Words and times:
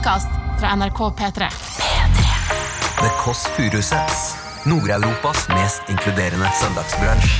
podkast 0.00 0.28
fra 0.60 0.76
NRK 0.76 0.98
P3. 0.98 1.32
P3. 1.32 1.48
The 3.00 3.10
Kåss 3.18 3.46
Furuseths. 3.56 4.36
Nord-Europas 4.64 5.48
mest 5.48 5.82
inkluderende 5.88 6.48
søndagsbransj. 6.60 7.30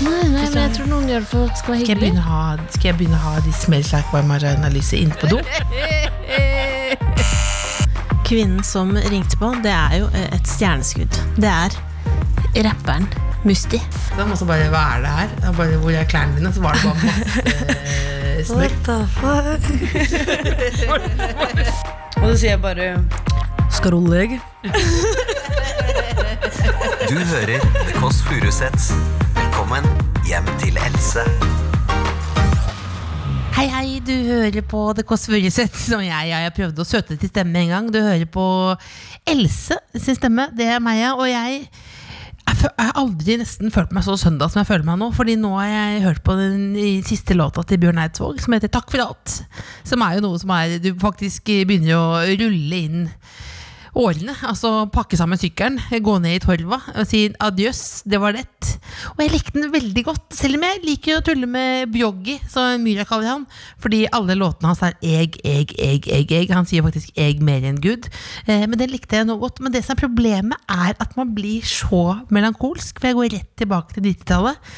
Nei, 0.00 0.28
nei, 0.28 0.48
men 0.48 0.62
jeg 0.62 0.70
tror 0.78 0.86
noen 0.88 1.08
gjør 1.08 1.20
det 1.20 1.28
for 1.28 1.40
at 1.44 1.50
det 1.52 1.58
skal 1.60 1.72
være 1.74 1.74
Skal 1.74 1.74
jeg 1.74 1.80
hyggelig. 1.82 2.00
begynne 2.00 2.22
å 2.24 2.26
ha, 2.30 2.44
skal 2.70 2.86
jeg 2.90 2.96
begynne 3.02 3.18
å 3.20 3.22
ha 3.26 3.34
de 3.44 3.52
smells 3.60 3.90
like 3.92 4.10
by 4.14 4.22
Marina-lyset 4.30 4.98
inne 5.02 5.14
på 5.20 5.26
do? 5.34 5.38
Kvinnen 8.30 8.62
som 8.64 8.88
ringte 8.96 9.36
på, 9.36 9.48
det 9.60 9.74
er 9.76 9.94
jo 10.00 10.06
eh, 10.14 10.28
et 10.38 10.46
stjerneskudd. 10.56 11.12
Det 11.36 11.50
er 11.52 11.70
rapperen 12.56 13.06
Musti. 13.44 13.80
Og 14.20 14.38
så 14.38 14.44
bare, 14.44 14.68
hva 14.68 14.82
er 14.96 15.00
det 15.04 15.10
her? 15.16 15.28
Og 15.48 15.56
bare, 15.56 15.76
hvor 15.80 15.90
er 15.90 16.04
klærne 16.04 16.36
dine? 16.36 16.52
Så 16.52 16.60
var 16.60 16.72
det 16.72 16.82
bare 16.84 16.94
masse 17.04 17.30
the 18.86 19.06
fuck 19.16 19.62
Og 22.20 22.28
så 22.28 22.36
sier 22.36 22.50
jeg 22.50 22.60
bare 22.60 23.04
Skal 23.70 23.90
du 23.90 24.00
legge? 24.06 24.40
Du 27.10 27.16
hører 27.16 27.58
The 27.58 27.92
Kåss 27.98 28.22
Furuseths. 28.22 28.92
Velkommen 29.34 29.84
hjem 30.28 30.46
til 30.60 30.76
Else. 30.78 31.24
Hei, 33.56 33.66
hei, 33.68 34.00
du 34.06 34.12
hører 34.24 34.62
på 34.64 34.92
The 34.96 35.02
Kåss 35.02 35.26
Furuseth, 35.26 35.74
som 35.74 36.00
jeg, 36.00 36.28
jeg, 36.30 36.44
jeg 36.46 36.52
prøvde 36.56 36.84
å 36.84 36.86
søte 36.86 37.16
til 37.20 37.28
stemme 37.32 37.64
en 37.64 37.72
gang. 37.74 37.88
Du 37.92 37.98
hører 37.98 38.28
på 38.30 38.44
Else 39.28 39.76
sin 39.98 40.16
stemme, 40.16 40.46
det 40.56 40.68
er 40.70 40.78
meg, 40.80 41.00
ja. 41.02 41.10
Og 41.18 41.26
jeg, 41.28 41.66
jeg, 42.66 42.86
har 42.86 42.98
aldri 43.00 43.36
nesten 43.40 43.72
følt 43.74 43.92
meg 43.96 44.04
så 44.06 44.16
søndag 44.20 44.52
som 44.52 44.60
jeg 44.60 44.68
føler 44.68 44.86
meg 44.88 44.98
nå. 45.00 45.10
Fordi 45.16 45.36
nå 45.40 45.52
har 45.56 45.70
jeg 45.70 46.02
hørt 46.06 46.22
på 46.26 46.36
den 46.38 46.74
siste 47.06 47.36
låta 47.38 47.64
til 47.66 47.80
Bjørn 47.82 48.00
Eidsvåg, 48.02 48.42
som 48.42 48.56
heter 48.56 48.72
Takk 48.72 48.90
for 48.92 49.04
alt. 49.04 49.38
Som 49.86 50.04
er 50.06 50.18
jo 50.18 50.24
noe 50.26 50.40
som 50.42 50.52
er, 50.56 50.78
du 50.82 50.92
faktisk 51.00 51.50
begynner 51.68 51.96
å 51.96 52.20
rulle 52.40 52.82
inn 52.84 53.08
årene. 54.02 54.34
Altså 54.46 54.86
pakke 54.92 55.18
sammen 55.18 55.40
sykkelen, 55.40 55.78
gå 56.02 56.16
ned 56.22 56.38
i 56.38 56.42
torva 56.42 56.80
og 56.94 57.06
si 57.08 57.26
adjøs, 57.42 57.82
det 58.08 58.20
var 58.22 58.34
lett. 58.36 58.70
Og 59.14 59.22
jeg 59.22 59.32
likte 59.34 59.56
den 59.56 59.72
veldig 59.72 60.04
godt, 60.06 60.26
selv 60.36 60.58
om 60.58 60.66
jeg 60.66 60.82
liker 60.84 61.18
å 61.18 61.24
tulle 61.26 61.48
med 61.50 61.92
Bjoggi, 61.94 62.38
som 62.50 62.80
Myra 62.84 63.06
kaller 63.08 63.32
han. 63.34 63.46
Fordi 63.82 64.02
alle 64.16 64.36
låtene 64.38 64.72
hans 64.72 64.82
er 64.86 64.96
eg, 65.00 65.38
eg, 65.44 65.74
eg, 65.78 66.10
eg, 66.20 66.34
eg. 66.40 66.54
Han 66.56 66.68
sier 66.68 66.84
faktisk 66.86 67.14
eg 67.20 67.44
mer 67.44 67.64
enn 67.68 67.80
Gud. 67.82 68.08
Eh, 68.46 68.66
men 68.66 68.78
den 68.80 68.92
likte 68.92 69.20
jeg 69.20 69.28
noe 69.28 69.40
godt. 69.42 69.62
Men 69.64 69.74
det 69.74 69.84
som 69.86 69.96
er 69.96 70.02
problemet, 70.02 70.58
er 70.70 70.96
at 70.96 71.16
man 71.18 71.32
blir 71.36 71.64
så 71.66 72.20
melankolsk. 72.32 73.00
For 73.00 73.10
jeg 73.10 73.20
går 73.20 73.32
rett 73.38 73.54
tilbake 73.60 73.96
til 73.96 74.10
90-tallet. 74.10 74.70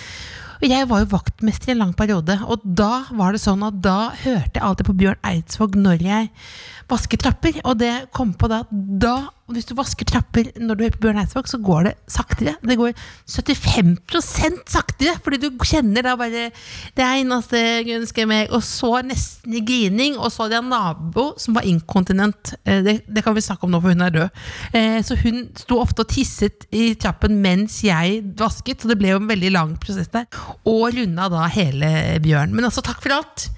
Og 0.62 0.70
jeg 0.70 0.86
var 0.86 1.02
jo 1.02 1.10
vaktmester 1.10 1.72
i 1.72 1.74
en 1.74 1.80
lang 1.80 1.92
periode, 1.98 2.36
og 2.46 2.62
da 2.62 3.02
var 3.18 3.34
det 3.34 3.40
sånn 3.42 3.64
at 3.66 3.80
da 3.82 4.12
hørte 4.14 4.54
jeg 4.54 4.62
alltid 4.62 4.86
på 4.86 4.94
Bjørn 5.00 5.24
Eidsvåg 5.26 5.74
når 5.74 6.04
jeg 6.06 6.28
vasket 6.92 7.24
trapper. 7.24 7.58
Og 7.66 7.80
det 7.80 7.90
kom 8.14 8.30
på 8.38 8.46
da 8.46 8.60
at 8.62 8.70
da, 9.52 9.58
hvis 9.58 9.68
du 9.68 9.74
vasker 9.76 10.08
trapper 10.08 10.48
når 10.60 10.78
du 10.78 10.84
er 10.86 10.94
på 10.94 11.02
Bjørn 11.04 11.20
Eidsvåg, 11.22 11.48
så 11.50 11.60
går 11.62 11.88
det 11.90 11.92
saktere. 12.10 12.54
Det 12.64 12.76
går 12.80 12.92
75% 13.28 14.62
saktere, 14.72 15.14
fordi 15.24 15.38
du 15.42 15.48
kjenner 15.66 16.04
da 16.06 16.14
bare 16.18 16.48
Det 16.96 17.04
eneste 17.04 17.60
jeg 17.60 18.28
meg 18.28 18.52
Og 18.54 18.62
så 18.66 19.02
nesten 19.06 19.54
i 19.56 19.62
grining, 19.64 20.16
og 20.18 20.30
så 20.32 20.44
hadde 20.44 20.56
jeg 20.58 20.64
en 20.64 20.72
nabo 20.72 21.26
som 21.40 21.56
var 21.56 21.66
inkontinent. 21.68 22.54
Eh, 22.64 22.82
Det, 22.82 22.94
det 23.06 23.24
kan 23.24 23.34
vi 23.36 23.44
snakke 23.44 23.66
om 23.66 23.72
nå, 23.74 23.80
for 23.82 23.92
hun 23.94 24.02
er 24.06 24.14
død. 24.14 24.42
Eh, 24.74 24.98
Så 25.02 25.16
hun 25.22 25.44
sto 25.58 25.80
ofte 25.82 26.02
og 26.04 26.08
tisset 26.12 26.66
i 26.72 26.94
trappen 26.94 27.40
mens 27.42 27.80
jeg 27.84 28.22
vasket, 28.38 28.82
så 28.82 28.88
det 28.90 28.98
ble 29.00 29.12
jo 29.12 29.20
en 29.20 29.28
veldig 29.30 29.52
lang 29.52 29.76
prosess 29.80 30.08
der. 30.12 30.26
Og 30.66 30.92
runda 30.96 31.28
da 31.32 31.46
hele 31.52 32.18
Bjørn. 32.22 32.54
Men 32.54 32.64
altså, 32.68 32.82
takk 32.84 33.02
for 33.02 33.14
alt. 33.16 33.48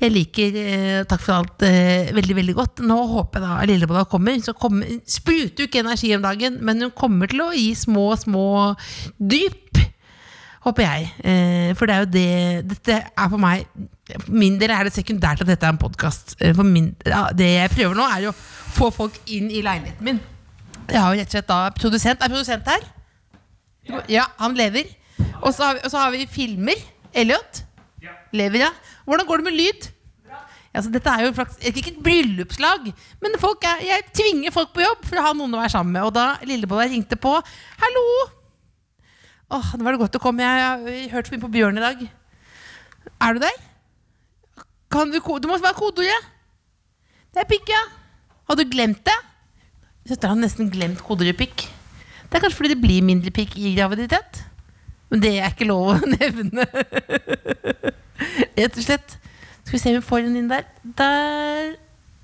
Jeg 0.00 0.12
liker 0.12 0.56
eh, 0.60 1.04
Takk 1.08 1.20
for 1.20 1.36
alt 1.36 1.62
veldig, 2.14 2.34
veldig 2.38 2.54
godt. 2.56 2.82
Nå 2.86 2.96
håper 3.10 3.40
jeg 3.40 3.46
da 3.48 3.66
Lillebolla 3.68 4.04
kommer. 4.08 4.38
Så 4.44 4.54
kommer 4.56 4.86
spruter 5.34 5.64
jo 5.64 5.68
ikke 5.68 5.82
energi 5.82 6.14
om 6.16 6.22
dagen, 6.22 6.58
men 6.64 6.82
hun 6.86 6.92
kommer 6.94 7.30
til 7.30 7.42
å 7.42 7.52
gi 7.54 7.72
små, 7.78 8.12
små 8.20 8.46
dyp. 9.18 9.80
Håper 10.64 10.86
jeg. 10.86 11.08
Eh, 11.20 11.72
for 11.76 11.86
det 11.86 11.94
er 11.94 12.04
jo 12.04 12.08
det 12.08 12.68
Dette 12.70 12.94
er 13.04 13.26
for 13.28 13.36
meg 13.36 13.66
For 14.08 14.30
min 14.32 14.54
del 14.56 14.72
er 14.72 14.86
det 14.88 14.94
sekundært 14.94 15.42
at 15.44 15.50
dette 15.50 15.66
er 15.66 15.74
en 15.74 15.80
podkast. 15.80 16.38
Ja, 16.40 17.26
det 17.36 17.50
jeg 17.50 17.72
prøver 17.74 17.98
nå, 17.98 18.06
er 18.08 18.24
jo 18.28 18.32
å 18.32 18.38
få 18.78 18.88
folk 18.94 19.18
inn 19.26 19.50
i 19.50 19.60
leiligheten 19.64 20.08
min. 20.08 20.22
Jeg 20.88 21.00
har 21.00 21.12
jo 21.12 21.20
rett 21.20 21.28
og 21.28 21.36
slett 21.36 21.50
da 21.50 21.58
produsent. 21.76 22.24
Er 22.24 22.32
produsent 22.32 22.68
her? 22.68 22.88
Ja, 24.08 24.24
han 24.40 24.56
lever. 24.56 24.88
Og 25.42 25.52
så 25.52 25.68
har 25.68 25.76
vi, 25.76 25.84
og 25.84 25.92
så 25.92 26.00
har 26.00 26.14
vi 26.14 26.28
filmer. 26.30 26.80
Elliot? 27.14 27.62
Lever, 28.34 28.64
ja. 28.64 28.72
Hvordan 29.04 29.28
går 29.28 29.40
det 29.40 29.46
med 29.50 29.56
lyd? 29.60 29.88
Altså, 30.74 30.90
dette 30.90 31.10
er 31.10 31.22
jo 31.22 31.30
en 31.30 31.76
ikke 31.78 31.92
et 31.92 32.00
bryllupslag, 32.02 32.88
men 33.22 33.36
er, 33.38 33.82
jeg 33.86 34.06
tvinger 34.10 34.54
folk 34.54 34.72
på 34.74 34.82
jobb 34.82 35.04
for 35.06 35.20
å 35.20 35.26
ha 35.28 35.34
noen 35.38 35.54
å 35.54 35.60
være 35.60 35.70
sammen 35.76 35.94
med. 35.94 36.08
Og 36.08 36.14
da 36.16 36.24
Lillebolla 36.42 36.88
ringte 36.90 37.18
på 37.20 37.36
Hallo! 37.82 38.06
Åh, 39.54 39.68
nå 39.78 39.86
var 39.86 39.94
det 39.94 40.00
godt 40.02 40.18
å 40.18 40.22
komme. 40.24 40.42
Jeg 40.42 40.64
har 40.64 41.12
hørt 41.14 41.28
så 41.28 41.34
mye 41.34 41.44
på 41.44 41.52
Bjørn 41.54 41.78
i 41.78 41.84
dag. 41.84 42.02
Er 43.22 43.36
du 43.36 43.44
der? 43.44 43.60
Kan 44.90 45.12
du, 45.12 45.20
du 45.20 45.46
må 45.50 45.60
være 45.62 45.78
kodeordet. 45.78 46.32
Det 47.34 47.42
er 47.44 47.50
pikk, 47.50 47.70
ja. 47.70 47.84
Har 48.50 48.58
du 48.58 48.64
glemt 48.66 49.04
det? 49.06 49.14
Søstera 50.08 50.34
har 50.34 50.40
nesten 50.42 50.72
glemt 50.72 51.02
kodeordet 51.06 51.38
pikk. 51.38 51.68
Det 52.24 52.38
er 52.38 52.42
kanskje 52.42 52.58
fordi 52.58 52.74
det 52.74 52.82
blir 52.82 53.06
mindre 53.06 53.30
pikk 53.34 53.54
i 53.62 53.76
graviditet. 53.76 54.42
Men 55.12 55.22
det 55.22 55.36
er 55.38 55.52
ikke 55.52 55.68
lov 55.70 55.92
å 55.92 55.98
nevne. 56.16 56.66
Rett 58.58 58.74
og 58.74 58.82
slett. 58.82 59.20
Skal 59.64 59.78
vi 59.78 59.80
se 59.80 59.92
om 59.94 59.96
vi 59.96 60.04
får 60.04 60.26
henne 60.26 60.42
inn 60.42 60.50
der. 60.50 60.66
Der 60.98 61.74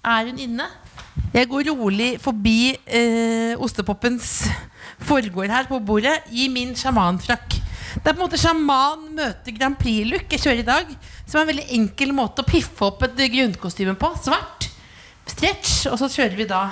er 0.04 0.28
hun 0.28 0.38
inne. 0.38 0.66
Jeg 1.32 1.48
går 1.48 1.70
rolig 1.70 2.10
forbi 2.20 2.74
eh, 2.86 3.54
ostepoppens 3.56 4.42
forgård 5.08 5.52
her 5.52 5.68
på 5.70 5.78
bordet 5.80 6.18
i 6.36 6.48
min 6.52 6.74
sjamanfrakk. 6.76 7.56
Det 7.94 8.04
er 8.04 8.12
på 8.12 8.18
en 8.18 8.22
måte 8.22 8.38
sjaman 8.38 9.08
møter 9.16 9.54
Grand 9.56 9.78
Prix-look 9.78 10.30
jeg 10.30 10.42
kjører 10.44 10.62
i 10.62 10.68
dag. 10.68 10.92
Som 11.24 11.40
er 11.40 11.44
en 11.44 11.50
veldig 11.52 11.66
enkel 11.78 12.12
måte 12.14 12.44
å 12.44 12.48
piffe 12.48 12.86
opp 12.90 13.02
et 13.06 13.24
grunnkostyme 13.32 13.96
på. 13.98 14.12
Svart. 14.20 14.68
Stretch. 15.30 15.88
Og 15.90 15.98
så 16.02 16.10
kjører 16.12 16.36
vi 16.38 16.48
da 16.50 16.66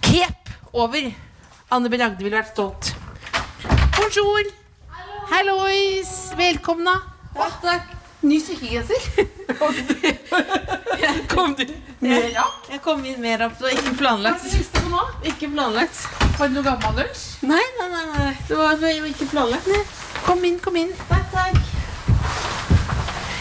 cape 0.00 0.56
over. 0.72 1.12
Anne 1.70 1.92
B. 1.92 2.00
Ragde 2.00 2.24
ville 2.24 2.40
vært 2.40 2.54
stolt. 2.54 2.94
Bonjour. 4.00 4.52
Hallois. 5.30 6.14
Velkomna. 6.38 6.96
Takk. 7.36 7.99
Ny 8.20 8.40
strikkegenser. 8.40 9.00
Kom 11.28 11.54
du 11.54 11.64
mer 11.98 12.26
rapp? 12.34 12.66
Jeg 12.68 12.80
kom 12.84 13.04
inn 13.04 13.20
mer 13.22 13.38
rapp. 13.40 13.54
Det 13.56 13.64
var 13.64 13.76
ikke 13.78 13.94
planlagt. 13.96 14.44
Siste 14.44 14.82
på 14.82 14.90
nå? 14.92 15.04
Ikke 15.30 15.48
planlagt. 15.48 16.02
Var 16.36 16.50
det 16.50 16.56
noe 16.58 16.64
gammeldags? 16.66 17.22
Nei, 17.48 17.62
nei, 17.78 17.88
nei. 17.94 18.04
nei. 18.12 18.34
Det 18.48 18.58
var 18.60 18.84
jo 18.92 19.08
ikke 19.08 19.28
planlagt. 19.32 19.70
Nei. 19.72 19.80
Kom 20.26 20.44
inn, 20.44 20.58
kom 20.60 20.76
inn. 20.76 20.92
Takk, 21.08 21.32
takk. 21.32 21.56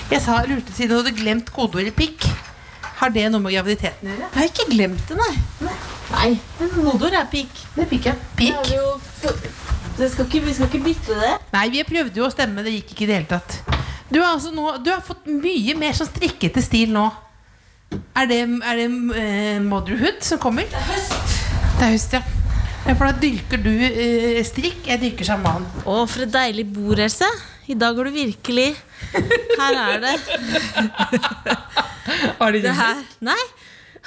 Jeg 0.10 0.24
sa 0.26 0.40
lurte 0.48 0.74
siden 0.74 0.94
du 0.94 1.02
hadde 1.02 1.16
glemt 1.18 1.52
kodeordet 1.54 1.94
pikk. 1.98 2.30
Har 3.00 3.12
det 3.16 3.28
noe 3.32 3.44
med 3.44 3.54
graviditeten 3.56 4.08
å 4.08 4.14
gjøre? 4.14 4.30
Jeg 4.32 4.40
har 4.40 4.48
ikke 4.50 4.70
glemt 4.72 5.12
det, 5.12 5.20
nei. 5.20 5.76
Nei, 6.10 6.32
men 6.60 6.72
kodeord 6.74 7.20
er 7.20 7.28
pikk. 7.32 7.66
Det 7.76 7.84
er 7.84 7.92
pikk, 7.92 8.10
ja. 8.10 8.16
Pikk? 8.40 8.72
er 8.74 9.60
det 10.00 10.08
skal 10.14 10.30
ikke, 10.30 10.40
vi 10.46 10.56
skal 10.56 10.72
ikke 10.72 10.84
bytte 10.86 11.20
det. 11.20 11.34
Nei, 11.52 11.66
vi 11.76 11.84
prøvde 11.84 12.22
jo 12.22 12.30
å 12.30 12.32
stemme, 12.32 12.64
det 12.64 12.78
gikk 12.78 12.96
ikke 12.96 13.04
i 13.04 13.12
det 13.12 13.20
hele 13.20 13.32
tatt. 13.36 13.79
Du 14.10 14.20
har, 14.20 14.34
altså 14.34 14.52
nå, 14.54 14.72
du 14.82 14.90
har 14.90 15.02
fått 15.06 15.28
mye 15.30 15.76
mer 15.78 15.94
sånn 15.98 16.10
strikkete 16.10 16.64
stil 16.66 16.94
nå. 16.96 17.06
Er 18.18 18.30
det, 18.30 18.40
er 18.42 18.80
det 18.82 18.88
uh, 18.90 19.62
motherhood 19.66 20.24
som 20.26 20.42
kommer? 20.42 20.66
Det 20.70 20.78
er 20.78 20.88
høst. 20.90 21.36
Det 21.78 21.86
er 21.86 21.94
høst, 21.94 22.16
ja. 22.18 22.22
ja 22.88 22.96
for 22.98 23.06
da 23.06 23.14
dyrker 23.22 23.62
du 23.62 23.70
uh, 23.70 24.42
strikk, 24.46 24.82
jeg 24.90 25.02
dyrker 25.04 25.30
sjaman. 25.30 25.68
Å, 25.86 26.00
for 26.10 26.26
et 26.26 26.34
deilig 26.34 26.66
bord, 26.74 27.02
Else. 27.06 27.30
I 27.70 27.78
dag 27.78 27.98
har 28.02 28.10
du 28.10 28.16
virkelig 28.16 28.72
Her 29.14 29.76
er 29.78 30.00
det. 30.02 30.16
Har 32.40 32.54
de 32.56 32.62
det 32.64 32.74
her. 32.74 33.02
Nei. 33.22 33.42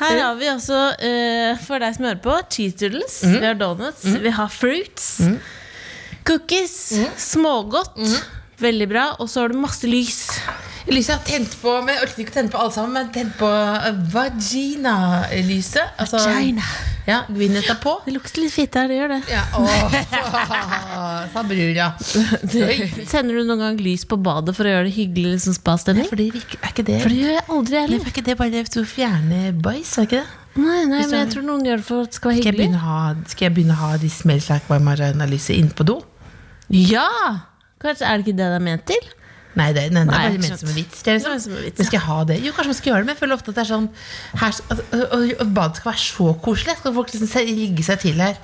Her 0.00 0.18
har 0.18 0.34
vi 0.34 0.48
altså, 0.50 0.78
uh, 0.98 1.60
for 1.62 1.82
deg 1.82 1.94
som 1.94 2.08
hører 2.08 2.22
på, 2.24 2.34
cheese 2.50 2.74
doodles. 2.80 3.20
Mhm. 3.22 3.36
Vi 3.38 3.46
har 3.46 3.58
donuts. 3.60 4.06
Vi 4.24 4.32
har 4.34 4.50
fruits. 4.50 5.08
Cookies. 6.26 6.78
Mhm. 6.98 7.18
Smågodt. 7.30 8.00
Veldig 8.62 8.88
bra. 8.90 9.06
Og 9.22 9.28
så 9.30 9.42
har 9.44 9.52
du 9.52 9.58
masse 9.60 9.88
lys. 9.90 10.20
Lyset 10.90 11.12
har 11.14 11.20
tent 11.22 11.52
på 11.62 11.72
Men 11.84 11.94
jeg 11.94 12.02
orket 12.08 12.22
ikke 12.24 12.32
å 12.32 12.36
tenne 12.40 12.50
på 12.50 12.58
alle 12.58 12.74
sammen, 12.74 12.94
men 12.96 13.12
tent 13.14 13.36
på 13.38 13.46
eh, 13.50 13.92
vagina-lyset. 14.14 15.94
Altså, 16.02 16.18
Vagina. 16.26 16.64
Ja, 17.06 17.24
Gwyneth 17.26 17.70
er 17.70 17.78
på. 17.82 17.96
Det 18.06 18.12
lukter 18.14 18.44
litt 18.44 18.54
fitte 18.54 18.78
her, 18.78 18.90
det 18.90 18.98
gjør 19.00 19.10
det. 19.10 19.20
Ja, 19.32 19.42
sa 21.32 21.42
brura. 21.46 21.88
Tenner 23.10 23.40
du 23.40 23.42
noen 23.48 23.58
gang 23.64 23.80
lys 23.82 24.04
på 24.06 24.18
badet 24.22 24.54
for 24.54 24.68
å 24.68 24.74
gjøre 24.76 24.86
det 24.86 24.94
hyggelig 24.94 25.32
liksom 25.36 25.56
spastemning? 25.56 26.06
For 26.06 26.20
det 26.20 26.28
virker, 26.36 26.60
er 26.62 26.70
ikke 26.74 26.86
det 26.86 27.00
For 27.02 27.10
det 27.10 27.18
gjør 27.24 27.34
jeg 27.34 27.44
aldri 27.56 27.80
heller. 27.80 28.04
Er 28.06 28.12
ikke 28.14 28.26
det 28.30 28.38
bare 28.38 28.62
for 28.68 28.84
å 28.84 28.90
fjerne 28.92 29.40
bæsj? 29.66 29.92
Er 29.98 30.06
ikke 30.08 30.20
det? 30.22 30.38
Nei, 30.62 30.82
nei, 30.84 31.02
men 31.08 31.16
jeg 31.24 31.30
tror 31.32 31.46
noen 31.48 31.62
gjør 31.66 31.80
det 31.80 31.86
for 31.88 32.04
at 32.04 32.12
det 32.12 32.18
skal 32.20 32.30
være 32.30 32.38
Skal 32.38 32.46
jeg 32.46 32.52
hyggelig. 32.52 32.66
begynne 32.68 32.82
å 32.82 32.86
ha, 32.86 33.30
skal 33.32 33.46
jeg 33.48 33.54
begynne 33.56 33.74
å 33.78 33.82
ha 33.82 33.92
de 34.02 34.10
smells 34.12 34.50
like 34.52 34.68
by 34.70 34.78
Marina-lyset 34.84 35.56
inne 35.58 35.74
på 35.78 35.86
do? 35.88 35.98
Ja! 36.70 37.08
Kanskje 37.82 38.06
er 38.08 38.16
det 38.16 38.26
ikke 38.26 38.38
det 38.38 38.48
det 38.52 38.60
er 38.60 38.64
ment 38.70 38.86
til? 38.88 39.10
Nei, 39.52 39.68
det, 39.76 39.82
nei, 39.92 40.06
det 40.08 40.14
er 40.16 40.22
bare 40.22 40.40
ment 40.40 40.62
som 40.62 40.70
en 40.70 40.76
vits. 40.78 41.02
Det 41.04 41.12
er 41.12 41.18
liksom, 41.18 41.40
som 41.44 41.56
en 41.58 41.64
vits, 41.66 41.76
men 41.78 41.88
skal 41.90 41.98
jeg 41.98 42.06
ha 42.06 42.18
det? 42.30 42.38
Jo, 42.40 42.54
kanskje 42.56 42.72
man 42.72 42.78
skal 42.78 42.90
gjøre 42.92 43.02
det, 43.02 43.08
men 43.08 43.12
jeg 43.12 43.20
føler 43.20 43.36
ofte 43.36 43.52
at 43.52 43.58
det 43.58 43.62
er 43.62 43.68
sånn 43.68 43.88
her, 44.40 44.60
og 45.42 45.52
Badet 45.58 45.80
skal 45.82 45.90
være 45.90 46.02
så 46.06 46.28
koselig. 46.46 46.76
Skal 46.78 46.94
folk 46.96 47.12
liksom 47.12 47.50
rigge 47.50 47.84
seg 47.90 48.00
til 48.06 48.22
her? 48.24 48.40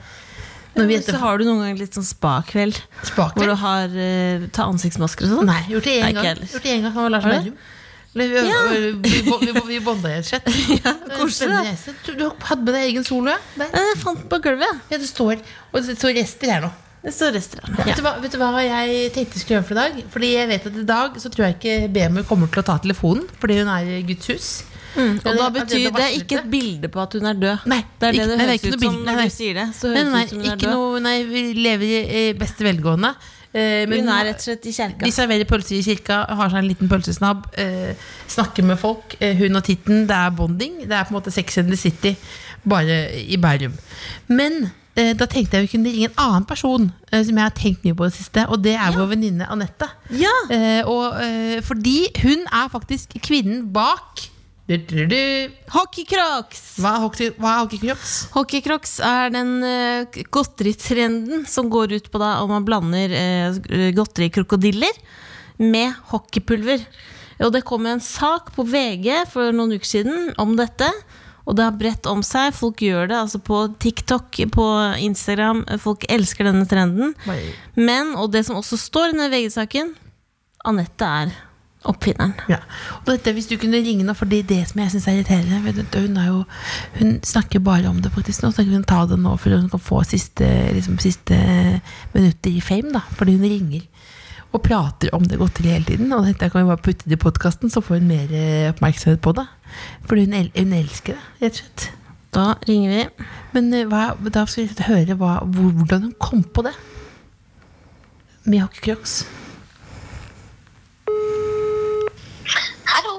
Så 0.78 1.16
har 1.18 1.40
du 1.40 1.46
noen 1.48 1.64
gang 1.64 1.80
litt 1.80 1.96
sånn 1.96 2.06
spa-kveld 2.06 2.76
hvor 3.16 3.48
du 3.48 3.54
har 3.58 3.88
uh, 3.90 4.44
ta 4.54 4.68
ansiktsmasker 4.68 5.26
og 5.26 5.40
sånn? 5.40 5.48
Nei, 5.48 5.62
gjort 5.72 5.88
det 5.88 5.96
én 6.04 6.20
gang. 6.20 6.44
Gjort 6.44 6.68
det 6.68 6.74
en 6.76 6.86
gang 6.86 7.10
Lars 7.14 7.26
Berrum. 7.26 7.56
Vi, 8.18 8.24
ja. 8.34 8.60
vi, 8.72 9.20
vi, 9.22 9.60
vi 9.68 9.78
bånda 9.84 10.10
i 10.10 10.18
et 10.20 10.26
sett. 10.26 10.46
Ja, 10.84 10.94
koselig. 11.18 11.74
Du, 12.06 12.12
du 12.18 12.24
hadde 12.48 12.64
med 12.64 12.72
deg 12.74 12.86
egen 12.88 13.04
solo, 13.06 13.34
ja? 13.34 13.38
Eh, 13.66 13.74
Jeg 13.92 13.98
fant 14.00 14.22
den 14.22 14.30
på 14.32 14.40
gulvet. 14.44 14.64
ja. 14.66 14.76
Ja, 14.94 15.00
det 15.02 15.08
står, 15.10 15.42
og 15.70 15.82
det 15.86 15.98
står 15.98 16.16
rester 16.16 16.54
her 16.54 16.64
nå. 16.64 16.70
Det 17.02 17.12
står 17.14 17.32
restaurant. 17.36 17.76
Vet, 17.86 17.96
du 17.96 18.02
hva, 18.02 18.16
vet 18.20 18.32
du 18.34 18.38
hva 18.40 18.48
jeg 18.64 19.12
tenkte 19.14 19.38
jeg 19.38 19.42
skulle 19.44 19.58
gjøre 19.60 19.66
for 19.68 19.76
i 19.76 19.82
dag? 19.82 20.00
Fordi 20.10 20.32
jeg 20.34 20.48
vet 20.50 20.66
at 20.66 20.80
i 20.80 20.86
dag 20.88 21.20
så 21.22 21.30
tror 21.30 21.44
jeg 21.46 21.54
ikke 21.58 21.92
BMU 21.94 22.24
kommer 22.26 22.50
til 22.50 22.62
å 22.62 22.66
ta 22.66 22.78
telefonen 22.82 23.28
fordi 23.38 23.60
hun 23.60 23.68
er 23.70 23.92
i 23.98 24.02
Guds 24.08 24.26
hus. 24.32 24.48
Og 24.98 25.20
da 25.22 25.30
Ja, 25.36 25.48
det- 25.50 25.62
betyr 25.62 25.92
det- 25.94 26.08
ikke 26.18 26.38
et 26.40 26.50
bilde 26.50 26.88
på 26.90 27.00
at 27.00 27.12
hun 27.12 27.26
er 27.26 27.34
død. 27.34 27.66
Nei, 27.66 27.84
Det 28.00 28.08
er 28.08 28.12
det 28.12 28.18
ikke- 28.20 28.26
det 28.26 28.40
er 28.40 28.46
høres 28.46 28.64
ut 28.64 28.72
som 28.72 28.80
bilde. 28.80 29.04
Når 29.06 29.22
du 29.22 29.30
sier 29.30 29.54
det. 29.54 29.66
Så 29.78 29.88
høres 29.94 30.04
nei, 30.04 30.12
nei, 30.12 30.22
ut 30.24 30.28
som 30.30 30.38
hun 30.38 30.50
er 30.50 30.56
død. 30.56 30.70
noe, 30.72 31.00
nei, 31.00 31.22
vi 31.22 31.42
lever 31.54 31.84
i 31.84 32.28
i 32.30 32.32
beste 32.34 32.64
velgående. 32.66 33.14
Eh, 33.54 33.86
men 33.86 34.00
Hun 34.00 34.08
er 34.08 34.24
rett 34.24 34.34
og 34.36 34.42
slett 34.42 34.66
i 34.66 34.72
kirka. 34.72 34.98
de 35.04 35.10
serverer 35.10 35.44
pølser 35.46 35.76
i 35.78 35.82
kirka, 35.82 36.26
har 36.28 36.50
seg 36.50 36.58
en 36.58 36.68
liten 36.68 36.88
pølsesnabb, 36.88 37.46
eh, 37.56 37.94
snakker 38.28 38.62
med 38.64 38.78
folk. 38.78 39.14
Eh, 39.20 39.34
hun 39.36 39.54
og 39.56 39.62
Titten, 39.64 40.06
det 40.06 40.16
er 40.16 40.30
bonding. 40.30 40.80
Det 40.80 40.92
er 40.92 41.04
på 41.04 41.14
en 41.14 41.20
måte 41.22 41.32
Sex 41.32 41.58
and 41.58 41.68
the 41.68 41.76
City, 41.76 42.16
bare 42.66 43.08
i 43.14 43.36
Bærum. 43.36 43.72
Men 44.28 44.72
da 45.18 45.26
tenkte 45.30 45.58
jeg 45.58 45.66
vi 45.66 45.72
kunne 45.74 45.92
ringe 45.92 46.08
en 46.10 46.18
annen 46.24 46.46
person 46.48 46.88
eh, 47.12 47.22
som 47.22 47.36
jeg 47.36 47.44
har 47.44 47.54
tenkt 47.56 47.84
mye 47.86 47.96
på 47.98 48.08
det 48.08 48.16
siste, 48.16 48.46
og 48.48 48.62
det 48.64 48.74
er 48.78 48.96
vår 48.96 49.12
venninne 49.12 49.46
Anette. 49.52 49.88
Ja! 50.14 50.32
Eh, 50.50 50.82
og, 50.88 51.20
eh, 51.22 51.60
fordi 51.66 52.00
hun 52.24 52.42
er 52.46 52.72
faktisk 52.72 53.14
kvinnen 53.24 53.68
bak. 53.74 54.28
Hockeycrocs! 54.68 56.62
Hva 56.82 56.98
hockey- 57.00 57.32
hva 57.40 57.54
er 57.54 57.60
hockeycrocs? 57.62 58.16
Hockeycrocs 58.34 58.98
er 59.00 59.30
den 59.32 59.54
uh, 59.64 60.18
godteritrenden 60.28 61.46
som 61.48 61.70
går 61.72 61.94
ut 61.96 62.10
på 62.12 62.20
da 62.20 62.34
om 62.42 62.52
man 62.52 62.66
blander 62.68 63.14
uh, 63.16 63.56
godterikrokodiller 63.96 64.92
med 65.56 65.96
hockeypulver. 66.12 66.84
Og 67.46 67.54
det 67.54 67.64
kom 67.64 67.86
en 67.88 68.02
sak 68.02 68.52
på 68.52 68.66
VG 68.68 69.08
for 69.32 69.56
noen 69.56 69.78
uker 69.78 69.88
siden 69.88 70.32
om 70.42 70.52
dette. 70.58 70.90
Og 71.48 71.56
det 71.56 71.64
har 71.64 71.76
bredt 71.80 72.06
om 72.10 72.20
seg. 72.26 72.52
Folk 72.56 72.82
gjør 72.84 73.08
det 73.08 73.16
altså 73.16 73.40
på 73.40 73.62
TikTok, 73.80 74.36
på 74.52 74.68
Instagram. 75.00 75.64
Folk 75.80 76.04
elsker 76.12 76.50
denne 76.50 76.68
trenden. 76.68 77.14
Men, 77.74 78.12
og 78.20 78.34
det 78.34 78.44
som 78.46 78.60
også 78.60 78.76
står 78.80 79.08
i 79.08 79.16
denne 79.16 79.30
VG-saken, 79.32 79.94
Anette 80.68 81.08
er 81.22 81.32
oppfinneren. 81.88 82.34
Ja. 82.50 82.58
Og 83.04 83.12
dette, 83.12 83.32
hvis 83.36 83.46
du 83.48 83.54
kunne 83.60 83.80
ringe 83.80 84.04
nå, 84.04 84.14
for 84.18 84.28
det 84.28 84.42
er 84.42 84.48
det 84.50 84.60
som 84.70 84.80
jeg 84.82 84.92
syns 84.92 85.06
er 85.08 85.18
irriterende 85.20 85.72
du, 85.78 85.98
hun, 86.02 86.16
er 86.18 86.26
jo, 86.26 86.40
hun 86.98 87.12
snakker 87.24 87.62
bare 87.64 87.88
om 87.90 88.00
det 88.02 88.12
faktisk 88.12 88.42
nå, 88.42 88.50
så 88.52 88.64
kan 88.64 88.80
hun 88.80 88.88
ta 88.88 89.04
det 89.08 89.20
nå 89.22 89.36
for 89.38 89.54
hun 89.54 89.70
kan 89.70 89.82
få 89.82 90.02
siste, 90.08 90.48
liksom, 90.74 90.98
siste 91.02 91.38
minutter 92.14 92.50
i 92.50 92.64
fame. 92.64 92.92
da 92.92 93.04
Fordi 93.14 93.38
hun 93.38 93.46
ringer 93.46 93.86
og 94.52 94.60
prater 94.64 95.08
om 95.16 95.24
det 95.28 95.38
godteriet 95.40 95.74
hele 95.74 95.88
tiden. 95.90 96.12
Og 96.16 96.20
da 96.40 96.46
kan 96.48 96.60
vi 96.62 96.70
bare 96.70 96.84
putte 96.84 97.08
det 97.08 97.16
i 97.18 97.24
podkasten, 97.24 97.68
så 97.70 97.78
får 97.84 97.94
hun 98.00 98.08
mer 98.08 98.28
eh, 98.32 98.72
oppmerksomhet 98.72 99.20
på 99.24 99.30
det. 99.36 99.46
Fordi 100.08 100.20
hun, 100.24 100.34
el 100.38 100.48
hun 100.56 100.72
elsker 100.78 101.12
det, 101.14 101.22
rett 101.42 101.52
og 101.52 101.56
slett. 101.60 101.80
Da 102.34 102.46
ringer 102.68 102.90
vi. 102.92 103.02
Men 103.56 103.64
eh, 103.76 103.88
hva, 103.88 104.02
da 104.32 104.42
skal 104.48 104.62
vi 104.68 104.74
høre 104.88 105.14
hva, 105.20 105.32
hvordan 105.44 106.02
hun 106.08 106.16
kom 106.20 106.42
på 106.44 106.60
det. 106.66 106.76
Med 108.48 108.58
hockeycrocs. 108.64 109.14
Hallo. 112.88 113.14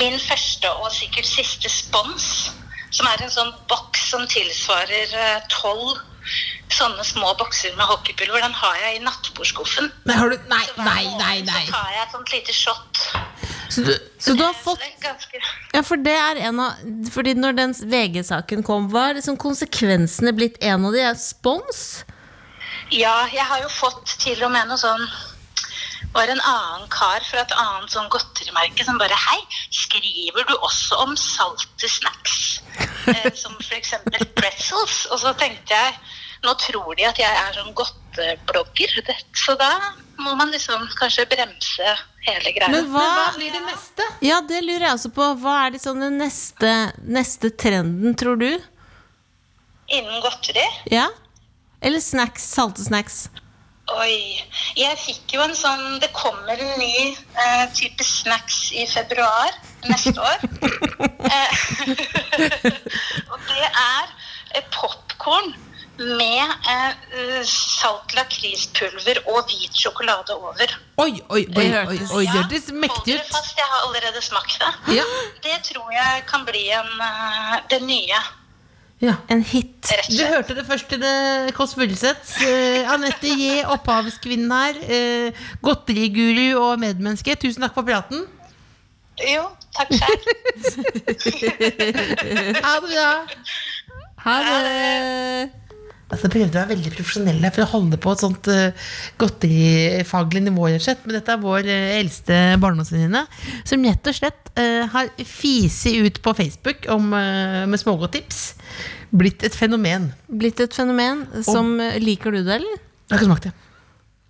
Min 0.01 0.17
første 0.23 0.71
og 0.81 0.89
sikkert 0.95 1.29
siste 1.29 1.69
spons, 1.71 2.29
som 2.91 3.09
er 3.11 3.23
en 3.23 3.33
sånn 3.33 3.53
boks 3.69 4.09
som 4.15 4.25
tilsvarer 4.33 5.13
eh, 5.13 5.43
tolv 5.53 6.01
sånne 6.73 7.05
små 7.07 7.33
bokser 7.39 7.75
med 7.79 7.87
hockeypulver. 7.89 8.43
Den 8.43 8.57
har 8.57 8.77
jeg 8.83 8.99
i 8.99 9.05
nattbordskuffen. 9.05 9.91
Nei, 10.09 10.17
har 10.19 10.33
du, 10.33 10.37
nei, 10.51 10.65
nei, 10.81 11.05
nei, 11.21 11.37
nei. 11.47 11.63
Så 11.69 11.77
tar 11.77 11.93
jeg 11.95 12.03
et 12.03 12.17
sånt 12.17 12.33
lite 12.35 12.57
shot. 12.57 13.05
Så 13.69 13.83
du, 13.87 13.93
Så 14.19 14.35
du 14.39 14.45
har 14.45 14.55
fått 14.55 14.83
Ja, 15.73 15.83
for 15.83 15.97
det 16.01 16.15
er 16.15 16.39
en 16.49 16.61
av 16.63 16.83
Fordi 17.13 17.35
når 17.35 17.57
den 17.59 17.75
VG-saken 17.75 18.63
kom, 18.67 18.91
var 18.93 19.17
liksom 19.19 19.39
konsekvensene 19.41 20.33
blitt 20.37 20.61
en 20.65 20.87
av 20.87 20.95
de? 20.95 21.03
Er 21.03 21.19
spons? 21.21 22.05
Ja, 22.95 23.27
jeg 23.33 23.43
har 23.43 23.65
jo 23.65 23.71
fått 23.73 24.15
til 24.23 24.45
og 24.47 24.53
med 24.55 24.69
noe 24.71 24.79
sånn 24.79 25.09
var 26.17 26.31
en 26.33 26.41
annen 26.41 26.87
kar 26.89 27.21
fra 27.29 27.43
et 27.43 27.55
annet 27.61 27.93
sånn 27.93 28.07
godterimerke 28.13 28.85
som 28.87 28.97
bare 29.01 29.17
Hei, 29.21 29.41
skriver 29.75 30.47
du 30.49 30.55
også 30.55 30.97
om 31.03 31.17
salte 31.21 31.91
snacks? 31.91 32.63
Eh, 33.11 33.33
som 33.37 33.57
f.eks. 33.61 33.93
pretzels. 34.39 35.03
Og 35.11 35.21
så 35.21 35.35
tenkte 35.37 35.77
jeg 35.77 35.99
nå 36.47 36.55
tror 36.63 36.95
de 36.97 37.07
at 37.09 37.21
jeg 37.21 37.43
er 37.43 37.59
sånn 37.59 37.75
godteblogger, 37.77 38.06
det- 38.17 39.17
så 39.35 39.55
da 39.59 39.71
må 40.19 40.35
man 40.37 40.51
liksom 40.51 40.89
kanskje 40.99 41.27
bremse 41.29 41.97
hele 42.27 42.53
greia. 42.53 42.71
Men 42.73 42.89
hva, 42.93 43.05
hva 43.05 43.27
blir 43.37 43.53
det 43.53 43.63
neste? 43.67 44.07
Ja, 44.25 44.41
det 44.41 44.63
lurer 44.65 44.89
jeg 44.89 44.95
også 44.97 45.13
på. 45.15 45.29
Hva 45.43 45.67
er 45.67 45.75
liksom 45.77 46.01
den 46.01 46.19
neste, 46.19 46.73
neste 47.05 47.51
trenden, 47.51 48.17
tror 48.17 48.37
du? 48.41 48.51
Innen 49.89 50.21
godteri 50.25 50.65
Ja? 50.91 51.09
Eller 51.81 52.01
snacks? 52.01 52.43
Salte 52.57 52.83
snacks? 52.83 53.29
Oi. 53.95 54.43
Jeg 54.75 54.99
fikk 54.99 55.37
jo 55.37 55.45
en 55.45 55.55
sånn 55.55 56.01
Det 56.03 56.09
kommer 56.17 56.59
en 56.59 56.73
ny 56.81 57.13
eh, 57.15 57.67
type 57.77 58.03
snacks 58.03 58.73
i 58.75 58.83
februar 58.91 59.53
neste 59.87 60.17
år. 60.19 60.43
eh, 61.37 61.53
og 63.31 63.39
det 63.47 63.69
er 63.69 64.11
eh, 64.57 64.65
popkorn 64.75 65.55
med 65.99 66.71
eh, 66.73 67.43
salt 67.49 68.15
lakrispulver 68.17 69.23
og 69.27 69.51
hvit 69.51 69.77
sjokolade 69.77 70.37
over. 70.37 70.75
Oi, 71.03 71.13
oi, 71.29 71.45
oi, 71.45 71.67
oi, 71.67 71.85
oi 71.85 71.99
oi, 72.21 72.25
det 72.25 72.33
hørtes 72.35 72.73
mektig 72.73 72.97
ut. 72.97 72.97
Hold 72.97 73.13
dere 73.13 73.29
fast, 73.33 73.61
jeg 73.61 73.71
har 73.73 73.87
allerede 73.89 74.25
smakt 74.25 74.59
det. 74.63 74.73
Ja, 74.99 75.07
Det 75.45 75.61
tror 75.71 75.93
jeg 75.95 76.27
kan 76.31 76.45
bli 76.49 76.67
en, 76.77 76.93
eh, 77.11 77.55
det 77.71 77.83
nye, 77.87 78.21
ja. 79.05 79.13
En 79.29 79.43
hit. 79.45 79.91
rett 79.93 80.09
og 80.09 80.17
Du 80.17 80.25
hørte 80.25 80.55
det 80.57 80.65
først 80.67 80.89
til 80.89 81.01
det 81.03 81.53
Kåss 81.57 81.75
Furuseths. 81.77 82.31
Uh, 82.41 82.93
Anette 82.95 83.29
J, 83.29 83.61
opphavskvinnen 83.69 84.53
her. 84.53 84.79
Uh, 84.89 85.45
godteriguru 85.61 86.57
og 86.63 86.81
medmenneske. 86.81 87.37
Tusen 87.37 87.67
takk 87.67 87.77
for 87.77 87.85
praten. 87.85 88.25
Jo, 89.21 89.45
takk 89.77 89.93
selv. 90.01 90.33
Ha 92.65 92.73
det 92.81 92.89
bra. 92.89 93.11
Ha 94.25 94.41
det! 94.49 95.66
Altså 96.07 96.29
prøvde 96.31 96.55
å 96.55 96.61
være 96.61 96.71
veldig 96.71 96.91
profesjonell 96.95 97.47
for 97.51 97.65
å 97.65 97.71
holde 97.73 97.99
på 97.99 98.13
et 98.15 98.21
sånt 98.23 98.49
uh, 98.53 98.91
godterifaglig 99.19 100.45
nivå. 100.47 100.69
rett. 100.71 101.03
Men 101.03 101.17
dette 101.19 101.35
er 101.35 101.43
vår 101.43 101.67
uh, 101.67 101.99
eldste 101.99 102.39
barndomsvenninne, 102.63 103.25
som 103.67 103.87
rett 103.89 104.11
og 104.13 104.15
slett 104.15 104.53
uh, 104.55 104.87
har 104.93 105.11
fiset 105.27 105.99
ut 106.07 106.23
på 106.23 106.35
Facebook 106.39 106.87
om, 106.95 107.11
uh, 107.11 107.65
med 107.67 107.83
smågodttips. 107.83 108.55
Blitt 109.11 109.43
et 109.47 109.59
fenomen. 109.59 110.13
Blitt 110.31 110.63
et 110.63 110.75
fenomen 110.75 111.27
som 111.47 111.75
Liker 112.03 112.35
du 112.35 112.43
det, 112.43 112.61
eller? 112.61 112.83
Jeg 113.07 113.15
har 113.15 113.23
ikke 113.23 113.31
smakt 113.33 113.49
det. 113.49 113.57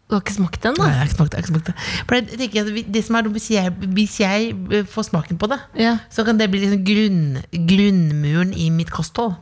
Du 0.07 0.15
har 0.15 0.21
ikke 0.23 0.37
smakt 0.37 0.63
den, 0.63 0.77
Nei, 0.79 0.91
jeg 0.93 0.99
har 1.01 1.09
ikke 1.09 1.17
smakt 1.17 1.33
det, 1.33 1.39
jeg 1.39 1.43
har 1.43 1.47
ikke 1.47 1.55
smakt 1.57 1.69
det. 1.69 2.05
For 2.07 2.17
jeg 2.17 2.39
tenker 2.41 2.69
at 2.69 2.93
det 2.95 3.01
som 3.03 3.17
er 3.19 3.31
hvis 3.35 3.49
jeg, 3.51 3.73
hvis 3.97 4.21
jeg 4.23 4.85
får 4.93 5.09
smaken 5.09 5.41
på 5.41 5.49
det, 5.51 5.59
Ja. 5.83 5.97
så 6.15 6.25
kan 6.25 6.39
det 6.39 6.47
bli 6.53 6.61
liksom 6.63 6.85
grunn, 6.87 7.25
grunnmuren 7.73 8.53
i 8.55 8.69
mitt 8.71 8.93
kosthold. 8.95 9.35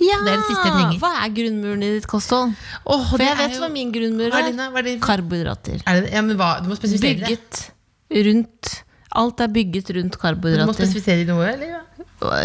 Ja! 0.00 0.18
Det 0.24 0.32
er 0.32 0.36
det 0.36 0.46
siste 0.48 0.66
jeg 0.68 0.76
trenger. 0.76 1.00
Hva 1.02 1.12
er 1.24 1.34
grunnmuren 1.38 1.82
i 1.86 1.90
ditt 1.96 2.08
kosthold? 2.10 2.54
Oh, 2.84 3.04
For 3.10 3.24
jeg 3.24 3.36
vet 3.38 3.56
jo- 3.56 3.64
hva 3.64 3.72
min 3.72 3.92
grunnmur 3.94 4.28
er 4.30 4.52
hva 4.52 4.84
er 4.84 4.92
Karbohydrater. 5.04 5.82
Er 5.86 6.00
det, 6.00 6.12
ja, 6.12 6.22
men 6.22 6.36
hva, 6.40 6.52
du 6.62 6.70
må 6.70 6.78
spesifisere 6.78 7.20
det. 7.20 7.34
Bygget 7.34 8.26
rundt 8.30 8.72
Alt 9.10 9.40
er 9.42 9.48
bygget 9.50 9.88
rundt 9.96 10.16
karbohydrater. 10.22 10.66
Du 10.66 10.70
må 10.70 10.74
spesifisere 10.76 11.24
noe, 11.26 11.48
eller? 11.50 11.80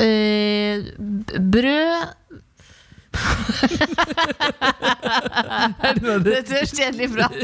Eh, 0.02 0.82
brød 1.38 2.42
Dette 6.26 6.60
er 6.60 6.68
kjedelig 6.70 7.08
prat. 7.14 7.36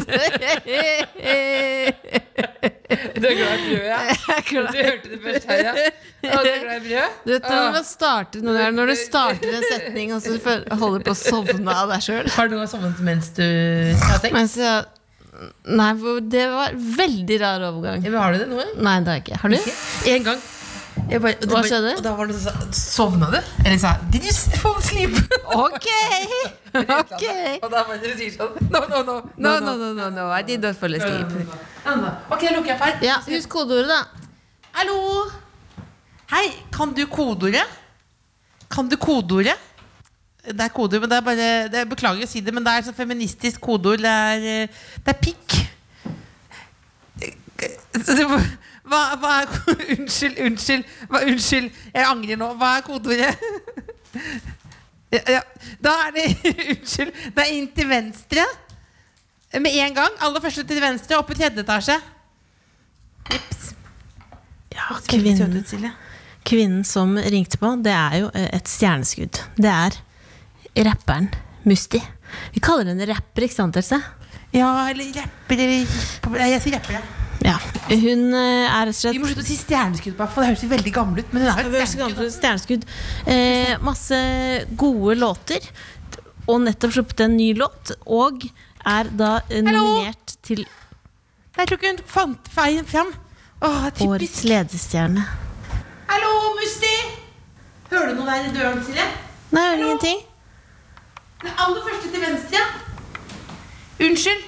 Du 3.21 3.25
er 3.27 3.35
glad 3.37 3.51
i 3.55 3.65
brød, 3.65 3.85
ja? 3.87 3.99
Du 4.51 4.55
hørte 4.77 5.07
det 5.09 5.19
først 5.23 5.45
her, 5.49 5.57
ja? 5.63 5.73
Å, 5.73 6.41
du 6.43 6.49
er 6.51 6.61
glad 6.63 6.75
i 6.75 6.81
brød? 6.85 7.19
Du 7.25 7.31
vet 7.33 7.45
når 7.49 7.75
du 7.77 7.81
starter 7.87 8.45
noe 8.45 8.55
der, 8.57 8.71
når 8.75 8.85
du 8.91 8.95
starter 8.99 9.49
en 9.59 9.67
setning 9.69 10.07
og 10.15 10.19
så 10.25 10.37
holder 10.81 11.05
på 11.07 11.13
å 11.15 11.19
sovne 11.21 11.71
av 11.75 11.91
deg 11.93 11.99
sjøl. 12.07 12.25
Har 12.35 12.45
du 12.51 12.57
noen 12.59 12.71
sovnet 12.71 12.99
mens 13.05 13.31
du 13.37 13.45
har 14.05 14.17
sex? 14.23 14.57
Nei, 15.65 15.91
det 16.29 16.45
var 16.51 16.75
veldig 17.01 17.37
rar 17.41 17.63
overgang. 17.71 18.03
Men 18.03 18.19
har 18.21 18.35
du 18.35 18.43
det 18.43 18.49
nå? 18.51 18.59
Nei, 18.77 18.97
det 19.01 19.09
har 19.09 19.15
jeg 19.17 19.23
ikke. 19.25 19.39
Har 19.41 19.49
du? 19.49 19.57
En 20.11 20.23
gang. 20.27 20.39
Bare, 21.19 21.33
det 21.41 21.47
Hva 21.49 21.57
bare- 21.57 21.67
skjedde? 21.67 21.91
Og 21.97 22.03
da 22.05 22.11
var 22.15 22.27
det 22.29 22.35
sånn 22.39 22.71
Sovna 22.77 23.27
du? 23.33 23.39
Eller 23.65 23.77
sa 23.81 23.97
Did 24.13 24.23
you 24.23 24.31
fall 24.61 24.77
asleep? 24.79 25.17
Ok! 25.55 25.87
Ok. 26.71 27.23
Og 27.65 27.67
da 27.73 27.81
var 27.83 27.97
det 27.99 28.13
sier 28.15 28.31
sånn 28.31 28.53
No, 28.71 28.79
no, 28.87 29.01
no. 29.03 29.15
No, 29.35 29.57
no, 29.59 29.73
no, 29.75 29.89
no, 29.97 30.05
no. 30.15 30.29
I 30.31 30.41
did 30.47 30.61
not 30.63 30.77
fall 30.79 30.95
asleep. 30.95 31.27
Ok, 32.31 32.45
lukker 32.53 32.71
jeg 32.71 32.77
opp 32.77 32.85
her. 32.85 32.95
Ja, 33.03 33.17
husk 33.27 33.49
kodeordet, 33.51 33.89
da. 33.91 34.29
Hallo! 34.77 34.95
Hei, 36.31 36.45
kan 36.71 36.93
du 36.95 37.03
kodeordet? 37.11 37.67
Kan 38.71 38.87
du 38.87 38.95
kodeordet? 38.95 39.57
Det 40.47 40.63
er 40.63 40.71
kodeord, 40.73 41.03
men 41.03 41.11
det 41.11 41.17
er 41.19 41.25
bare 41.27 41.49
det 41.69 41.81
er, 41.81 41.89
Beklager 41.91 42.23
å 42.23 42.29
si 42.31 42.39
det, 42.41 42.53
men 42.55 42.63
det 42.65 42.71
er 42.77 42.85
sånn 42.87 42.95
feministisk 42.97 43.59
kodeord. 43.67 43.99
Det 44.01 44.13
er, 44.31 44.47
eh, 44.63 44.79
det 45.03 45.11
er 45.11 45.19
pikk. 45.27 45.59
Så 47.99 48.15
det 48.15 48.25
var- 48.31 48.47
Hva, 48.91 49.01
hva 49.21 49.35
er 49.41 49.51
Unnskyld, 49.95 50.39
unnskyld. 50.47 50.95
Hva, 51.07 51.23
unnskyld, 51.27 51.69
jeg 51.93 52.07
angrer 52.07 52.39
nå. 52.39 52.51
Hva 52.59 52.77
er 52.79 52.87
kodeordet? 52.87 53.35
Ja, 55.11 55.19
ja. 55.27 55.39
Da 55.83 55.91
er 56.05 56.13
det 56.15 56.23
Unnskyld. 56.71 57.09
Det 57.35 57.43
er 57.43 57.49
inn 57.57 57.65
til 57.75 57.89
venstre. 57.89 58.45
Med 59.59 59.75
en 59.75 59.97
gang. 59.97 60.13
Aller 60.23 60.43
første 60.43 60.63
til 60.67 60.79
venstre, 60.79 61.17
opp 61.19 61.33
i 61.33 61.35
tredje 61.35 61.65
etasje. 61.65 61.97
Ja, 64.71 64.87
kvinnen, 65.07 65.91
kvinnen 66.47 66.85
som 66.87 67.17
ringte 67.19 67.59
på, 67.59 67.73
det 67.83 67.91
er 67.91 68.15
jo 68.21 68.29
eh, 68.31 68.47
et 68.55 68.71
stjerneskudd. 68.71 69.41
Det 69.59 69.71
er 69.71 69.99
rapperen 70.87 71.27
Musti. 71.67 71.99
Vi 72.55 72.63
kaller 72.63 72.93
henne 72.93 73.07
rapper, 73.11 73.45
ikke 73.45 73.57
sant, 73.57 73.77
Else? 73.77 73.99
Ja, 74.55 74.71
eller 74.89 75.11
rapper 75.19 75.59
eller 75.59 76.47
Jeg 76.55 76.63
sier 76.63 76.79
rapper, 76.79 77.01
ja. 77.01 77.20
Ja. 77.41 77.55
Hun 77.89 78.33
eh, 78.37 78.67
er 78.69 78.85
rett 78.85 78.93
og 78.93 78.97
slett 78.99 79.15
Vi 79.15 79.21
må 79.21 79.29
slutte 79.29 79.43
å 79.43 79.47
si 79.47 79.57
stjerneskudd 79.57 80.17
for 80.19 80.43
det 80.43 80.51
høres 80.51 80.65
veldig 80.75 80.93
gammel 80.93 81.23
ut. 81.23 81.31
Men 81.33 81.45
hun 81.45 81.51
er 81.53 81.65
jo 81.65 81.79
er 81.79 81.89
stjerneskudd. 81.89 82.33
Stjerneskudd. 82.35 82.85
Eh, 83.33 83.73
masse 83.83 84.19
gode 84.79 85.17
låter. 85.19 85.65
Og 86.47 86.61
nettopp 86.65 86.93
sluppet 86.97 87.25
en 87.25 87.37
ny 87.37 87.51
låt. 87.57 87.95
Og 88.05 88.45
er 88.85 89.09
da 89.17 89.33
nominert 89.61 90.37
til 90.45 90.63
Jeg 90.65 91.67
tror 91.67 91.77
ikke 91.77 91.91
hun 91.91 92.03
fant 92.09 92.51
veien 92.55 92.87
fram. 92.87 93.11
Åh, 93.61 93.89
Årets 94.07 94.43
ledestjerne. 94.47 95.25
Hallo, 96.09 96.31
Musti! 96.57 96.93
Hører 97.91 98.13
du 98.13 98.21
noe 98.21 98.25
der 98.29 98.47
i 98.47 98.53
døren, 98.55 98.79
Silje? 98.85 99.05
Nei, 99.51 99.61
jeg 99.61 99.73
hører 99.75 99.83
ingenting. 99.85 100.21
Den 101.43 101.57
aller 101.57 101.85
første 101.85 102.11
til 102.13 102.23
venstre. 102.23 102.63
Unnskyld. 104.01 104.47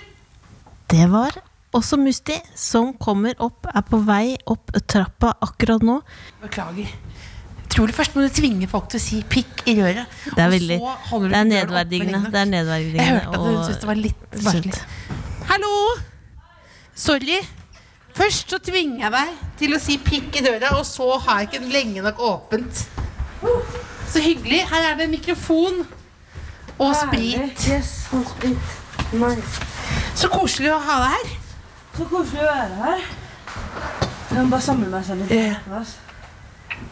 Det 0.93 1.05
var 1.12 1.38
også 1.77 1.97
Musti, 2.01 2.35
som 2.55 2.93
kommer 3.01 3.37
opp, 3.43 3.67
er 3.73 3.83
på 3.87 3.99
vei 4.05 4.35
opp 4.49 4.73
trappa 4.89 5.33
akkurat 5.43 5.83
nå. 5.85 5.99
Beklager. 6.43 6.93
Tror 7.73 7.89
du 7.89 7.95
først 7.95 8.13
må 8.13 8.21
du 8.21 8.29
tvinge 8.29 8.67
folk 8.69 8.91
til 8.91 8.99
å 8.99 9.01
si 9.01 9.19
pikk 9.25 9.63
i 9.71 9.73
røret. 9.79 10.17
Det 10.27 10.37
er 10.37 10.45
og 10.45 10.53
veldig 10.53 10.77
så 10.77 11.19
Det 11.23 11.39
er 11.39 11.47
nedverdigende. 11.49 12.21
Det 12.29 12.41
er 12.43 12.51
Jeg 12.99 13.07
hørte 13.09 13.33
at 13.33 13.39
hun 13.41 13.55
og 13.55 13.65
syntes 13.65 13.81
det 13.81 13.89
var 13.89 14.01
litt 14.03 14.25
barnslig. 14.35 14.73
Hallo! 15.49 15.73
Sorry. 16.93 17.39
Først 18.13 18.53
så 18.53 18.59
tvinger 18.61 19.07
jeg 19.07 19.13
deg 19.15 19.37
til 19.57 19.73
å 19.73 19.81
si 19.81 19.97
pikk 19.97 20.37
i 20.37 20.43
døra, 20.45 20.75
og 20.77 20.85
så 20.85 21.07
har 21.25 21.41
jeg 21.41 21.49
ikke 21.49 21.63
den 21.63 21.73
lenge 21.73 22.05
nok 22.05 22.21
åpent. 22.21 22.83
Så 24.13 24.21
hyggelig. 24.21 24.61
Her 24.69 24.91
er 24.91 24.99
det 24.99 25.07
en 25.07 25.15
mikrofon 25.15 25.81
og 26.77 26.93
sprit. 26.99 27.65
Så 30.13 30.29
koselig 30.29 30.75
å 30.75 30.83
ha 30.83 30.99
deg 31.07 31.15
her. 31.17 31.42
Så 31.93 32.07
koselig 32.09 32.41
å 32.41 32.47
være 32.50 32.79
her. 32.79 33.03
Jeg 34.33 34.39
må 34.39 34.50
bare 34.50 34.65
samle 34.65 34.89
meg 34.89 35.05
selv 35.05 35.21
litt. 35.27 35.33
Ja. 35.38 35.83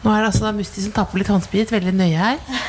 Nå 0.02 0.12
er 0.14 0.22
det 0.24 0.28
altså 0.30 0.46
da 0.46 0.52
Musti 0.56 0.84
som 0.84 0.94
tar 0.94 1.08
på 1.10 1.18
litt 1.20 1.30
håndsprit, 1.30 1.72
veldig 1.74 1.94
nøye 1.98 2.20
her. 2.20 2.60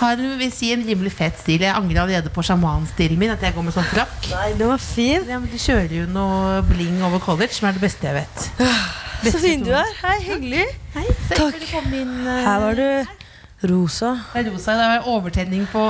Har 0.00 0.22
vil 0.40 0.52
si 0.52 0.70
en 0.72 0.82
rimelig 0.86 1.12
fet 1.18 1.36
stil. 1.42 1.60
Jeg 1.66 1.76
angrer 1.76 2.02
allerede 2.02 2.32
på 2.32 2.44
sjamanstilen 2.44 3.20
min, 3.20 3.34
at 3.34 3.44
jeg 3.44 3.54
går 3.56 3.68
med 3.68 3.76
sånn 3.76 3.86
frakk. 3.92 4.16
Nei, 4.32 4.48
det 4.56 4.70
var 4.72 4.80
fin. 4.82 5.28
Ja, 5.28 5.38
men 5.42 5.52
Du 5.52 5.58
kjører 5.60 5.94
jo 6.00 6.08
noe 6.16 6.62
bling 6.70 6.96
over 7.04 7.20
college, 7.22 7.52
som 7.58 7.68
er 7.68 7.76
det 7.76 7.84
beste 7.84 8.08
jeg 8.08 8.18
vet. 8.22 8.48
Så 9.26 9.36
fin 9.44 9.62
du 9.64 9.72
er. 9.76 9.92
Hei, 10.00 10.16
hyggelig. 10.30 10.66
Hei, 10.96 11.06
Takk. 11.30 11.62
Her 11.76 12.58
var 12.64 12.76
du 12.80 13.68
rosa. 13.68 14.16
Det 14.32 14.46
er 14.46 14.52
rosa. 14.52 14.76
Det 14.80 14.90
er 14.96 15.08
overtenning 15.12 15.68
på 15.72 15.86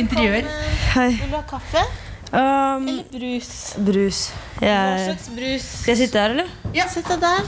interiør. 0.00 0.48
Hei. 0.96 1.10
Vil 1.20 1.32
du 1.32 1.40
ha 1.40 1.46
kaffe? 1.56 1.84
Um, 2.28 2.88
Eller 2.88 3.04
brus? 3.12 3.50
brus. 3.80 4.18
Hva 4.58 4.72
slags 5.06 5.28
brus? 5.32 5.68
skal 5.82 5.94
jeg 5.94 6.00
sitte 6.08 6.20
her, 6.20 6.34
eller? 6.36 6.50
Ja. 6.76 6.84
Sett 6.92 7.08
deg 7.08 7.22
der. 7.24 7.46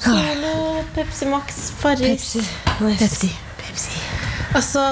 Solo, 0.00 0.82
Pepsi 0.96 1.28
Max, 1.28 1.70
Farris. 1.80 2.34
Nice. 2.80 3.30
Pepsi. 3.60 3.96
Altså, 4.50 4.82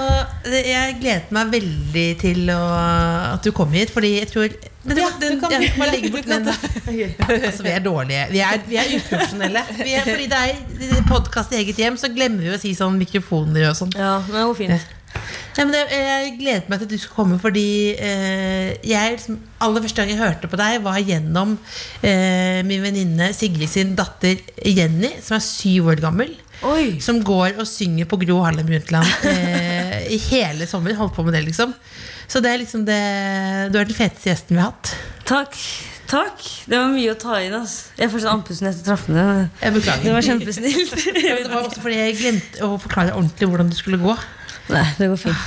jeg 0.46 0.96
gledet 1.00 1.32
meg 1.34 1.48
veldig 1.50 2.04
til 2.20 2.44
å, 2.54 2.58
at 3.34 3.42
du 3.44 3.50
kom 3.56 3.72
hit, 3.74 3.90
fordi 3.90 4.12
jeg 4.20 4.28
tror 4.30 4.52
men 4.88 4.94
du, 4.96 5.00
Ja, 5.02 5.08
den, 5.20 5.34
du 5.34 5.40
kan- 5.42 5.52
ja, 5.56 5.70
bare 5.76 5.90
legge 5.96 6.10
bort 6.14 6.28
den. 6.30 6.46
altså, 6.48 7.64
vi 7.66 7.72
er 7.74 7.82
dårlige. 7.84 8.26
Vi 8.30 8.38
er, 8.44 8.60
vi 8.68 8.78
er 8.80 8.92
uprofesjonelle. 9.00 9.64
Vi 9.82 9.96
er, 9.98 10.06
fordi 10.06 10.28
det 10.30 10.92
er 11.00 11.02
podkast 11.10 11.52
i 11.52 11.58
eget 11.64 11.80
hjem, 11.82 11.98
så 12.00 12.08
glemmer 12.14 12.46
vi 12.46 12.54
å 12.54 12.60
si 12.62 12.72
sånn 12.78 12.96
mikrofoner 13.00 13.66
og 13.72 13.76
sånn. 13.80 13.92
Ja, 13.98 14.14
men 14.28 14.38
det 14.38 14.46
går 14.52 14.58
fint. 14.62 14.94
Men 15.58 15.72
det, 15.74 15.80
jeg 15.90 16.34
gledet 16.38 16.68
meg 16.70 16.78
til 16.78 16.86
at 16.86 16.92
du 16.92 17.00
skulle 17.02 17.16
komme, 17.16 17.38
fordi 17.42 17.64
eh, 17.98 18.76
jeg 18.86 19.16
liksom, 19.16 19.40
aller 19.66 19.82
første 19.82 20.02
gang 20.04 20.12
jeg 20.12 20.20
hørte 20.20 20.50
på 20.50 20.60
deg, 20.60 20.76
var 20.84 21.00
gjennom 21.02 21.56
eh, 22.06 22.60
min 22.68 22.84
venninne 22.84 23.32
Sigrid 23.34 23.70
sin 23.72 23.96
datter 23.98 24.38
Jenny, 24.62 25.10
som 25.24 25.38
er 25.38 25.42
syv 25.42 25.90
år 25.90 26.04
gammel. 26.04 26.30
Oi. 26.66 26.98
Som 27.02 27.20
går 27.26 27.58
og 27.58 27.66
synger 27.70 28.06
på 28.10 28.18
Gro 28.22 28.40
Harlem 28.44 28.66
Brundtland 28.70 29.26
eh, 29.30 30.06
i 30.14 30.18
hele 30.30 30.66
sommer. 30.70 30.94
Holdt 30.98 31.14
på 31.18 31.26
med 31.26 31.34
det, 31.34 31.44
liksom. 31.50 31.74
Så 32.28 32.42
det 32.44 32.50
er 32.52 32.60
liksom 32.60 32.82
det 32.84 33.02
Du 33.72 33.78
er 33.80 33.86
den 33.88 33.96
feteste 33.96 34.28
gjesten 34.30 34.56
vi 34.56 34.62
har 34.62 34.72
hatt. 34.72 34.94
Takk. 35.28 35.54
Takk. 36.08 36.40
Det 36.68 36.78
var 36.78 36.88
mye 36.92 37.12
å 37.12 37.18
ta 37.20 37.36
inn. 37.44 37.54
ass. 37.58 37.90
Jeg 37.98 38.08
får 38.12 38.22
sånn 38.24 38.38
andpusten 38.38 38.70
etter 38.70 38.86
trappene. 38.86 39.24
Jeg 39.60 39.74
beklager. 39.74 40.06
Det 40.06 40.14
var 40.16 40.26
kjempesnilt. 40.30 40.94
Ja, 41.28 41.36
det 41.42 41.50
var 41.52 41.66
også 41.66 41.82
fordi 41.84 41.98
jeg 41.98 42.18
glemte 42.22 42.64
å 42.64 42.78
forklare 42.80 43.14
ordentlig 43.16 43.50
hvordan 43.50 43.72
du 43.72 43.76
skulle 43.76 44.00
gå. 44.00 44.14
Nei, 44.72 44.84
det 44.98 45.08
går 45.12 45.20
fint. 45.28 45.46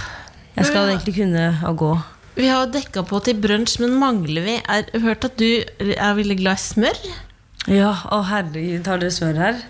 Jeg 0.57 0.67
skal 0.67 0.89
egentlig 0.91 1.13
kunne 1.19 1.45
å 1.67 1.73
gå. 1.77 1.91
Vi 2.37 2.47
har 2.47 2.69
dekka 2.71 3.03
på 3.07 3.19
til 3.25 3.37
brunsj, 3.43 3.77
men 3.83 3.97
mangler 3.99 4.45
vi 4.45 4.55
er, 4.61 4.87
Hørt 5.03 5.27
at 5.27 5.37
du 5.39 5.47
er 5.83 6.15
veldig 6.17 6.37
glad 6.39 6.59
i 6.59 6.63
smør? 6.63 6.99
Ja, 7.69 7.91
å 8.09 8.21
herregud, 8.25 8.87
har 8.87 9.01
dere 9.03 9.13
smør 9.13 9.39
her? 9.43 9.61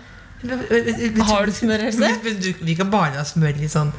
Har 0.42 1.46
du 1.46 1.52
smør, 1.54 1.84
Else? 1.86 2.08
Vi 2.64 2.74
kan 2.78 2.90
bare 2.90 3.18
ha 3.20 3.24
smør 3.26 3.60
i 3.62 3.68
sånn 3.70 3.92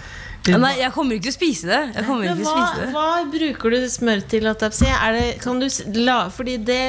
Ja, 0.43 0.57
Nei, 0.59 0.73
jeg 0.81 0.91
kommer 0.91 1.15
ikke 1.15 1.29
til 1.29 1.31
å 1.31 1.37
spise 1.37 1.69
det. 1.69 1.81
Jeg 1.95 2.03
kommer 2.07 2.25
Men 2.25 2.33
ikke 2.33 2.41
til 2.41 2.49
å 2.49 2.55
spise 2.57 2.81
det. 2.81 2.87
hva 2.91 3.11
bruker 3.31 3.75
du 3.75 3.85
smør 3.93 4.23
til? 4.33 4.47
At 4.51 4.65
jeg, 4.67 4.91
er 4.91 5.15
det, 5.15 5.27
kan 5.43 5.61
du 5.61 5.67
la, 6.03 6.17
fordi 6.35 6.57
det 6.67 6.81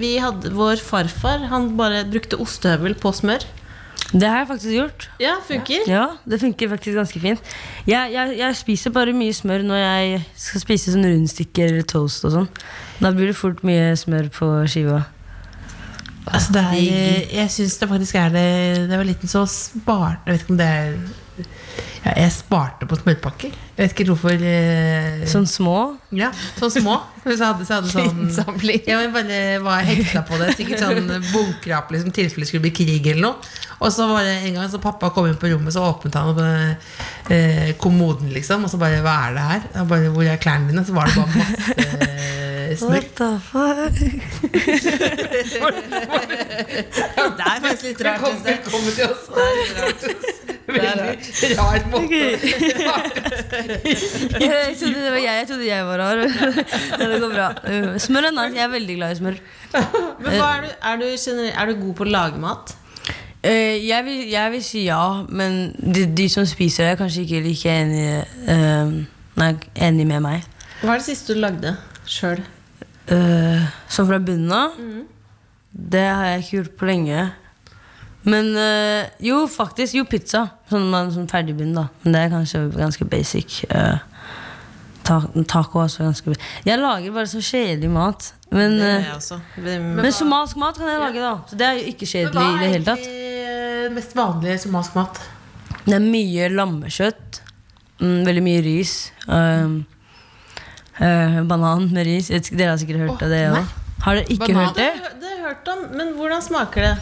vi 0.00 0.14
hadde 0.22 0.54
Vår 0.56 0.80
farfar 0.80 1.44
Han 1.50 1.74
bare 1.76 2.06
brukte 2.08 2.38
ostehøvel 2.40 2.96
på 3.02 3.12
smør. 3.18 3.44
Det 4.10 4.26
har 4.26 4.40
jeg 4.42 4.48
faktisk 4.48 4.74
gjort. 4.74 5.04
Ja, 5.22 5.36
funker. 5.46 5.84
Ja, 5.86 6.06
det 6.26 6.40
funker 6.42 6.68
faktisk 6.72 6.96
ganske 6.98 7.20
fint. 7.22 7.52
Jeg, 7.86 8.10
jeg, 8.12 8.34
jeg 8.40 8.56
spiser 8.58 8.90
bare 8.94 9.14
mye 9.14 9.34
smør 9.36 9.62
når 9.68 9.78
jeg 9.78 10.20
skal 10.34 10.64
spise 10.64 10.94
sånn 10.96 11.06
rundstykker 11.06 11.70
eller 11.70 11.86
toast 11.86 12.26
og 12.26 12.34
sånn. 12.34 12.48
Da 12.98 13.12
blir 13.14 13.30
det 13.30 13.38
fort 13.38 13.62
mye 13.66 13.92
smør 13.98 14.32
på 14.34 14.50
skiva. 14.70 15.04
Altså 16.26 16.52
det 16.54 16.64
er, 16.66 17.22
jeg 17.32 17.50
syns 17.54 17.78
det 17.80 17.88
faktisk 17.88 18.14
er 18.20 18.28
det 18.34 18.42
Da 18.84 18.92
jeg 18.92 19.00
var 19.00 19.06
liten, 19.08 19.30
så 19.30 19.40
sparte 19.48 20.20
Jeg 20.28 20.34
vet 20.34 20.42
ikke 20.44 20.52
om 20.52 20.58
det 20.60 20.66
er 20.68 20.90
ja, 22.04 22.12
Jeg 22.16 22.32
sparte 22.32 22.86
på 22.88 22.96
smørpakker. 22.96 23.50
Jeg 23.76 23.80
vet 23.80 23.92
ikke 23.94 24.06
hvorfor. 24.12 24.32
eh, 24.44 25.24
Sånn 25.28 25.46
små. 25.48 25.76
Ja, 26.16 26.30
sånn 26.58 26.70
små. 26.72 26.94
Så 27.24 27.34
jeg 27.34 27.40
hadde, 27.44 27.64
så 27.68 27.74
hadde 27.78 27.90
sånn 27.92 28.30
Ja, 28.88 28.96
men 29.02 29.12
bare 29.12 29.40
var 29.64 29.82
hekta 29.84 30.22
på 30.28 30.38
det. 30.40 30.54
Sikkert 30.56 30.80
sånn 30.80 31.10
bunkrapp 31.32 31.90
liksom, 31.92 32.08
i 32.08 32.16
tilfelle 32.16 32.44
det 32.44 32.48
skulle 32.50 32.64
bli 32.66 32.72
krig 32.76 33.06
eller 33.12 33.22
noe. 33.26 33.36
Og 33.80 33.92
så 33.92 34.06
var 34.10 34.24
det 34.24 34.34
en 34.48 34.54
gang 34.58 34.68
så 34.72 34.80
pappa 34.80 35.08
kom 35.12 35.26
inn 35.28 35.38
på 35.40 35.48
rommet, 35.52 35.72
så 35.72 35.84
åpnet 35.88 36.16
han 36.16 36.28
opp 36.34 36.40
eh, 37.32 37.70
kommoden, 37.80 38.28
liksom. 38.34 38.64
Og 38.64 38.70
så 38.72 38.76
bare 38.80 39.00
Hva 39.04 39.14
er 39.28 39.36
det 39.36 39.44
her? 39.50 39.62
Og 39.82 39.88
bare, 39.92 40.08
Hvor 40.16 40.24
er 40.28 40.36
klærne 40.42 40.68
dine? 40.72 40.84
Så 40.84 40.92
var 40.96 41.04
det 41.08 41.16
bare 41.16 41.32
masse 41.36 41.72
eh, 41.76 42.76
smør. 42.80 43.04
the 43.16 43.30
fuck? 43.50 43.94
Det 47.20 47.46
er 47.46 47.58
faktisk 47.64 47.84
litt 47.88 48.02
rart. 48.06 48.20
Velkommen, 48.20 48.44
velkommen 48.44 48.92
til 48.94 49.04
oss. 49.10 50.36
Veldig 50.74 51.50
rar 51.58 51.86
måte. 51.92 52.20
Jeg 54.40 54.76
trodde 54.80 54.98
det 55.00 55.10
var 55.10 55.20
jeg. 55.20 55.34
Jeg 55.40 55.46
trodde 55.48 55.66
jeg 55.66 55.86
var 55.86 55.98
rar. 56.00 56.16
Det 57.00 57.20
går 57.22 57.32
bra. 57.32 57.48
Smør 57.98 58.28
er 58.30 58.34
nice. 58.36 58.56
Jeg 58.56 58.64
er 58.64 58.72
veldig 58.74 58.96
glad 58.96 59.14
i 59.14 59.18
smør. 59.20 59.40
Men 60.20 60.36
hva 60.36 60.50
er, 60.56 60.60
du, 60.66 60.70
er, 60.90 61.00
du 61.00 61.06
generell, 61.14 61.52
er 61.54 61.70
du 61.70 61.82
god 61.84 61.94
på 61.98 62.06
å 62.06 62.10
lage 62.10 62.42
mat? 62.42 62.74
Eh, 63.42 63.88
jeg, 63.88 64.04
vil, 64.04 64.24
jeg 64.28 64.52
vil 64.52 64.64
si 64.64 64.84
ja, 64.84 65.24
men 65.28 65.70
de, 65.80 66.04
de 66.16 66.28
som 66.28 66.44
spiser 66.48 66.84
det, 66.84 66.92
er 66.92 66.98
kanskje 67.00 67.22
ikke 67.24 67.40
like 67.46 67.72
enige 67.72 68.24
uh, 68.44 68.98
Nei, 69.40 69.54
med 70.04 70.20
meg. 70.20 70.44
Hva 70.82 70.92
er 70.92 71.00
det 71.00 71.06
siste 71.06 71.32
du 71.32 71.40
lagde 71.40 71.72
sjøl? 72.04 72.42
Uh, 73.08 73.64
sånn 73.88 74.08
fra 74.10 74.18
bunnen 74.20 74.52
av? 74.52 74.76
Det 75.72 76.04
har 76.04 76.26
jeg 76.34 76.42
ikke 76.42 76.56
gjort 76.58 76.76
på 76.82 76.90
lenge. 76.90 77.22
Men 78.22 78.50
eh, 78.56 79.08
jo, 79.24 79.46
faktisk. 79.48 79.96
Jo, 79.96 80.04
pizza. 80.04 80.46
Sånn, 80.70 80.90
man- 80.92 81.12
sånn 81.14 81.28
ferdigbunn, 81.30 81.72
da. 81.76 81.88
Men 82.02 82.16
det 82.16 82.24
er 82.24 82.34
kanskje 82.34 82.66
ganske 82.74 83.06
basic. 83.08 83.62
Uh, 83.70 83.96
ta, 85.06 85.22
taco 85.48 85.80
er 85.80 85.88
også 85.88 86.04
ganske 86.04 86.34
Jeg 86.66 86.78
lager 86.78 87.14
bare 87.16 87.30
så 87.30 87.40
kjedelig 87.40 87.90
mat. 87.94 88.34
Men, 88.50 88.76
også. 89.14 89.38
Men, 89.62 89.94
men 89.96 90.12
somalisk 90.12 90.58
mat 90.60 90.76
kan 90.76 90.90
jeg 90.90 91.00
lage, 91.00 91.22
da. 91.22 91.34
Så 91.48 91.56
det 91.56 91.66
er 91.66 91.78
jo 91.78 91.92
ikke 91.94 92.08
kjedelig 92.10 92.34
hva 92.34 92.46
i 92.46 92.54
er 92.54 92.60
det 92.60 92.72
hele 92.74 92.88
tatt. 92.88 93.04
egentlig 93.06 93.30
mest 93.94 94.16
vanlige 94.16 94.58
somalisk 94.64 94.96
mat? 94.98 95.20
Det 95.86 95.96
er 95.96 96.04
mye 96.04 96.50
lammekjøtt. 96.52 97.40
Mm, 98.00 98.20
veldig 98.26 98.44
mye 98.44 98.62
ris. 98.64 98.94
Um, 99.28 99.80
uh, 101.00 101.40
banan 101.48 101.88
med 101.92 102.08
ris. 102.08 102.30
Dere 102.30 102.72
har 102.72 102.80
sikkert 102.80 103.04
hørt 103.04 103.16
oh, 103.16 103.24
av 103.26 103.32
det 103.32 103.42
òg. 103.50 103.76
Har 104.00 104.16
dere 104.16 104.32
ikke 104.32 104.48
Banan? 104.48 104.62
hørt 104.64 104.78
det, 104.80 105.16
det 105.20 105.28
har 105.28 105.36
jeg 105.36 105.42
hørt 105.44 105.72
om, 105.74 105.82
men 105.98 106.14
hvordan 106.16 106.44
smaker 106.44 106.86
det? 106.86 106.94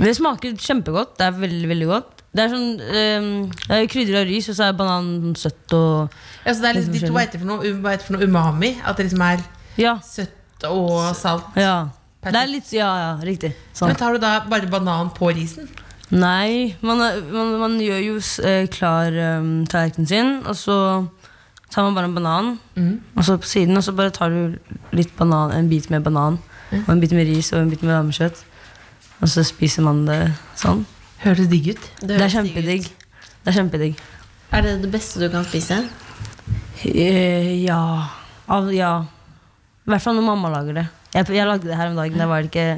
Det 0.00 0.12
smaker 0.16 0.56
kjempegodt. 0.58 1.16
Det 1.18 1.26
er 1.28 1.36
veldig, 1.38 1.68
veldig 1.70 1.88
godt. 1.90 2.22
Det 2.34 2.42
er 2.42 2.50
sånn 2.50 2.70
um, 2.82 3.26
er 3.70 3.84
krydder 3.86 4.16
av 4.24 4.24
ris, 4.26 4.48
og 4.50 4.56
så 4.58 4.64
er 4.66 4.72
bananen 4.78 5.36
søtt 5.38 5.74
og 5.76 6.10
Ja, 6.42 6.50
så 6.50 6.64
det 6.64 6.70
er 6.72 6.78
Litt 6.80 6.88
de 6.96 7.02
to 7.06 7.14
heter 7.14 7.38
for 7.38 7.46
noe, 7.52 7.74
hva 7.78 7.92
heter 7.94 8.08
for 8.08 8.16
noe 8.16 8.26
umami? 8.26 8.72
At 8.82 8.98
det 8.98 9.06
liksom 9.06 9.22
er 9.22 9.44
Ja. 9.78 9.92
søtt 10.02 10.66
og 10.66 11.14
salt. 11.14 11.46
ja. 11.56 11.76
Det 12.24 12.34
er 12.40 12.46
litt 12.48 12.72
Ja, 12.72 12.88
ja, 12.96 13.10
riktig. 13.22 13.52
Sånn. 13.76 13.88
Men 13.92 13.96
tar 14.00 14.14
du 14.14 14.18
da 14.18 14.40
bare 14.48 14.66
banan 14.66 15.10
på 15.14 15.28
risen? 15.36 15.68
Nei, 16.10 16.74
man, 16.80 16.98
man, 17.30 17.52
man 17.60 17.74
gjør 17.80 18.00
jo 18.02 18.16
eh, 18.48 18.66
klar 18.72 19.12
um, 19.38 19.66
tallerkenen 19.66 20.08
sin, 20.08 20.32
og 20.46 20.56
så 20.56 20.76
tar 21.70 21.84
man 21.86 21.94
bare 21.94 22.08
en 22.08 22.14
banan, 22.16 22.50
og 23.16 23.22
så 23.24 23.36
på 23.38 23.46
siden, 23.50 23.76
og 23.76 23.82
så 23.84 23.94
bare 23.96 24.10
tar 24.14 24.30
du 24.30 24.58
litt 24.96 25.14
banan, 25.18 25.52
en 25.52 25.68
bit 25.68 25.88
med 25.90 26.02
banan, 26.06 26.38
og 26.72 26.90
en 26.92 27.00
bit 27.02 27.12
med 27.12 27.26
ris 27.28 27.52
og 27.52 27.60
en 27.62 27.70
bit 27.70 27.82
med 27.82 27.92
lammekjøtt. 27.94 28.42
Og 29.22 29.30
så 29.30 29.44
spiser 29.46 29.84
man 29.86 30.02
det 30.08 30.18
sånn. 30.58 30.82
Høres 31.24 31.48
digg 31.52 31.70
ut. 31.74 31.86
Det 32.02 32.16
er 32.16 32.24
digg 32.26 32.34
kjempedigg. 32.34 32.90
Det 33.44 33.52
er 33.52 33.58
kjempedigg. 33.58 34.02
Er 34.54 34.66
det 34.66 34.74
det 34.84 34.90
beste 34.92 35.22
du 35.22 35.28
kan 35.32 35.46
spise? 35.46 35.80
Eh, 36.84 37.64
ja. 37.64 37.80
Av, 38.50 38.68
ja. 38.74 38.92
I 39.84 39.92
hvert 39.92 40.04
fall 40.04 40.18
når 40.18 40.26
mamma 40.28 40.52
lager 40.52 40.78
det. 40.80 40.86
Jeg, 41.14 41.28
jeg 41.36 41.46
lagde 41.46 41.68
det 41.68 41.78
her 41.78 41.92
om 41.92 41.98
dagen. 41.98 42.18
Det, 42.18 42.28
var 42.28 42.46
ikke, 42.48 42.68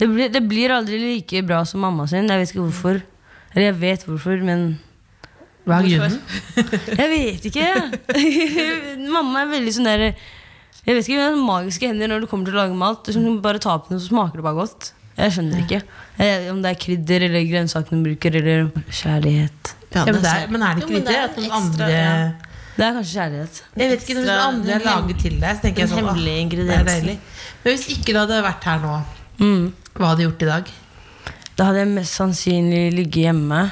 det, 0.00 0.08
blir, 0.10 0.32
det 0.32 0.42
blir 0.44 0.74
aldri 0.74 0.98
like 1.00 1.42
bra 1.48 1.62
som 1.68 1.80
mamma 1.84 2.06
sin. 2.10 2.28
Jeg 2.28 2.42
vet 2.42 2.52
ikke 2.52 2.64
hvorfor. 2.66 3.00
Eller 3.54 3.70
jeg 3.70 3.78
vet 3.80 4.04
hvorfor, 4.04 4.42
men 4.44 4.66
Hva 5.66 5.80
er 5.80 5.86
grunnen? 5.88 6.18
Jeg 7.00 7.08
vet 7.10 7.46
ikke. 7.48 7.70
mamma 9.16 9.42
er 9.42 9.54
veldig 9.54 9.72
sånn 9.74 9.88
der 9.88 10.04
Jeg 10.10 10.92
vet 10.92 11.08
ikke, 11.08 11.16
hun 11.16 11.24
har 11.24 11.40
magiske 11.40 11.88
hender 11.88 12.12
når 12.12 12.22
det 12.22 12.28
kommer 12.30 12.46
til 12.46 12.58
å 12.58 12.60
lage 12.60 12.76
mat. 12.78 13.08
Hun 13.16 13.40
bare 13.42 13.62
tar 13.62 13.80
på 13.80 13.90
den, 13.94 14.02
så 14.02 14.12
smaker 14.12 14.38
det 14.38 14.46
bare 14.46 14.60
godt. 14.60 14.92
Jeg 15.16 15.32
skjønner 15.32 15.62
ikke. 15.64 15.80
Eh, 16.18 16.50
Om 16.52 16.58
det 16.62 16.70
er 16.70 16.78
krydder 16.80 17.22
eller 17.28 17.44
grønnsakene 17.50 18.02
bruker, 18.04 18.36
eller 18.40 18.66
kjærlighet. 18.90 19.74
Ja, 19.94 20.04
men, 20.04 20.14
det 20.20 20.32
er, 20.32 20.46
men 20.52 20.62
er 20.62 20.74
det 20.74 20.82
Jo, 20.82 20.86
ikke 20.88 20.92
men 20.98 21.04
det 21.06 21.08
det? 21.08 21.16
er 21.16 21.24
At 21.24 21.36
noen 21.36 21.46
ekstra, 21.46 21.60
andre 21.62 21.88
ja. 21.90 22.32
Det 22.76 22.84
er 22.84 22.92
kanskje 22.92 23.14
kjærlighet. 23.16 23.60
Jeg 23.80 23.88
vet 23.90 24.02
ikke, 24.04 24.14
Når 24.14 24.26
Ekstra- 24.26 24.46
andre 24.48 24.72
den 24.72 24.82
laget 24.84 25.20
til 25.22 25.36
deg, 25.40 25.56
så 25.56 25.62
tenker 25.62 25.80
jeg 25.80 25.88
sånn 25.88 25.98
hemmelige 26.04 26.20
«Åh, 26.20 26.26
det 26.26 26.34
er 26.36 26.42
ingrediensen». 26.44 26.86
deilig. 26.86 27.18
Men 27.64 27.72
hvis 27.76 27.86
ikke 27.94 28.12
du 28.12 28.18
hadde 28.18 28.42
vært 28.44 28.64
her 28.68 28.78
nå, 28.84 28.96
Mm. 29.38 29.72
hva 29.96 30.06
hadde 30.10 30.18
du 30.18 30.24
gjort 30.28 30.42
i 30.42 30.46
dag? 30.50 30.64
Da 31.56 31.64
hadde 31.64 31.78
jeg 31.78 31.88
mest 31.88 32.14
sannsynlig 32.20 32.92
ligget 32.92 33.22
hjemme. 33.24 33.62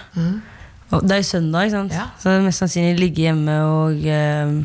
Og 0.90 1.02
det 1.02 1.12
er 1.12 1.16
jo 1.20 1.28
søndag, 1.28 1.64
ikke 1.68 1.70
sant? 1.76 1.92
Ja. 1.92 2.06
så 2.18 2.28
hadde 2.30 2.38
jeg 2.40 2.44
mest 2.48 2.58
sannsynlig 2.62 2.98
ligget 2.98 3.24
hjemme 3.28 3.54
og 3.68 4.06
eh, 4.06 4.64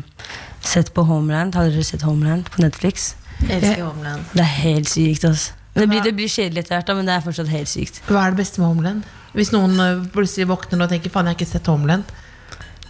sett 0.60 0.94
på 0.94 1.04
Homeland. 1.04 1.54
Hadde 1.54 1.72
dere 1.74 1.84
sett 1.84 2.02
Homeland 2.02 2.48
på 2.50 2.62
Netflix? 2.64 3.14
Jeg 3.48 3.60
elsker 3.62 3.84
Homeland. 3.84 4.24
Det 4.32 4.40
er 4.40 4.54
helt 4.64 4.88
sykt. 4.88 5.24
Altså. 5.24 5.52
Det, 5.74 5.86
blir, 5.86 6.02
det 6.02 6.12
blir 6.18 6.28
kjedelig 6.28 6.64
etter 6.64 6.76
hvert, 6.80 6.90
men 6.98 7.06
det 7.06 7.14
er 7.14 7.22
fortsatt 7.24 7.48
helt 7.52 7.70
sykt. 7.70 8.00
Hva 8.08 8.24
er 8.26 8.34
det 8.34 8.40
beste 8.42 8.60
med 8.60 8.68
Homeland? 8.72 9.04
Hvis 9.36 9.52
noen 9.54 9.76
øh, 9.78 10.00
plutselig 10.10 10.48
våkner 10.50 10.82
og 10.82 10.90
tenker 10.90 11.12
faen, 11.14 11.28
jeg 11.30 11.36
har 11.36 11.38
ikke 11.38 11.50
sett 11.52 11.70
Homeland. 11.70 12.04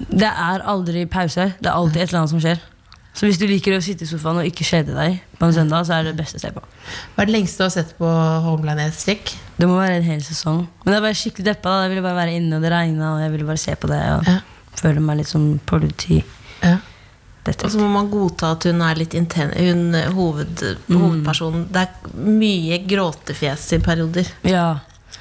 Det 0.08 0.30
er 0.30 0.62
aldri 0.64 1.02
pause. 1.12 1.50
Det 1.60 1.68
er 1.68 1.76
alltid 1.76 2.00
et 2.00 2.08
eller 2.08 2.22
annet 2.22 2.32
som 2.32 2.40
skjer. 2.40 2.62
Så 3.12 3.26
hvis 3.26 3.40
du 3.40 3.44
liker 3.50 3.74
å 3.76 3.82
sitte 3.84 4.06
i 4.06 4.08
sofaen 4.08 4.38
og 4.40 4.46
ikke 4.48 4.64
kjede 4.64 4.94
deg 4.96 5.16
på 5.36 5.44
en 5.48 5.52
søndag, 5.52 5.84
så 5.84 5.96
er 5.98 6.06
det 6.06 6.12
det 6.14 6.22
beste 6.22 6.38
å 6.38 6.42
se 6.44 6.52
på. 6.54 6.62
Hva 7.16 7.24
er 7.24 7.28
det 7.28 7.34
lengste 7.34 7.60
du 7.60 7.64
har 7.66 7.72
sett 7.74 7.90
på 7.98 8.08
Homeland 8.46 8.80
i 8.80 8.86
et 8.86 8.96
strekk? 8.96 9.32
Det 9.58 9.68
må 9.68 9.76
være 9.80 9.98
en 9.98 10.06
hel 10.06 10.22
sesong. 10.24 10.62
Men 10.84 10.92
det 10.94 10.96
er 11.00 11.04
bare 11.08 11.18
skikkelig 11.18 11.48
deppa. 11.50 11.72
Da. 11.74 11.82
Jeg 11.84 11.92
ville 11.92 12.04
bare 12.06 12.20
være 12.22 12.36
inne, 12.38 12.56
og 12.56 12.64
det 12.64 12.70
regna, 12.72 13.10
og 13.16 13.24
jeg 13.26 13.32
ville 13.34 13.48
bare 13.50 13.60
se 13.60 13.74
på 13.82 13.90
det. 13.90 14.00
Og 14.14 14.30
Ja. 14.30 14.38
føle 14.80 15.02
meg 15.04 15.18
litt 15.20 15.28
som 15.28 15.44
politi. 15.68 16.22
Ja. 16.62 16.78
Og 17.48 17.70
så 17.72 17.80
må 17.80 17.88
man 17.88 18.10
godta 18.12 18.52
at 18.54 18.66
hun 18.68 18.82
er 18.84 18.98
litt 19.00 19.14
inten 19.16 19.52
hun, 19.56 19.94
hoved, 20.14 20.60
hovedpersonen. 20.90 21.66
Det 21.72 21.86
er 21.86 22.16
mye 22.28 22.80
gråtefjes 22.84 23.64
i 23.76 23.80
perioder. 23.84 24.28
Ja. 24.46 24.66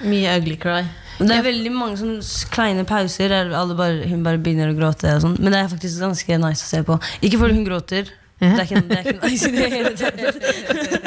Mye 0.03 0.36
ugly 0.38 0.58
cry. 0.60 0.84
Men 1.19 1.27
Det 1.32 1.36
er 1.36 1.43
veldig 1.49 1.71
mange 1.75 1.99
sånne 1.99 2.47
kleine 2.53 2.86
pauser 2.88 3.32
der 3.32 3.49
alle 3.55 3.75
bare, 3.75 4.05
hun 4.08 4.23
bare 4.23 4.39
begynner 4.39 4.71
å 4.71 4.77
gråte. 4.77 5.12
Og 5.17 5.23
sånn. 5.25 5.36
Men 5.39 5.55
det 5.55 5.63
er 5.63 5.71
faktisk 5.71 6.03
ganske 6.03 6.38
nice 6.43 6.63
å 6.63 6.69
se 6.69 6.84
på. 6.88 6.99
Ikke 7.19 7.39
fordi 7.41 7.58
hun 7.58 7.67
gråter. 7.67 8.12
Det 8.39 8.47
er 8.53 8.62
ikke, 8.63 8.82
det 8.88 8.97
er 8.97 9.08
ikke 9.12 9.27
nice 9.27 9.49
i 9.49 9.51
det 9.51 9.65
hele 9.73 9.89
tatt. 9.99 10.19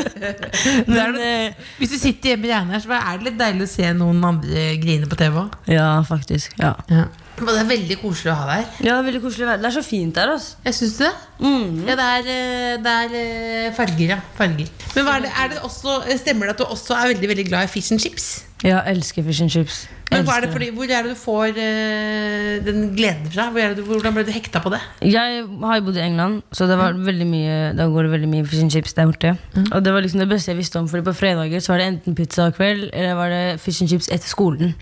Men 0.92 1.16
eh, 1.16 1.54
Hvis 1.78 1.94
du 1.94 1.96
sitter 1.96 2.34
hjemme 2.34 2.44
i 2.44 2.52
regnet, 2.52 2.84
så 2.84 2.92
er 2.98 3.16
det 3.16 3.30
litt 3.30 3.38
deilig 3.40 3.64
å 3.64 3.72
se 3.72 3.92
noen 3.96 4.20
andre 4.28 4.66
grine 4.82 5.08
på 5.08 5.16
TV 5.16 5.40
òg. 5.46 5.56
Ja, 5.72 5.86
faktisk. 6.04 6.52
Ja. 6.60 6.74
Ja. 6.92 7.06
Det 7.38 7.54
er 7.58 7.68
veldig 7.68 7.96
koselig 8.02 8.32
å 8.32 8.36
ha 8.38 8.46
deg 8.50 8.60
her. 8.60 8.68
ja, 8.84 8.90
det 8.92 8.98
er 8.98 9.06
veldig 9.08 9.22
koselig 9.24 9.46
å 9.46 9.50
være 9.50 9.62
Det 9.62 9.68
er 9.70 9.76
så 9.78 9.82
fint 9.86 10.20
her. 10.20 10.34
altså. 10.34 10.56
Jeg 10.64 10.74
syns 10.78 10.96
det. 11.00 11.10
Mm. 11.40 11.82
Ja, 11.88 11.96
det 11.98 12.06
er, 12.18 12.30
øh, 12.36 12.84
det 12.84 12.94
er 13.00 13.18
øh, 13.22 13.74
farger, 13.74 14.06
ja. 14.14 14.20
Farger. 14.38 14.70
Men 14.94 15.08
er 15.08 15.20
det, 15.24 15.32
det 15.54 15.64
også, 15.66 15.98
stemmer 16.20 16.46
det 16.46 16.54
at 16.56 16.62
du 16.62 16.64
også 16.64 16.94
er 16.94 17.14
veldig 17.14 17.28
veldig 17.32 17.46
glad 17.48 17.64
i 17.64 17.72
fish 17.72 17.92
and 17.92 18.00
chips? 18.00 18.44
Ja, 18.62 18.78
jeg 18.86 18.96
elsker 18.96 19.24
fish 19.26 19.42
and 19.42 19.50
chips. 19.50 19.88
Men 20.12 20.28
er 20.28 20.44
det 20.44 20.50
fordi, 20.52 20.68
Hvor 20.70 20.84
er 20.84 21.02
det 21.02 21.10
du 21.10 21.18
får 21.18 21.56
uh, 21.56 22.66
den 22.66 22.92
gleden 22.96 23.30
fra? 23.32 23.48
Hvor 23.50 23.60
er 23.60 23.72
det 23.72 23.80
du, 23.80 23.88
hvordan 23.88 24.14
ble 24.14 24.24
du 24.28 24.30
hekta 24.30 24.60
på 24.62 24.70
det? 24.70 24.78
Jeg 25.02 25.46
har 25.62 25.78
jo 25.78 25.84
bodd 25.86 25.96
i 25.96 26.04
England, 26.04 26.42
så 26.52 26.68
det 26.70 26.76
var 26.78 26.92
veldig 26.92 27.26
mye 27.26 27.56
Da 27.78 27.88
går 27.90 28.06
det 28.06 28.12
veldig 28.12 28.28
mye 28.28 28.46
fish 28.46 28.62
and 28.62 28.70
chips 28.70 28.92
der 28.92 29.08
borte. 29.08 29.34
Og 29.72 29.82
det 29.84 29.94
var 29.94 30.04
liksom 30.04 30.20
det 30.20 30.28
beste 30.28 30.52
jeg 30.52 30.60
visste 30.60 30.78
om, 30.78 30.88
Fordi 30.88 31.02
på 31.08 31.16
fredager 31.16 31.60
så 31.64 31.72
var 31.72 31.82
det 31.82 31.88
enten 31.94 32.14
pizza 32.14 32.50
kveld, 32.50 32.90
eller 32.92 33.14
var 33.18 33.28
det 33.34 33.60
fish 33.60 33.82
and 33.82 33.90
chips 33.90 34.08
etter 34.12 34.28
skolen. 34.28 34.76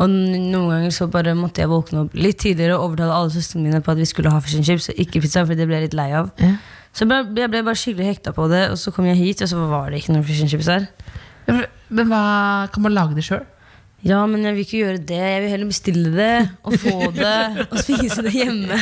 Og 0.00 0.08
noen 0.08 0.70
ganger 0.70 0.94
så 0.96 1.06
bare 1.12 1.34
måtte 1.36 1.60
jeg 1.60 1.68
våkne 1.70 2.06
opp 2.06 2.14
litt 2.16 2.38
tidligere 2.40 2.78
og 2.78 2.86
overtale 2.88 3.12
alle 3.18 3.32
søstrene 3.34 3.68
mine 3.68 3.82
på 3.84 3.92
at 3.92 4.00
vi 4.00 4.08
skulle 4.08 4.32
ha 4.32 4.40
fish 4.40 4.56
and 4.56 4.64
chips, 4.64 4.88
og 4.92 5.00
ikke 5.02 5.20
pizza, 5.20 5.44
for 5.44 5.58
det 5.58 5.68
ble 5.68 5.76
jeg 5.76 5.90
litt 5.90 5.98
lei 5.98 6.08
av. 6.16 6.30
Så 6.90 7.04
jeg 7.04 7.10
ble, 7.10 7.44
jeg 7.44 7.52
ble 7.52 7.62
bare 7.68 7.78
skikkelig 7.78 8.08
hekta 8.14 8.32
på 8.34 8.48
det, 8.50 8.64
og 8.72 8.80
så 8.80 8.94
kom 8.96 9.06
jeg 9.10 9.20
hit, 9.20 9.44
og 9.44 9.52
så 9.52 9.68
var 9.70 9.90
det 9.92 10.00
ikke 10.00 10.16
noen 10.16 10.24
fish 10.26 10.40
and 10.46 10.52
chips 10.52 10.70
her. 10.72 10.88
Men 11.90 12.08
hva, 12.10 12.22
Kan 12.72 12.86
man 12.86 12.96
lage 12.96 13.18
det 13.18 13.26
sjøl? 13.28 13.44
Ja, 14.00 14.22
men 14.24 14.46
jeg 14.46 14.56
vil 14.56 14.64
ikke 14.64 14.78
gjøre 14.78 15.00
det. 15.10 15.16
Jeg 15.20 15.40
vil 15.44 15.50
heller 15.52 15.68
bestille 15.68 16.10
det 16.14 16.34
og 16.64 16.76
få 16.80 17.10
det 17.12 17.66
og 17.66 17.74
spise 17.82 18.24
det 18.24 18.32
hjemme. 18.32 18.78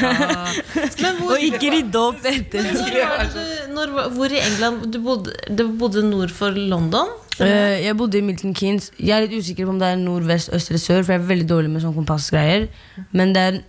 og 1.27 1.43
ikke 1.43 1.73
rydde 1.75 2.03
opp 2.05 2.29
etter. 2.31 2.69
Når 2.71 3.01
var 3.11 3.33
du, 3.33 3.41
når, 3.75 3.95
hvor 4.15 4.35
i 4.37 4.39
England 4.45 4.85
du 4.95 5.01
bodde, 5.03 5.35
du 5.51 5.65
bodde 5.81 6.05
nord 6.07 6.31
for 6.37 6.55
London? 6.55 7.11
Eh, 7.45 7.85
jeg 7.85 7.97
bodde 7.97 8.19
i 8.19 8.25
Milton 8.25 8.55
Keynes. 8.55 8.91
Jeg 8.99 9.15
er 9.17 9.27
litt 9.27 9.39
usikker 9.39 9.69
på 9.69 9.75
om 9.75 9.79
det 9.81 9.93
er 9.93 10.01
nordvest, 10.01 10.51
øst 10.55 10.73
eller 10.73 10.83
sør, 10.83 11.03
for 11.03 11.15
jeg 11.15 11.23
er 11.23 11.29
veldig 11.29 11.49
dårlig 11.49 11.71
med 11.71 11.85
sånne 11.85 11.99
kompassgreier. 12.01 12.67
Men 13.13 13.35
det 13.37 13.45
er 13.45 13.61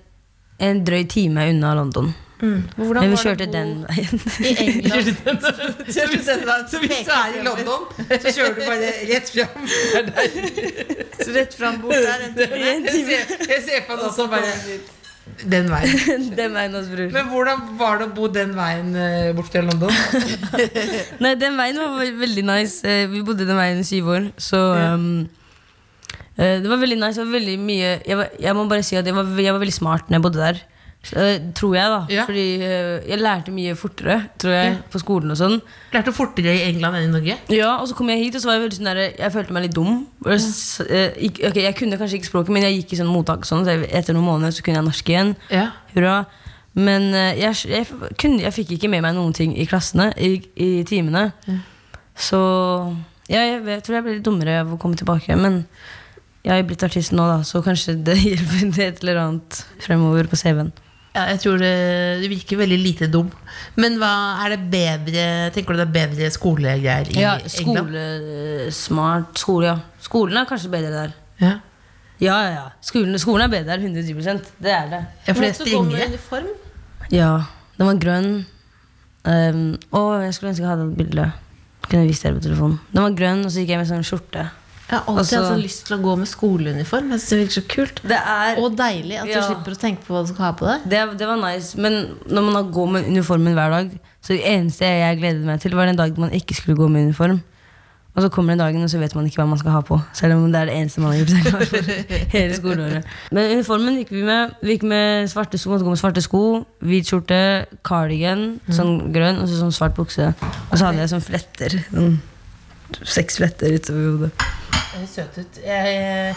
en 0.69 0.81
drøy 0.85 1.05
time 1.09 1.49
unna 1.51 1.75
London. 1.77 2.13
Hvordan 2.39 3.03
Men 3.03 3.11
vi 3.11 3.17
kjørte 3.19 3.45
den 3.51 3.71
veien. 3.83 4.21
I 4.39 4.51
England. 4.63 5.09
Så 5.95 6.05
hvis 6.07 6.25
du 6.25 7.11
er 7.11 7.35
i 7.35 7.43
London, 7.43 7.83
så 8.07 8.31
kjører 8.31 8.53
du 8.55 8.61
bare 8.63 8.93
rett 9.09 9.33
fram. 9.33 9.67
Så 11.23 11.33
rett 11.35 11.57
fram 11.59 11.81
bort 11.81 11.99
der. 11.99 12.23
en 12.29 12.37
time. 12.37 12.61
Jeg 12.63 13.25
ser, 13.27 13.35
jeg 13.49 13.65
ser 13.67 13.83
på 13.89 13.99
den 13.99 14.07
også 14.07 14.29
bare 14.31 14.55
den 15.49 15.69
veien. 15.71 16.29
den 16.39 16.55
veien 16.55 16.77
hos 16.77 16.87
bror. 16.91 17.11
Men 17.15 17.29
hvordan 17.31 17.65
var 17.79 17.99
det 18.01 18.07
å 18.09 18.13
bo 18.15 18.29
den 18.33 18.53
veien 18.57 18.89
eh, 18.97 19.29
bort 19.37 19.51
til 19.53 19.67
London? 19.67 19.93
Nei, 21.23 21.33
den 21.39 21.59
veien 21.59 21.79
var 21.81 21.99
veldig 22.23 22.45
nice. 22.47 22.81
Eh, 22.87 23.05
Vi 23.11 23.23
bodde 23.25 23.47
den 23.47 23.59
veien 23.59 23.81
i 23.81 23.87
syv 23.87 24.11
år, 24.15 24.29
så 24.41 24.63
um, 24.95 25.07
eh, 26.35 26.57
Det 26.63 26.69
var 26.71 26.81
veldig 26.81 26.99
nice. 27.01 27.17
Det 27.19 27.25
var 27.25 27.37
veldig 27.37 27.55
mye 27.63 27.93
Jeg, 27.97 28.19
var, 28.19 28.35
jeg 28.39 28.57
må 28.57 28.67
bare 28.71 28.85
si 28.85 28.99
at 28.99 29.07
jeg 29.07 29.15
var, 29.17 29.31
jeg 29.39 29.55
var 29.55 29.63
veldig 29.63 29.77
smart 29.79 30.09
når 30.09 30.19
jeg 30.19 30.27
bodde 30.27 30.43
der. 30.43 30.61
Eh, 31.15 31.37
tror 31.55 31.75
jeg, 31.77 31.89
da. 31.93 31.99
Ja. 32.11 32.23
Fordi 32.27 32.41
eh, 32.59 33.05
jeg 33.07 33.21
lærte 33.21 33.53
mye 33.55 33.71
fortere, 33.79 34.17
tror 34.37 34.51
jeg, 34.51 34.73
på 34.91 34.99
skolen 34.99 35.31
og 35.31 35.37
sånn. 35.39 35.55
Lærte 35.95 36.11
fortere 36.13 36.51
i 36.57 36.65
England 36.67 36.97
enn 36.99 37.05
i 37.07 37.13
Norge? 37.13 37.37
Ja, 37.55 37.69
og 37.79 37.87
så 37.87 37.95
kom 37.95 38.09
jeg 38.11 38.19
hit, 38.25 38.35
og 38.35 38.43
så 38.43 38.49
var 38.51 38.57
jeg 38.57 38.65
veldig 38.65 38.77
sånn 38.81 38.89
der, 38.91 38.99
Jeg 39.17 39.31
følte 39.33 39.55
meg 39.55 39.63
litt 39.69 39.75
dum. 39.77 40.01
S- 40.35 40.81
eh, 40.83 41.15
ok, 41.47 41.55
jeg 41.63 41.75
kunne 41.79 41.97
kanskje 41.97 42.19
ikke 42.19 42.29
språket, 42.33 42.51
men 42.53 42.67
jeg 42.67 42.81
gikk 42.81 42.93
i 42.93 42.99
sånn 42.99 43.09
mottak, 43.13 43.47
sånn, 43.47 43.63
så 43.65 43.77
etter 43.87 44.13
noen 44.17 44.27
måneder 44.27 44.51
så 44.57 44.65
kunne 44.67 44.81
jeg 44.81 44.87
norsk 44.89 45.09
igjen. 45.15 45.31
Ja. 45.55 45.69
Hurra. 45.95 46.17
Men 46.75 47.07
jeg, 47.15 47.55
jeg, 47.71 47.87
kunne, 48.21 48.43
jeg 48.43 48.53
fikk 48.59 48.75
ikke 48.75 48.91
med 48.91 49.01
meg 49.07 49.15
noen 49.17 49.33
ting 49.33 49.55
i 49.57 49.65
klassene, 49.71 50.11
i, 50.19 50.35
i 50.61 50.69
timene. 50.87 51.29
Så 52.19 52.39
ja, 53.31 53.39
jeg, 53.45 53.63
vet- 53.63 53.79
jeg 53.79 53.83
tror 53.87 53.95
jeg 53.99 54.03
ble 54.05 54.17
litt 54.19 54.27
dummere 54.27 54.59
av 54.65 54.75
å 54.75 54.77
komme 54.81 54.99
tilbake. 54.99 55.35
Men 55.39 55.63
jeg 56.45 56.59
er 56.59 56.67
blitt 56.67 56.83
artist 56.85 57.15
nå, 57.15 57.23
da, 57.29 57.39
så 57.47 57.63
kanskje 57.65 57.95
det 58.03 58.19
hjelper 58.27 58.83
et 58.85 59.01
eller 59.03 59.23
annet 59.23 59.63
fremover 59.83 60.27
på 60.29 60.39
CV-en. 60.39 60.71
Ja, 61.15 61.23
jeg 61.31 61.39
tror 61.41 61.57
det, 61.57 61.69
det 62.21 62.29
virker 62.29 62.59
veldig 62.61 62.77
lite 62.83 63.07
dum. 63.09 63.31
Men 63.81 63.95
hva 63.97 64.11
er 64.43 64.53
det 64.53 64.59
bedre 64.69 65.23
Tenker 65.55 65.73
du 65.73 65.79
det 65.81 65.87
er 65.87 65.95
bedre 65.95 66.27
skolegreier 66.31 67.09
i 67.09 67.23
Ja, 67.23 67.31
England? 67.63 67.89
skole, 67.89 68.03
smart 68.77 69.41
skole, 69.41 69.71
ja. 69.71 69.79
Skolen 70.05 70.37
er 70.37 70.45
kanskje 70.49 70.69
bedre 70.73 70.91
der. 70.93 71.15
Ja. 71.41 71.55
Ja, 72.19 72.37
ja, 72.43 72.53
ja. 72.53 72.67
Skolen, 72.83 73.17
skolen 73.19 73.47
er 73.47 73.51
bedre 73.55 73.77
der, 73.77 73.83
110 73.89 74.53
Det 74.59 74.71
er 74.75 74.87
det. 74.91 75.01
Ja, 75.25 75.33
for 75.33 75.41
det 75.41 75.49
er 75.49 75.57
strengere. 75.57 76.45
Ja, 77.09 77.31
den 77.79 77.87
var 77.89 78.01
grønn. 78.05 78.31
Um, 79.23 79.61
å, 79.95 80.01
jeg 80.23 80.33
skulle 80.35 80.53
ønske 80.53 80.63
jeg 80.63 80.69
hadde 80.69 80.89
et 80.91 80.97
bilde. 80.99 81.29
Kunne 81.89 82.07
vist 82.09 82.23
dere 82.25 82.37
på 82.37 82.43
telefonen. 82.43 82.77
Den 82.93 83.05
var 83.05 83.15
grønn, 83.17 83.45
og 83.47 83.51
så 83.53 83.63
gikk 83.63 83.73
jeg 83.73 83.81
med 83.81 83.89
sånn 83.89 84.05
skjorte. 84.05 84.45
Jeg 84.89 84.97
har 84.97 85.03
alltid 85.05 85.19
Altså- 85.21 85.37
hatt 85.43 85.51
så 85.53 85.61
lyst 85.63 85.85
til 85.85 85.97
å 85.97 86.01
gå 86.01 86.17
med 86.17 86.27
skoleuniform. 86.27 87.09
Jeg 87.11 87.19
synes 87.19 87.29
det 87.29 87.39
virker 87.39 87.61
så 87.61 87.67
kult. 87.75 88.01
Det 88.09 88.17
er 88.17 88.57
Og 88.57 88.75
deilig 88.75 89.19
at 89.21 89.25
du 89.25 89.31
Ja. 89.31 89.41
slipper 89.45 89.71
å 89.75 89.77
tenke 89.77 90.01
på 90.07 90.13
hva 90.15 90.25
du 90.25 90.33
skal 90.33 90.45
ha 90.45 90.51
på 90.53 90.65
deg. 90.65 90.89
det, 90.89 91.17
det 91.19 91.27
var 91.27 91.37
nice, 91.37 91.77
men 91.77 92.17
når 92.27 92.41
man 92.43 92.53
har 92.55 92.63
går 92.73 92.91
med 92.91 93.05
uniformen 93.05 93.53
hver 93.53 93.69
dag 93.69 93.99
Så 94.21 94.33
det 94.35 94.43
eneste 94.45 94.81
jeg 94.83 95.17
gledet 95.19 95.43
meg 95.45 95.61
til, 95.61 95.71
var 95.71 95.85
den 95.85 95.95
dagen 95.95 96.17
man 96.19 96.31
ikke 96.31 96.53
skulle 96.55 96.75
gå 96.75 96.89
med 96.89 97.05
uniform. 97.07 97.41
Og 98.17 98.23
så 98.23 98.29
kommer 98.29 98.49
den 98.51 98.57
dagen, 98.59 98.83
og 98.83 98.89
så 98.89 98.99
vet 98.99 99.13
man 99.15 99.25
ikke 99.29 99.37
hva 99.37 99.47
man 99.47 99.57
skal 99.59 99.71
ha 99.71 99.81
på. 99.81 100.01
Selv 100.13 100.33
om 100.33 100.51
det 100.51 100.59
er 100.59 100.65
det 100.65 100.75
eneste 100.75 100.99
man 100.99 101.13
har 101.13 101.19
gjort 101.19 101.29
seg 101.29 101.43
klar 101.45 101.65
for 101.65 101.77
hele 102.35 102.53
skoleåret. 102.57 103.03
Men 103.31 103.51
uniformen 103.57 103.95
gikk 104.03 104.09
vi 104.09 104.23
med. 104.23 104.55
Vi 104.61 104.77
gikk 104.77 104.83
med 104.83 105.29
svarte 105.29 105.57
sko, 105.57 105.69
måtte 105.69 105.85
gå 105.85 105.93
med 105.93 105.99
svarte 106.01 106.21
sko, 106.21 106.65
hvit 106.83 107.05
skjorte, 107.07 107.67
cardigan, 107.85 108.59
sånn 108.69 109.13
grønn, 109.13 109.39
og 109.39 109.47
så 109.47 109.61
sånn 109.61 109.71
svart 109.71 109.95
bukse. 109.95 110.33
Og 110.71 110.77
så 110.77 110.85
hadde 110.89 110.97
jeg 111.05 111.09
sånn 111.13 111.23
fletter. 111.23 111.77
Sånn 111.93 112.19
seks 113.05 113.37
fletter 113.37 113.71
utover 113.77 114.11
hodet. 114.17 114.31
Høres 114.99 115.15
søt 115.15 115.37
ut. 115.39 115.59
Jeg, 115.63 116.35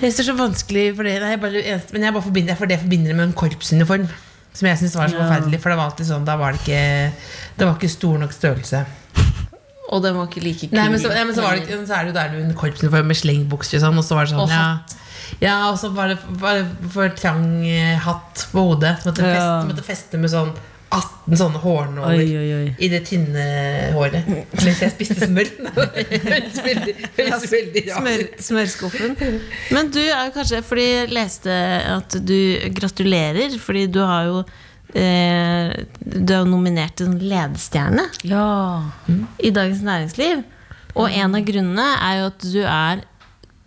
jeg 0.00 0.12
synes 0.12 0.18
det 0.20 0.22
er 0.22 0.28
så 0.30 0.36
vanskelig 0.38 0.84
for 0.96 1.08
det. 1.08 1.14
Nei, 1.22 1.34
bare, 1.42 1.62
men 1.94 2.06
jeg 2.06 2.14
bare 2.14 2.26
forbinder, 2.28 2.58
for 2.58 2.70
det 2.70 2.78
forbinder 2.82 3.10
det 3.12 3.16
med 3.18 3.28
en 3.30 3.36
korpsuniform. 3.38 4.06
Som 4.54 4.68
jeg 4.70 4.78
syns 4.78 4.94
var 4.94 5.10
så 5.10 5.18
forferdelig. 5.18 5.58
For 5.62 5.74
det 5.74 5.78
var 5.80 5.90
alltid 5.90 6.06
sånn, 6.12 6.26
da 6.28 6.36
var 6.38 6.54
det 6.54 6.60
ikke 6.62 6.82
Det 7.58 7.66
var 7.66 7.74
ikke 7.74 7.90
stor 7.90 8.20
nok 8.22 8.34
størrelse. 8.36 8.84
Og 9.94 10.02
den 10.02 10.14
var 10.16 10.28
ikke 10.30 10.42
like 10.44 10.68
kul. 10.68 10.76
Nei, 10.78 10.84
men 10.92 11.02
så, 11.02 11.10
ja, 11.12 11.24
men 11.26 11.34
så, 11.36 11.42
var 11.44 11.58
det, 11.58 11.80
så 11.88 11.96
er 11.96 12.06
det 12.06 12.12
jo 12.12 12.16
der 12.16 12.30
du 12.32 12.38
en 12.40 12.54
korpsuniform 12.58 13.10
med 13.10 13.18
slengbukser 13.18 13.80
og 13.80 13.84
sånn, 13.88 13.98
og 14.00 14.06
så 14.06 14.16
var 14.18 14.28
det 14.28 14.32
sånn 14.32 14.44
Og 14.44 14.54
ja, 14.54 14.68
ja, 15.42 15.56
og 15.72 15.76
så 15.80 15.90
var 15.94 16.12
det 16.12 16.18
var 16.40 16.60
det 16.60 16.90
for 16.94 17.10
trang 17.18 17.44
eh, 17.66 17.98
hatt 18.04 18.46
på 18.52 18.64
hodet. 18.70 18.94
Så 19.02 19.10
måtte, 19.10 19.26
Ja. 19.26 19.34
feste, 19.34 19.68
måtte 19.72 19.86
feste 19.86 20.20
med 20.22 20.32
sånn 20.32 20.54
18 20.94 21.38
sånne 21.40 21.60
hårnåler. 21.62 22.20
Oi, 22.20 22.36
oi, 22.38 22.50
oi. 22.58 22.68
I 22.78 22.88
det 22.92 23.00
tynne 23.08 23.44
håret. 23.96 24.26
Mens 24.30 24.82
jeg 24.84 24.92
spiste 24.94 25.26
smør. 25.28 25.50
Høres 25.74 26.60
veldig, 26.64 26.94
veldig 27.18 27.82
Smør, 27.94 28.24
smørskuffen. 28.48 29.16
Men 29.74 29.90
du 29.94 30.00
er 30.04 30.28
jo 30.28 30.34
kanskje 30.36 30.60
Fordi 30.66 30.84
jeg 30.86 31.10
leste 31.14 31.54
at 31.96 32.16
du 32.26 32.36
gratulerer, 32.76 33.56
fordi 33.62 33.86
du 33.94 34.00
har 34.06 34.28
jo 34.30 34.38
eh, 34.94 35.72
Du 36.04 36.32
er 36.34 36.42
jo 36.42 36.50
nominert 36.52 36.96
til 37.00 37.10
en 37.12 37.18
ledestjerne 37.22 38.06
Ja. 38.28 38.46
i 39.42 39.50
Dagens 39.54 39.82
Næringsliv. 39.86 40.44
Og 40.94 41.10
en 41.10 41.34
av 41.34 41.42
grunnene 41.48 41.88
er 42.06 42.20
jo 42.20 42.30
at 42.30 42.44
du 42.52 42.60
er 42.62 43.02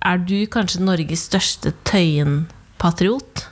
Er 0.08 0.22
du 0.24 0.38
kanskje 0.54 0.84
Norges 0.86 1.26
største 1.28 1.74
Tøyen-patriot? 1.90 3.48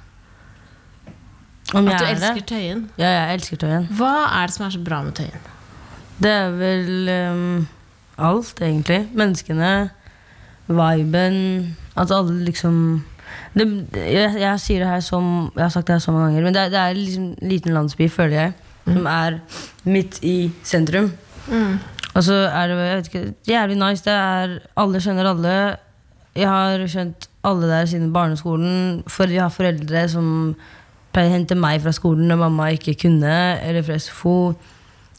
Om 1.76 1.88
At 1.88 2.00
du 2.00 2.06
jeg 2.06 2.12
er 2.12 2.16
elsker 2.16 2.40
det? 2.42 2.46
Tøyen? 2.52 2.84
Ja, 2.98 3.10
jeg 3.10 3.34
elsker 3.40 3.58
Tøyen. 3.62 3.88
Hva 4.00 4.12
er 4.40 4.48
det 4.48 4.56
som 4.56 4.66
er 4.66 4.74
så 4.76 4.82
bra 4.86 5.02
med 5.04 5.16
Tøyen? 5.18 5.50
Det 6.24 6.32
er 6.32 6.54
vel 6.56 7.10
ehm, 7.12 7.68
alt, 8.18 8.62
egentlig. 8.64 9.02
Menneskene, 9.20 9.72
viben 10.72 11.76
At 11.98 12.12
alle 12.12 12.38
liksom 12.48 13.04
det, 13.56 13.66
jeg, 13.96 14.36
jeg 14.40 14.60
sier 14.60 14.80
det 14.84 14.88
her 14.90 15.00
som 15.04 15.52
Jeg 15.56 15.64
har 15.64 15.70
sagt 15.74 15.88
det 15.88 15.94
her 15.96 16.00
så 16.04 16.12
mange 16.12 16.28
ganger, 16.30 16.44
men 16.44 16.54
det, 16.56 16.62
er- 16.62 16.70
det 16.74 16.80
er 16.80 16.94
liksom 17.00 17.24
en 17.42 17.50
liten 17.50 17.74
landsby, 17.74 18.10
føler 18.12 18.36
jeg, 18.42 18.54
som 18.86 19.06
er 19.08 19.38
midt 19.84 20.20
i 20.24 20.52
sentrum. 20.64 21.08
Og 22.16 22.24
så 22.24 22.34
er 22.48 22.68
det 22.72 22.78
jeg 22.78 22.98
vet 22.98 23.08
ikke, 23.12 23.34
jævlig 23.48 23.78
nice. 23.80 24.04
Det 24.06 24.14
er 24.14 24.58
Alle 24.78 25.02
skjønner 25.04 25.30
alle. 25.32 25.56
Jeg 26.36 26.48
har 26.52 26.84
skjønt 26.88 27.28
alle 27.48 27.68
der 27.72 27.86
siden 27.86 28.14
barneskolen. 28.14 29.04
For 29.08 29.28
jeg 29.32 29.42
har 29.42 29.50
foreldre 29.56 30.06
som 30.12 30.28
hente 31.24 31.56
meg 31.56 31.84
fra 31.84 31.94
skolen 31.96 32.28
når 32.30 32.42
mamma 32.44 32.72
ikke 32.76 32.96
kunne, 33.06 33.36
eller 33.64 33.86
fra 33.86 33.98
SFO. 34.02 34.38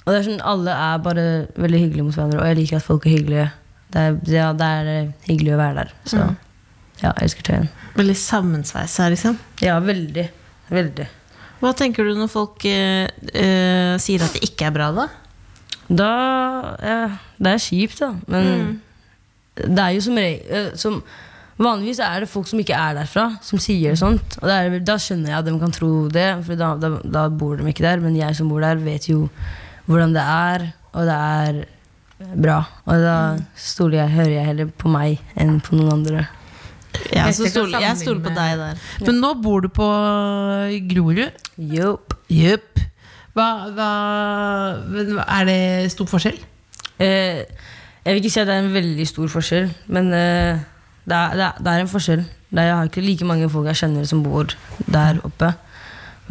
Og 0.06 0.08
det 0.12 0.18
er 0.20 0.26
sånn, 0.28 0.42
Alle 0.46 0.70
er 0.70 0.98
bare 1.02 1.26
veldig 1.58 1.80
hyggelige 1.84 2.06
mot 2.06 2.14
hverandre, 2.14 2.42
og 2.42 2.50
jeg 2.50 2.58
liker 2.60 2.78
at 2.78 2.86
folk 2.86 3.06
er 3.06 3.16
hyggelige. 3.16 3.46
Det 3.92 4.02
er, 4.02 4.16
ja, 4.30 4.48
det 4.56 4.70
er 4.80 4.90
eh, 4.92 5.12
hyggelig 5.28 5.54
å 5.54 5.60
være 5.60 5.76
der. 5.80 5.92
Så 6.06 6.18
ja, 6.20 7.10
jeg 7.10 7.26
elsker 7.26 7.46
Tøyen. 7.46 7.68
Veldig 7.96 8.16
sammensveisa, 8.20 9.08
liksom. 9.12 9.38
Ja, 9.64 9.76
veldig. 9.84 10.26
Veldig. 10.72 11.06
Hva 11.60 11.72
tenker 11.76 12.06
du 12.06 12.16
når 12.18 12.30
folk 12.32 12.66
eh, 12.68 13.06
eh, 13.32 13.94
sier 14.02 14.24
at 14.26 14.36
det 14.36 14.44
ikke 14.46 14.68
er 14.68 14.74
bra, 14.76 14.90
da? 14.96 15.06
Da 15.86 16.10
ja, 16.82 16.96
Det 17.38 17.52
er 17.52 17.62
kjipt, 17.62 18.00
da. 18.02 18.10
Men 18.26 18.80
det 19.56 19.82
er 19.82 19.94
jo 19.94 20.02
som 20.04 20.18
regel 20.18 20.72
som, 20.76 20.98
Vanligvis 21.56 22.02
er 22.04 22.20
det 22.20 22.28
folk 22.28 22.48
som 22.50 22.60
ikke 22.60 22.76
er 22.76 22.98
derfra, 22.98 23.30
som 23.44 23.60
sier 23.62 23.96
sånt. 23.96 24.36
Og 24.42 24.48
det 24.48 24.56
er, 24.56 24.74
da 24.84 24.98
skjønner 25.00 25.32
jeg 25.32 25.38
at 25.38 25.46
de 25.46 25.54
kan 25.62 25.72
tro 25.72 25.90
det, 26.12 26.26
for 26.44 26.60
da, 26.60 26.74
da, 26.80 26.90
da 27.00 27.22
bor 27.32 27.56
de 27.56 27.64
ikke 27.70 27.86
der. 27.86 28.02
Men 28.04 28.18
jeg 28.18 28.36
som 28.36 28.50
bor 28.52 28.60
der, 28.64 28.76
vet 28.84 29.08
jo 29.08 29.24
hvordan 29.86 30.12
det 30.16 30.24
er, 30.24 30.66
og 30.92 31.08
det 31.08 31.16
er 31.16 31.62
bra. 32.44 32.58
Og 32.84 33.06
da 33.06 33.16
stoler 33.56 34.02
jeg, 34.02 34.16
hører 34.18 34.34
jeg 34.34 34.50
heller 34.50 34.74
på 34.82 34.92
meg 34.92 35.22
enn 35.40 35.56
på 35.64 35.78
noen 35.78 35.94
andre. 36.00 36.26
Ja, 37.12 37.26
Jeg 37.28 37.36
stoler 37.52 37.96
stol, 37.98 38.20
på 38.24 38.32
deg 38.32 38.56
der. 38.60 38.78
Men 39.04 39.18
nå 39.20 39.34
bor 39.44 39.64
du 39.64 39.68
på 39.72 39.86
Grorud. 40.90 41.24
Jupp. 41.56 42.16
Yep. 42.32 42.80
Hva, 43.36 43.48
hva, 43.76 43.90
er 45.26 45.48
det 45.48 45.58
stor 45.92 46.08
forskjell? 46.08 46.38
Eh, 47.04 47.42
jeg 48.06 48.14
vil 48.14 48.22
ikke 48.22 48.32
si 48.32 48.40
at 48.40 48.48
det 48.48 48.54
er 48.56 48.64
en 48.64 48.72
veldig 48.72 49.06
stor 49.08 49.28
forskjell, 49.28 49.68
men 49.92 50.08
eh, 50.16 50.64
det, 51.06 51.20
det, 51.38 51.52
det 51.62 51.72
er 51.72 51.84
en 51.84 51.90
forskjell. 51.90 52.26
Er, 52.56 52.62
jeg 52.62 52.74
har 52.74 52.90
ikke 52.90 53.04
like 53.04 53.28
mange 53.28 53.48
folk 53.52 53.68
jeg 53.70 53.82
kjenner 53.82 54.06
som 54.08 54.22
bor 54.24 54.52
der 54.86 55.20
oppe. 55.26 55.52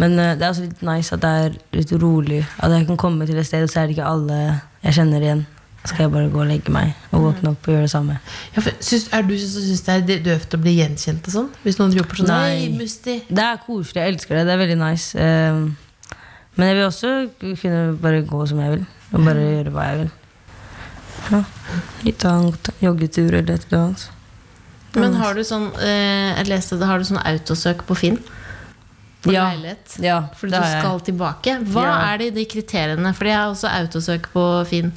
Men 0.01 0.17
uh, 0.19 0.33
det 0.35 0.43
er 0.43 0.51
også 0.51 0.65
litt 0.65 0.81
nice 0.83 1.15
at 1.15 1.23
det 1.23 1.33
er 1.43 1.59
litt 1.75 1.91
rolig. 2.01 2.41
At 2.59 2.73
jeg 2.75 2.87
kan 2.89 2.99
komme 2.99 3.27
til 3.27 3.39
et 3.39 3.47
sted, 3.47 3.63
og 3.63 3.71
så 3.71 3.81
er 3.81 3.87
det 3.87 3.95
ikke 3.95 4.09
alle 4.09 4.39
jeg 4.83 4.97
kjenner 4.99 5.23
igjen. 5.23 5.45
Så 5.85 5.91
skal 5.91 6.07
jeg 6.07 6.13
bare 6.15 6.31
gå 6.33 6.41
og 6.41 6.49
legge 6.49 6.73
meg 6.73 6.95
og 7.13 7.27
våkne 7.27 7.51
opp 7.53 7.67
og 7.67 7.75
gjøre 7.75 7.85
det 7.85 7.91
samme. 7.93 8.17
Ja, 8.55 8.63
for, 8.65 8.73
syns, 8.83 9.05
er 9.13 9.25
du 9.27 9.35
som 9.37 9.63
syns 9.67 9.83
det 9.85 9.95
er 10.17 10.23
døvt 10.25 10.57
å 10.57 10.59
bli 10.63 10.73
gjenkjent 10.79 11.29
og 11.29 11.35
sånn? 11.35 11.49
Hvis 11.61 11.77
noen 11.77 11.93
roper 11.99 12.21
sånn 12.23 12.31
Nei. 12.31 12.71
Musti. 12.73 13.19
Det 13.29 13.45
er 13.45 13.61
koselig, 13.61 14.01
jeg 14.01 14.15
elsker 14.15 14.39
det. 14.39 14.47
Det 14.49 14.55
er 14.55 14.61
veldig 14.63 14.79
nice. 14.81 15.13
Eh, 15.21 16.17
men 16.55 16.71
jeg 16.71 16.79
vil 16.79 16.87
også 16.87 17.13
kunne 17.61 17.83
bare 18.01 18.25
gå 18.25 18.41
som 18.49 18.63
jeg 18.63 18.73
vil, 18.73 18.85
og 19.11 19.29
bare 19.29 19.45
gjøre 19.45 19.75
hva 19.75 19.87
jeg 19.91 20.01
vil. 20.01 20.11
Ja. 21.29 21.43
Litt 22.05 22.25
av 22.27 22.41
en 22.41 22.75
joggetur 22.81 23.29
eller 23.29 23.53
et 23.53 23.69
eller 23.69 23.83
annet. 23.83 24.09
Men 24.95 25.13
har 25.19 25.33
du 25.35 25.41
sånn 25.43 25.67
eh, 25.79 26.35
Jeg 26.37 26.47
leste 26.47 26.77
det, 26.79 26.87
har 26.87 26.99
du 26.99 27.05
sånn 27.07 27.21
autosøk 27.23 27.83
på 27.87 27.95
Finn? 27.99 28.17
På 29.25 29.33
Ja. 29.33 29.47
leilighet? 29.51 29.97
Ja, 30.03 30.19
Fordi 30.37 30.51
du 30.51 30.57
skal 30.61 30.99
jeg. 30.99 31.03
tilbake. 31.07 31.55
Hva 31.73 31.83
Ja. 31.83 32.13
er 32.13 32.17
det 32.17 32.27
i 32.27 32.35
de 32.35 32.45
kriteriene? 32.45 33.13
Fordi 33.15 33.31
jeg 33.31 33.37
har 33.37 33.51
også 33.53 33.69
autosøk 33.73 34.27
på 34.33 34.43
Finn. 34.69 34.91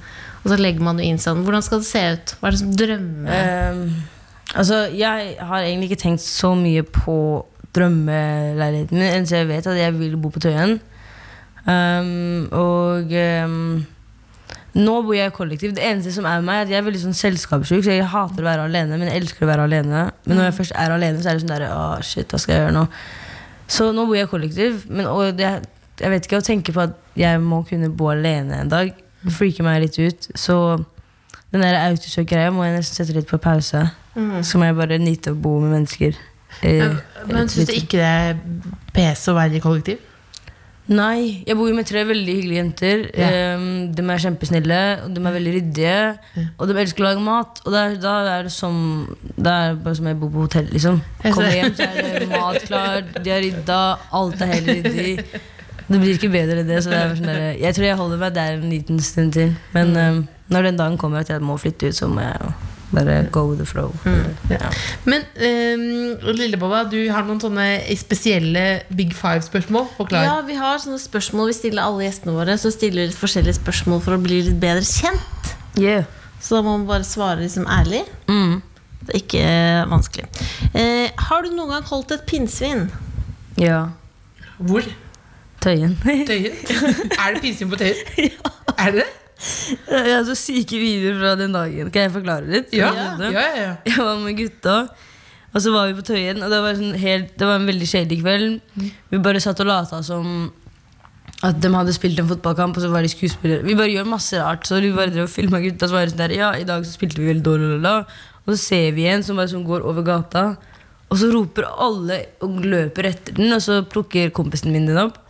Og 0.44 0.52
så 0.52 0.58
legger 0.58 0.80
man 0.80 0.98
jo 0.98 1.04
inn 1.04 1.16
sånn. 1.18 1.42
Hvordan 1.44 1.62
skal 1.62 1.78
det 1.78 1.86
se 1.86 2.02
ut? 2.12 2.34
Hva 2.40 2.48
er 2.48 2.50
det 2.50 2.58
som 2.60 2.72
drømmer? 2.76 3.72
Um, 3.72 3.94
altså, 4.54 4.82
jeg 4.94 5.36
har 5.40 5.60
egentlig 5.62 5.90
ikke 5.90 6.02
tenkt 6.02 6.20
så 6.20 6.54
mye 6.54 6.82
på 6.84 7.44
drømmeleiligheten 7.74 8.92
min, 8.98 9.26
så 9.26 9.36
jeg 9.42 9.48
vet 9.48 9.66
at 9.66 9.76
jeg 9.76 9.94
vil 9.98 10.16
bo 10.16 10.30
på 10.30 10.40
Tøyen. 10.40 10.78
Um, 11.66 12.48
og 12.52 13.10
ehm, 13.12 13.86
nå 14.74 14.94
bor 15.06 15.14
jeg 15.16 15.32
kollektiv. 15.32 15.72
Det 15.74 15.82
eneste 15.84 16.12
som 16.12 16.26
er 16.28 16.40
med 16.42 16.44
meg, 16.50 16.58
er 16.60 16.66
at 16.66 16.72
jeg 16.74 16.78
er 16.82 16.86
veldig 16.86 17.00
sånn 17.06 17.16
selskapssjuk, 17.16 17.84
så 17.86 17.94
jeg 17.96 18.04
hater 18.12 18.44
å 18.44 18.48
være 18.50 18.66
alene, 18.68 18.98
men 19.00 19.08
jeg 19.08 19.22
elsker 19.22 19.46
å 19.46 19.50
være 19.50 19.64
alene. 19.68 20.02
Men 20.26 20.36
når 20.38 20.50
jeg 20.50 20.56
først 20.58 20.76
er 20.76 20.94
alene, 20.94 21.22
så 21.22 21.30
er 21.32 21.38
det 21.38 21.42
sånn 21.46 21.54
der, 21.54 21.64
Å 21.72 22.02
shit, 22.04 22.28
hva 22.30 22.38
skal 22.42 22.54
jeg 22.54 22.62
gjøre 22.66 22.76
nå? 22.76 22.84
Så 23.68 23.88
nå 23.96 24.04
bor 24.08 24.16
jeg 24.16 24.28
kollektiv, 24.30 24.84
men 24.88 25.08
det, 25.36 25.50
jeg 26.00 26.10
vet 26.14 26.28
ikke 26.28 26.38
å 26.40 26.44
tenke 26.46 26.72
på 26.76 26.84
at 26.86 26.94
jeg 27.18 27.40
må 27.42 27.62
kunne 27.68 27.90
bo 27.90 28.10
alene 28.12 28.62
en 28.62 28.70
dag. 28.72 28.92
Det 29.24 29.34
freaker 29.34 29.66
meg 29.66 29.82
litt 29.82 29.98
ut. 29.98 30.28
Så 30.38 30.54
den 31.52 31.64
der 31.64 31.76
autosøk-greia 31.88 32.52
må 32.54 32.64
jeg 32.68 32.76
nesten 32.78 33.00
sette 33.02 33.16
litt 33.16 33.28
på 33.28 33.40
pause. 33.42 33.86
Så 34.46 34.58
må 34.60 34.68
jeg 34.68 34.76
bare 34.78 34.98
nyte 35.02 35.32
å 35.34 35.38
bo 35.38 35.58
med 35.62 35.74
mennesker. 35.76 36.16
eh, 36.62 36.96
Men 37.28 37.48
syns 37.48 37.68
du 37.68 37.74
ikke 37.76 37.98
det 38.00 38.08
er 38.08 38.38
pes 38.94 39.26
å 39.28 39.34
være 39.36 39.58
i 39.58 39.60
kollektiv? 39.62 39.98
Nei, 40.88 41.44
jeg 41.44 41.52
bor 41.58 41.68
jo 41.68 41.76
med 41.76 41.84
tre 41.84 42.00
veldig 42.08 42.34
hyggelige 42.38 42.60
jenter. 42.62 43.02
Ja. 43.12 43.56
Um, 43.58 43.90
de 43.92 44.04
er 44.08 44.22
kjempesnille, 44.22 44.78
og 45.04 45.10
de 45.12 45.20
er 45.20 45.34
veldig 45.34 45.52
ryddige. 45.58 45.98
Og 46.56 46.70
de 46.70 46.76
elsker 46.80 47.04
å 47.04 47.08
lage 47.10 47.24
mat. 47.26 47.60
Og 47.66 47.76
er, 47.76 47.98
da 48.00 48.14
er 48.38 48.48
det 48.48 48.54
som 48.54 48.78
Det 49.36 49.52
er 49.52 49.76
bare 49.84 49.98
som 49.98 50.08
jeg 50.08 50.18
bor 50.22 50.32
på 50.32 50.46
hotell, 50.46 50.70
liksom. 50.72 51.02
Kommer 51.26 51.52
hjem, 51.52 51.76
så 51.76 51.90
er 51.92 52.18
det 52.22 52.30
mat 52.32 52.64
klar, 52.64 53.04
de 53.18 53.34
har 53.34 53.44
rydda, 53.44 53.82
alt 54.16 54.40
er 54.40 54.52
helt 54.54 54.72
ryddig. 54.72 55.44
Det 55.88 56.00
blir 56.00 56.16
ikke 56.16 56.32
bedre 56.32 56.62
enn 56.62 56.72
det. 56.72 56.80
Så 56.84 56.92
det 56.92 57.02
er 57.02 57.14
sånn 57.20 57.30
der, 57.30 57.44
jeg 57.60 57.76
tror 57.76 57.88
jeg 57.90 58.00
holder 58.00 58.24
meg 58.24 58.34
der 58.40 58.56
en 58.56 58.72
liten 58.72 59.04
stund 59.04 59.36
til. 59.36 59.54
Men 59.76 59.94
um, 59.96 60.24
når 60.48 60.70
den 60.70 60.80
dagen 60.80 60.98
kommer 61.00 61.20
at 61.20 61.32
jeg 61.32 61.44
må 61.44 61.60
flytte 61.60 61.92
ut, 61.92 62.00
så 62.00 62.08
må 62.08 62.24
jeg 62.24 62.40
jo 62.44 62.52
bare 62.90 63.18
go 63.32 63.44
with 63.50 63.60
the 63.60 63.66
flow. 63.68 63.92
Ja. 64.48 64.70
Men 65.04 65.26
um, 65.36 66.32
Lillebolla, 66.36 66.84
du 66.88 66.98
har 67.12 67.26
noen 67.26 67.40
sånne 67.42 67.66
spesielle 68.00 68.64
Big 68.88 69.12
Five-spørsmål? 69.16 69.90
Forklar. 69.98 70.24
Ja, 70.24 70.36
vi 70.46 70.56
har 70.58 70.80
sånne 70.82 71.00
spørsmål 71.02 71.52
vi 71.52 71.58
stiller 71.58 71.84
alle 71.84 72.06
gjestene 72.06 72.36
våre. 72.36 72.56
Så 72.60 72.72
stiller 72.74 73.02
vi 73.04 73.10
litt 73.10 73.20
forskjellige 73.20 73.58
spørsmål 73.60 74.00
for 74.06 74.16
å 74.16 74.22
bli 74.22 74.40
litt 74.48 74.60
bedre 74.62 74.86
kjent. 74.86 75.52
Yeah. 75.78 76.08
Så 76.40 76.58
da 76.58 76.64
må 76.64 76.78
man 76.78 76.88
bare 76.88 77.06
svare 77.06 77.42
liksom 77.42 77.68
ærlig. 77.70 78.04
Mm. 78.30 78.58
Det 79.04 79.14
er 79.14 79.20
ikke 79.22 79.44
eh, 79.44 79.84
vanskelig. 79.88 80.26
Eh, 80.72 81.06
har 81.28 81.44
du 81.44 81.52
noen 81.52 81.76
gang 81.76 81.86
holdt 81.92 82.16
et 82.16 82.26
pinnsvin? 82.28 82.88
ja. 83.60 83.88
Hvor? 84.58 84.82
Tøyen. 85.62 85.92
Tøyen? 86.02 86.54
er 87.22 87.34
det 87.34 87.40
pinnsvin 87.42 87.70
på 87.70 87.78
Tøyen? 87.78 87.94
Er 88.74 88.90
det 88.90 89.04
det? 89.04 89.27
Jeg 89.92 90.14
har 90.14 90.24
så 90.26 90.34
syke 90.38 90.78
videoer 90.80 91.18
fra 91.20 91.34
den 91.38 91.54
dagen. 91.54 91.90
Kan 91.94 92.08
jeg 92.08 92.14
forklare 92.16 92.48
litt? 92.50 92.72
Ja. 92.74 92.90
Ja, 92.94 93.30
ja, 93.30 93.46
ja. 93.54 93.74
Jeg 93.86 93.98
var 94.02 94.18
med 94.22 94.38
gutta, 94.38 94.78
og 95.52 95.62
så 95.64 95.72
var 95.74 95.90
vi 95.90 95.98
på 95.98 96.06
Tøyen. 96.10 96.42
Og 96.42 96.50
det 96.52 96.62
var, 96.64 96.78
sånn 96.78 96.96
helt, 96.98 97.34
det 97.38 97.48
var 97.48 97.60
en 97.60 97.68
veldig 97.68 97.88
kjedelig 97.88 98.22
kveld. 98.22 98.88
Vi 99.12 99.20
bare 99.22 99.42
satt 99.42 99.62
og 99.62 99.70
lata 99.70 100.02
som 100.06 100.48
at 101.46 101.60
de 101.62 101.70
hadde 101.70 101.94
spilt 101.94 102.18
en 102.18 102.26
fotballkamp, 102.26 102.74
og 102.74 102.82
så 102.82 102.90
var 102.90 103.06
de 103.06 103.12
skuespillere. 103.12 103.62
Vi 103.62 103.76
bare 103.78 103.92
gjør 103.92 104.08
masse 104.10 104.40
rart. 104.42 104.66
Så 104.66 104.80
vi 104.82 104.90
bare 104.94 105.12
drev 105.14 105.28
og 105.28 105.30
filma 105.30 105.60
gutta. 105.62 105.86
Så 105.86 105.94
var 105.94 106.08
det 106.08 106.16
sånn 106.16 106.24
der, 106.24 106.34
ja, 106.34 106.48
i 106.58 106.66
dag 106.66 106.82
så 106.82 106.96
spilte 106.96 107.22
vi 107.22 107.30
veldig 107.30 107.46
dårlig. 107.46 107.92
Og 108.42 108.50
så 108.56 108.58
ser 108.58 108.90
vi 108.96 109.06
en 109.06 109.22
som 109.22 109.38
bare 109.38 109.52
sånn 109.52 109.66
går 109.68 109.86
over 109.86 110.02
gata, 110.06 110.44
og 111.08 111.16
så 111.20 111.30
roper 111.32 111.68
alle 111.70 112.18
og 112.44 112.58
løper 112.66 113.06
etter 113.12 113.38
den, 113.38 113.52
og 113.54 113.62
så 113.64 113.78
plukker 113.86 114.32
kompisen 114.34 114.74
min 114.74 114.88
den 114.90 114.98
opp. 115.06 115.20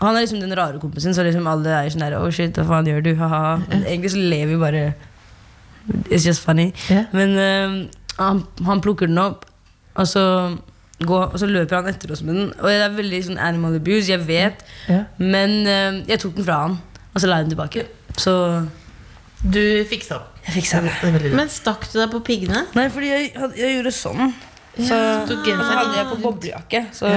Han 0.00 0.14
er 0.14 0.22
liksom 0.22 0.40
den 0.40 0.54
rare 0.54 0.78
kompisen, 0.78 1.14
så 1.16 1.24
liksom 1.26 1.46
alle 1.50 1.72
er 1.74 1.88
sånn 1.90 2.04
der 2.04 2.14
Oh 2.20 2.28
shit, 2.30 2.54
hva 2.54 2.64
faen 2.68 2.86
gjør 2.86 3.00
du? 3.02 3.12
Haha. 3.18 3.56
Men 3.68 3.82
egentlig 3.82 4.12
så 4.14 4.20
lever 4.22 4.52
vi 4.54 4.58
bare 4.62 4.82
It's 6.10 6.26
just 6.26 6.44
funny. 6.44 6.72
Yeah. 6.90 7.06
Men 7.16 7.30
uh, 7.34 7.76
han, 8.20 8.42
han 8.66 8.82
plukker 8.84 9.08
den 9.08 9.18
opp, 9.22 9.46
og 9.96 10.06
så, 10.06 10.22
går, 11.00 11.30
og 11.32 11.38
så 11.40 11.48
løper 11.48 11.80
han 11.80 11.88
etter 11.88 12.12
oss 12.12 12.20
med 12.22 12.36
den. 12.36 12.50
Og 12.60 12.68
det 12.68 12.76
er 12.84 12.92
veldig 12.98 13.20
sånn 13.30 13.40
animal 13.40 13.78
abuse, 13.80 14.10
jeg 14.12 14.20
vet. 14.28 14.60
yeah. 14.90 15.06
Men 15.18 15.56
uh, 15.64 16.02
jeg 16.10 16.20
tok 16.22 16.36
den 16.36 16.44
fra 16.46 16.60
han, 16.66 16.76
og 17.14 17.22
så 17.24 17.30
la 17.30 17.40
jeg 17.40 17.48
den 17.48 17.54
tilbake. 17.56 17.86
Så 18.20 18.34
Du 19.42 19.62
fiksa 19.88 20.18
opp. 20.20 20.38
jeg 20.44 20.58
fiksa 20.60 20.82
bra. 20.84 21.10
Men 21.38 21.48
stakk 21.52 21.88
du 21.92 21.98
deg 22.02 22.10
på 22.12 22.20
piggene? 22.26 22.66
Nei, 22.76 22.88
fordi 22.92 23.10
jeg, 23.14 23.32
jeg 23.56 23.76
gjorde 23.78 23.94
sånn. 23.96 24.32
Så 24.78 24.94
tok 25.26 25.30
så 25.32 25.36
genseren 25.46 25.78
hadde 25.80 25.96
jeg 25.98 26.08
på 26.12 26.20
boblejakke. 26.22 26.84
Så 26.94 27.10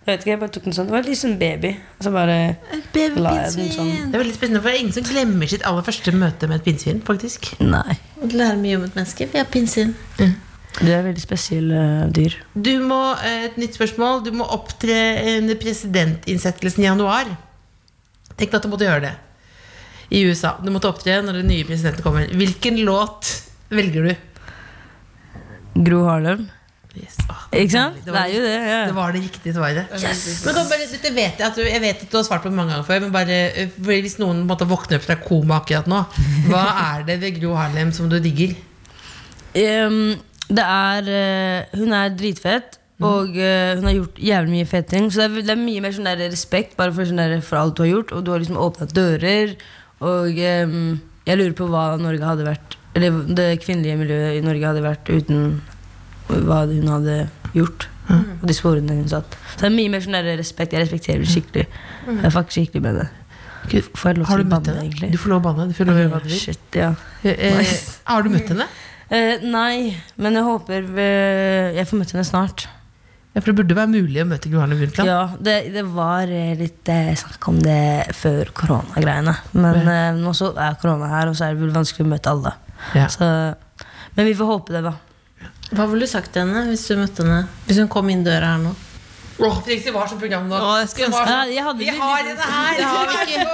jeg 0.00 0.14
vet 0.16 0.22
ikke, 0.24 0.30
jeg 0.32 0.40
bare 0.40 0.52
tok 0.54 0.64
den 0.66 0.74
sånn. 0.74 0.86
Det 0.88 0.94
var 0.96 1.04
liksom 1.06 1.32
baby. 1.38 1.70
Og 1.98 2.04
så 2.06 2.10
bare 2.14 2.36
la 3.20 3.32
jeg 3.36 3.50
den 3.56 3.72
sånn. 3.74 3.90
Det 4.10 4.16
er 4.16 4.22
veldig 4.22 4.36
spennende, 4.36 4.62
for 4.62 4.70
det 4.70 4.76
er 4.76 4.80
ingen 4.80 4.94
som 4.96 5.06
glemmer 5.06 5.50
sitt 5.52 5.66
aller 5.68 5.84
første 5.86 6.14
møte 6.16 6.48
med 6.50 6.60
et 6.60 6.68
pinnsvin. 6.68 7.02
faktisk 7.06 7.50
Nei. 7.60 7.98
Og 8.20 8.30
du 8.32 8.38
lærer 8.40 8.56
mye 8.60 8.78
om 8.78 8.86
et 8.88 8.96
menneske. 8.96 9.28
Vi 9.30 9.38
har 9.38 9.48
pinnsvin. 9.52 9.92
Det 10.80 10.92
er 10.94 11.02
veldig 11.04 11.22
spesielle 11.22 11.82
dyr. 12.16 12.36
Du 12.54 12.72
må, 12.80 13.00
eh, 13.20 13.44
Et 13.50 13.56
nytt 13.58 13.74
spørsmål. 13.76 14.24
Du 14.24 14.30
må 14.32 14.46
opptre 14.48 14.96
under 15.36 15.54
presidentinnsettelsen 15.54 16.84
i 16.84 16.86
januar. 16.88 17.26
Tenk 18.36 18.50
deg 18.50 18.54
at 18.54 18.62
du 18.62 18.68
måtte 18.72 18.86
gjøre 18.88 19.02
det 19.02 19.14
i 20.10 20.24
USA. 20.24 20.56
Du 20.64 20.70
måtte 20.70 20.88
opptre 20.88 21.20
når 21.22 21.42
den 21.42 21.50
nye 21.52 21.64
presidenten 21.64 22.02
kommer. 22.02 22.26
Hvilken 22.26 22.80
låt 22.86 23.28
velger 23.70 24.08
du? 24.08 24.14
Gro 25.84 26.04
Harlem. 26.08 26.48
Yes. 26.98 27.20
Åh, 27.30 27.42
Ikke 27.54 27.70
sant? 27.70 27.98
Det 28.00 28.08
Det 28.08 28.14
var, 28.14 28.24
er 28.26 28.34
jo 28.34 28.40
det. 28.42 28.54
Ja. 28.66 28.78
det 28.86 28.94
var 28.96 29.12
det 29.14 29.20
riktige 29.22 29.54
svaret. 29.54 29.92
Men 29.94 30.54
kan 30.56 30.70
bare, 30.72 30.88
dette 30.90 31.12
vet 31.14 31.38
jeg, 31.38 31.46
at 31.46 31.54
du, 31.54 31.62
jeg 31.62 31.82
vet 31.84 32.02
at 32.02 32.10
du 32.10 32.16
har 32.18 32.24
svart 32.26 32.42
på 32.42 32.50
det 32.50 32.56
mange 32.58 32.74
ganger 32.74 32.88
før. 32.88 33.04
Men 33.04 33.12
bare, 33.14 33.38
eh, 33.62 33.78
hvis 33.86 34.18
noen 34.18 34.42
måtte 34.48 34.66
våkne 34.66 34.98
opp 34.98 35.06
fra 35.06 35.16
koma 35.22 35.60
akkurat 35.60 35.86
nå, 35.90 36.02
hva 36.50 36.64
er 36.96 37.06
det 37.06 37.20
ved 37.22 37.38
Gro 37.38 37.54
Harlem 37.58 37.92
som 37.94 38.10
du 38.10 38.18
digger? 38.22 38.56
Um, 39.54 40.18
det 40.50 40.62
er 40.66 41.08
uh, 41.10 41.78
Hun 41.78 41.94
er 41.94 42.14
dritfett. 42.18 42.78
Og 43.00 43.32
uh, 43.32 43.78
hun 43.78 43.86
har 43.88 43.94
gjort 43.96 44.18
jævlig 44.20 44.56
mye 44.58 44.68
fete 44.68 44.90
ting. 44.96 45.06
Så 45.12 45.22
det 45.22 45.28
er, 45.30 45.46
det 45.46 45.54
er 45.54 45.62
mye 45.62 45.84
mer 45.84 45.94
sånn 45.94 46.10
der 46.10 46.26
respekt 46.26 46.74
bare 46.76 46.92
for, 46.92 47.06
sånn 47.08 47.22
der, 47.22 47.38
for 47.44 47.62
alt 47.62 47.78
du 47.78 47.86
har 47.86 47.94
gjort. 47.94 48.12
Og 48.16 48.26
du 48.26 48.34
har 48.34 48.42
liksom 48.42 48.58
åpna 48.60 48.90
dører. 48.90 49.54
Og 50.02 50.42
um, 50.66 50.98
jeg 51.28 51.38
lurer 51.38 51.56
på 51.56 51.68
hva 51.70 51.84
Norge 52.00 52.24
hadde 52.24 52.46
vært 52.46 52.76
Eller 52.96 53.18
det 53.36 53.50
kvinnelige 53.62 53.98
miljøet 54.00 54.38
i 54.38 54.44
Norge 54.44 54.70
hadde 54.70 54.82
vært 54.82 55.10
uten 55.12 55.60
hva 56.48 56.64
hun 56.70 56.92
hadde 56.94 57.16
gjort. 57.56 57.88
Og 58.10 58.46
de 58.48 58.54
sporene 58.56 58.96
hun 58.98 59.08
satt. 59.10 59.36
Så 59.52 59.62
det 59.62 59.68
er 59.68 59.74
mye 59.76 59.90
mer 59.92 60.02
sånn 60.02 60.18
respekt. 60.40 60.74
Jeg 60.74 60.82
respekterer 60.82 61.22
det 61.22 61.30
skikkelig. 61.30 61.66
Jeg 62.10 62.32
fucker 62.34 62.56
skikkelig 62.56 62.82
med 62.86 63.00
det. 63.02 63.08
Får 63.94 64.10
jeg 64.10 64.18
lov 64.18 64.30
til 64.30 64.42
å 64.42 64.50
banne, 64.50 64.74
egentlig? 64.80 65.10
Du 65.12 65.18
får 65.20 65.34
lov 65.34 65.42
å 65.42 65.44
banne. 65.50 65.68
Du 65.70 65.76
får 65.76 65.90
lov 65.90 65.98
å 65.98 66.02
gjøre 66.02 66.12
hva 66.14 66.20
du 66.24 66.30
vil. 66.30 66.40
Shit, 66.40 66.78
ja. 66.80 66.90
nice. 67.22 68.00
har 68.08 68.26
du 68.26 68.32
møtt 68.32 68.50
henne? 68.50 68.66
Eh, 69.10 69.42
nei, 69.42 69.96
men 70.22 70.38
jeg 70.38 70.46
håper 70.46 70.86
vi, 70.86 71.08
jeg 71.76 71.88
får 71.90 72.00
møtt 72.00 72.14
henne 72.14 72.26
snart. 72.26 72.66
Ja, 73.30 73.38
for 73.38 73.50
Det 73.50 73.60
burde 73.60 73.76
være 73.78 73.92
mulig 73.92 74.22
å 74.22 74.26
møte 74.26 74.50
Gro 74.50 74.58
Harlem 74.62 74.80
Brundtland. 74.80 75.10
Ja, 75.10 75.20
det, 75.38 75.56
det 75.74 75.84
var 75.94 76.30
eh, 76.34 76.54
litt 76.58 76.88
eh, 76.90 77.12
snakk 77.18 77.46
om 77.52 77.60
det 77.62 78.10
før 78.18 78.50
koronagreiene. 78.58 79.36
Men 79.54 79.82
eh, 79.84 80.18
nå 80.18 80.34
så 80.34 80.50
er 80.58 80.78
korona 80.82 81.10
her, 81.12 81.30
og 81.30 81.38
så 81.38 81.46
er 81.46 81.54
det 81.54 81.62
vel 81.62 81.76
vanskelig 81.76 82.08
å 82.08 82.10
møte 82.10 82.32
alle. 82.32 82.56
Ja. 82.98 83.06
Så, 83.12 83.28
men 84.16 84.26
vi 84.26 84.34
får 84.38 84.50
håpe 84.50 84.74
det, 84.74 84.82
da. 84.88 84.96
Hva 85.70 85.86
ville 85.90 86.06
du 86.06 86.10
sagt 86.10 86.32
til 86.34 86.42
henne 86.42 86.64
hvis 86.68 86.86
du 86.90 86.96
møtte 86.98 87.22
henne 87.22 87.42
Hvis 87.66 87.78
hun 87.78 87.88
kom 87.92 88.08
inn 88.10 88.24
døra 88.26 88.54
her 88.56 88.62
nå? 88.64 88.72
Åh, 89.40 89.54
Fredrik, 89.64 89.86
var 89.94 90.08
så 90.10 90.16
program 90.20 90.48
nå. 90.50 90.56
Åh, 90.60 90.72
jeg 90.82 90.88
skulle 90.90 91.06
Som 91.06 91.14
var 91.14 91.22
ønske- 91.22 91.30
sånn, 91.30 91.48
Ja, 91.48 91.54
jeg 91.54 91.64
hadde 91.64 91.78
Vi 91.78 91.92
har 92.00 92.24
henne 92.26 92.48
her! 92.54 92.74
Det 92.76 92.88
har 92.90 93.06
vi 93.12 93.20
ikke. 93.20 93.44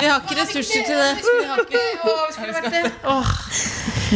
Vi 0.00 0.06
har 0.06 0.20
ikke 0.22 0.36
ressurser 0.40 0.86
til 0.86 0.96
det. 1.02 1.10
Vi 1.26 1.48
har 1.50 1.60
ikke, 1.64 1.82
åh, 2.06 2.22
vi 2.28 2.36
skulle 2.36 2.54
vært 2.56 2.76
det. 2.76 2.92
Åh. 3.16 3.32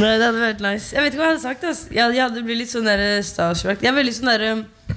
Nei, 0.00 0.12
det 0.16 0.24
hadde 0.28 0.40
vært 0.46 0.62
nice. 0.64 0.94
Jeg 0.94 1.02
vet 1.04 1.12
ikke 1.12 1.20
hva 1.20 1.26
jeg 1.28 1.34
hadde 1.34 1.44
sagt. 1.44 1.64
ass. 1.72 1.82
Jeg, 1.90 2.14
jeg 2.16 2.22
hadde 2.24 2.44
blitt 2.46 2.60
litt 2.62 2.72
sånn 2.72 2.86
der 2.88 3.02
eh, 3.04 3.20
starstruck. 3.26 3.82
Jeg 3.84 3.90
er 3.92 3.96
veldig 3.98 4.14
sånn 4.16 4.30
der, 4.32 4.46
eh, 4.46 4.96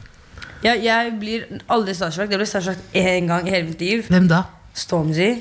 jeg, 0.64 0.84
jeg 0.86 1.14
blir 1.20 1.46
aldri 1.76 1.96
starstruck. 1.98 2.32
Jeg 2.32 2.40
ble 2.44 2.48
starstruck 2.54 2.96
én 3.04 3.28
gang 3.34 3.50
i 3.50 3.56
hele 3.58 3.68
mitt 3.74 3.82
liv. 3.84 4.06
Hvem 4.14 4.30
da? 4.32 4.44
Stormzy. 4.80 5.32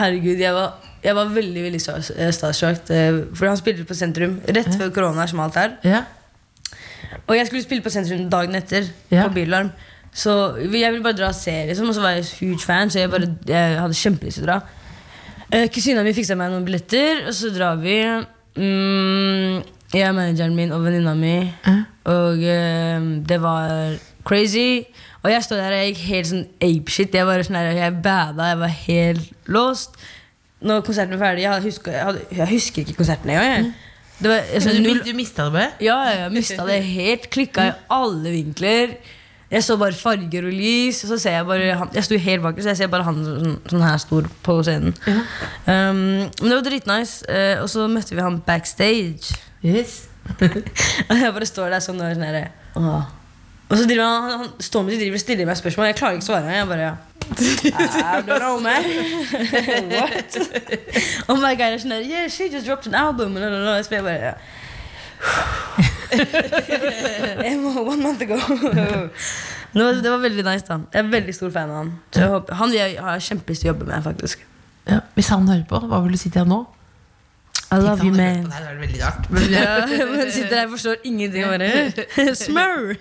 Herregud, 0.00 0.40
jeg 0.40 0.54
var, 0.56 0.78
jeg 1.04 1.14
var 1.18 1.28
veldig 1.36 1.66
veldig 1.68 1.82
star- 1.82 2.08
eh, 2.16 2.32
starstruck. 2.34 2.88
eh, 2.94 3.20
For 3.36 3.50
han 3.52 3.60
spilte 3.60 3.84
på 3.86 3.94
Sentrum 3.98 4.38
rett 4.48 4.72
før 4.80 4.94
korona 4.96 5.26
smalt 5.30 5.60
er 5.60 5.76
Ja. 5.84 6.04
Og 7.26 7.36
jeg 7.36 7.46
skulle 7.46 7.62
spille 7.64 7.82
på 7.84 7.92
Sentrum 7.92 8.30
dagen 8.30 8.54
etter. 8.58 8.88
Ja. 9.10 9.26
På 9.26 9.34
Bylarm 9.34 9.70
Så 10.16 10.56
jeg 10.56 10.92
ville 10.92 11.02
bare 11.04 11.16
dra 11.18 11.28
og 11.28 11.34
se, 11.36 11.54
liksom. 11.68 11.88
Og 11.88 11.94
så 11.94 12.00
var 12.00 12.16
jeg 12.16 12.24
huge 12.40 12.64
fan, 12.64 12.90
så 12.90 13.02
jeg, 13.02 13.10
bare, 13.10 13.28
jeg 13.48 13.80
hadde 13.80 13.98
kjempelyst 13.98 14.40
til 14.40 14.46
å 14.46 14.50
dra. 14.50 14.60
Eh, 15.52 15.66
Kusina 15.70 16.02
mi 16.02 16.14
fiksa 16.16 16.34
meg 16.38 16.50
noen 16.50 16.64
billetter, 16.66 17.26
og 17.28 17.34
så 17.36 17.50
drar 17.54 17.76
vi. 17.82 17.98
Mm, 18.56 19.60
jeg, 19.92 20.14
manageren 20.16 20.56
min 20.56 20.72
og 20.74 20.82
venninna 20.86 21.12
mi. 21.18 21.36
Og 22.08 22.42
eh, 22.42 23.10
det 23.28 23.38
var 23.42 23.98
crazy. 24.26 24.82
Og 25.22 25.30
jeg 25.32 25.42
stod 25.42 25.58
der 25.58 25.74
og 25.74 25.80
jeg 25.82 25.92
gikk 25.92 26.04
helt 26.06 26.30
sånn 26.30 26.44
apeshit. 26.62 27.14
Jeg, 27.14 27.26
bare 27.28 27.44
sånn 27.46 27.58
jeg 27.58 27.96
bada, 28.02 28.52
jeg 28.52 28.60
var 28.62 28.74
helt 28.86 29.50
lost. 29.50 29.98
Når 30.66 30.80
konserten 30.86 31.18
var 31.18 31.26
ferdig 31.26 31.42
Jeg, 31.44 31.62
husker, 31.66 31.92
jeg, 31.92 32.04
hadde, 32.08 32.20
jeg 32.32 32.48
husker 32.48 32.82
ikke 32.82 32.96
konserten 33.02 33.30
engang. 33.30 33.50
jeg. 33.52 33.72
Var 34.20 34.46
altså, 34.54 34.72
Du, 34.72 34.80
null 34.80 35.02
du 35.04 35.12
mista 35.16 35.44
det 35.44 35.52
bare? 35.52 35.70
ja, 35.80 35.96
ja, 36.08 36.16
jeg 36.24 36.32
mista 36.32 36.64
det 36.68 36.80
helt. 36.86 37.28
Klikka 37.30 37.68
i 37.68 37.72
alle 37.92 38.32
vinkler. 38.32 38.96
Jeg 39.50 39.62
så 39.62 39.76
bare 39.78 39.94
farger 39.94 40.48
og 40.48 40.54
lys, 40.56 41.04
og 41.04 41.12
så 41.12 41.18
ser 41.22 41.36
jeg 41.36 41.46
bare 41.46 41.74
han, 41.78 41.90
Jeg 41.94 42.04
sto 42.04 42.16
helt 42.18 42.42
bak, 42.42 42.56
så 42.58 42.72
jeg 42.72 42.80
ser 42.80 42.88
bare 42.90 43.06
han 43.06 43.20
sånn, 43.22 43.52
sånn 43.70 43.84
her 43.86 44.00
stor 44.02 44.26
på 44.42 44.56
scenen. 44.66 44.96
Um, 45.06 46.00
men 46.26 46.48
det 46.48 46.56
var 46.56 46.64
dritnice. 46.66 47.20
Uh, 47.30 47.62
og 47.62 47.70
så 47.70 47.86
møtte 47.92 48.16
vi 48.16 48.24
han 48.24 48.40
backstage. 48.46 49.36
Yes. 49.62 50.08
Og 51.08 51.14
jeg 51.14 51.30
bare 51.36 51.46
står 51.46 51.70
der 51.76 51.84
sånn 51.84 52.02
og 52.02 52.10
sånn 52.16 52.26
herre. 52.26 52.48
Og 53.66 53.78
så 53.78 53.84
driver 53.88 54.04
han, 54.06 54.30
han 54.40 54.50
Stormy 54.62 54.94
driver 54.94 55.18
og 55.18 55.20
stiller 55.24 55.46
meg 55.48 55.58
spørsmål. 55.58 55.86
Jeg 55.90 55.98
klarer 55.98 56.18
ikke 56.18 56.26
å 56.26 56.30
svare. 56.30 56.54
Jeg 56.54 56.68
bare 56.70 56.90
I 57.26 58.22
don't 58.22 58.38
know, 58.38 58.60
man. 58.62 58.84
What? 59.90 60.36
Og 61.28 61.40
my 61.42 61.50
er 61.58 61.74
sånn 61.82 61.90
der 61.96 62.04
Yeah, 62.06 62.28
she 62.30 62.46
just 62.52 62.66
dropped 62.68 62.86
an 62.86 62.94
album. 62.94 63.34
Og 63.34 63.42
så 63.42 63.82
spør 63.88 63.96
jeg 63.96 64.06
bare 64.06 64.34
Jeg 67.46 67.58
må- 67.58 67.82
One 67.82 68.02
month 68.02 68.22
ago. 68.22 68.38
Det 69.76 69.84
var, 69.84 69.92
det 70.00 70.10
var 70.10 70.18
veldig 70.22 70.44
nice. 70.46 70.64
da 70.68 70.78
Jeg 70.94 71.02
er 71.04 71.08
veldig 71.12 71.34
stor 71.34 71.50
fan 71.52 71.68
av 71.70 71.76
han. 71.82 71.90
Så 72.14 72.20
jeg 72.22 72.28
håper, 72.32 72.54
han 72.56 72.70
vil 72.72 72.78
jeg 72.78 72.94
ha 73.04 73.16
kjempelyst 73.20 73.60
til 73.60 73.68
å 73.68 73.72
jobbe 73.74 73.88
med, 73.90 73.98
faktisk. 74.06 74.46
Ja, 74.88 75.00
hvis 75.18 75.28
han 75.34 75.44
hører 75.50 75.66
på, 75.68 75.80
hva 75.90 75.98
vil 76.04 76.14
du 76.16 76.20
si 76.20 76.30
til 76.30 76.40
han 76.46 76.48
nå? 76.48 76.62
I 77.72 77.78
love 77.82 78.04
you, 78.06 78.12
man. 78.14 78.44
Nei, 78.46 78.58
det 78.62 78.68
er 78.70 78.76
veldig 78.78 79.00
rart. 79.02 79.24
Men, 79.34 79.46
Ja, 79.50 79.70
men 80.06 80.30
sitter 80.30 80.52
der 80.54 80.66
og 80.68 80.74
forstår 80.76 81.00
ingenting 81.08 81.44
og 81.44 81.56
bare 81.56 82.34
Smør! 82.38 82.94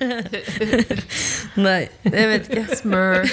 Nei, 1.62 1.84
jeg 2.08 2.30
vet 2.32 2.50
ikke. 2.50 2.64
Smør. 2.80 3.28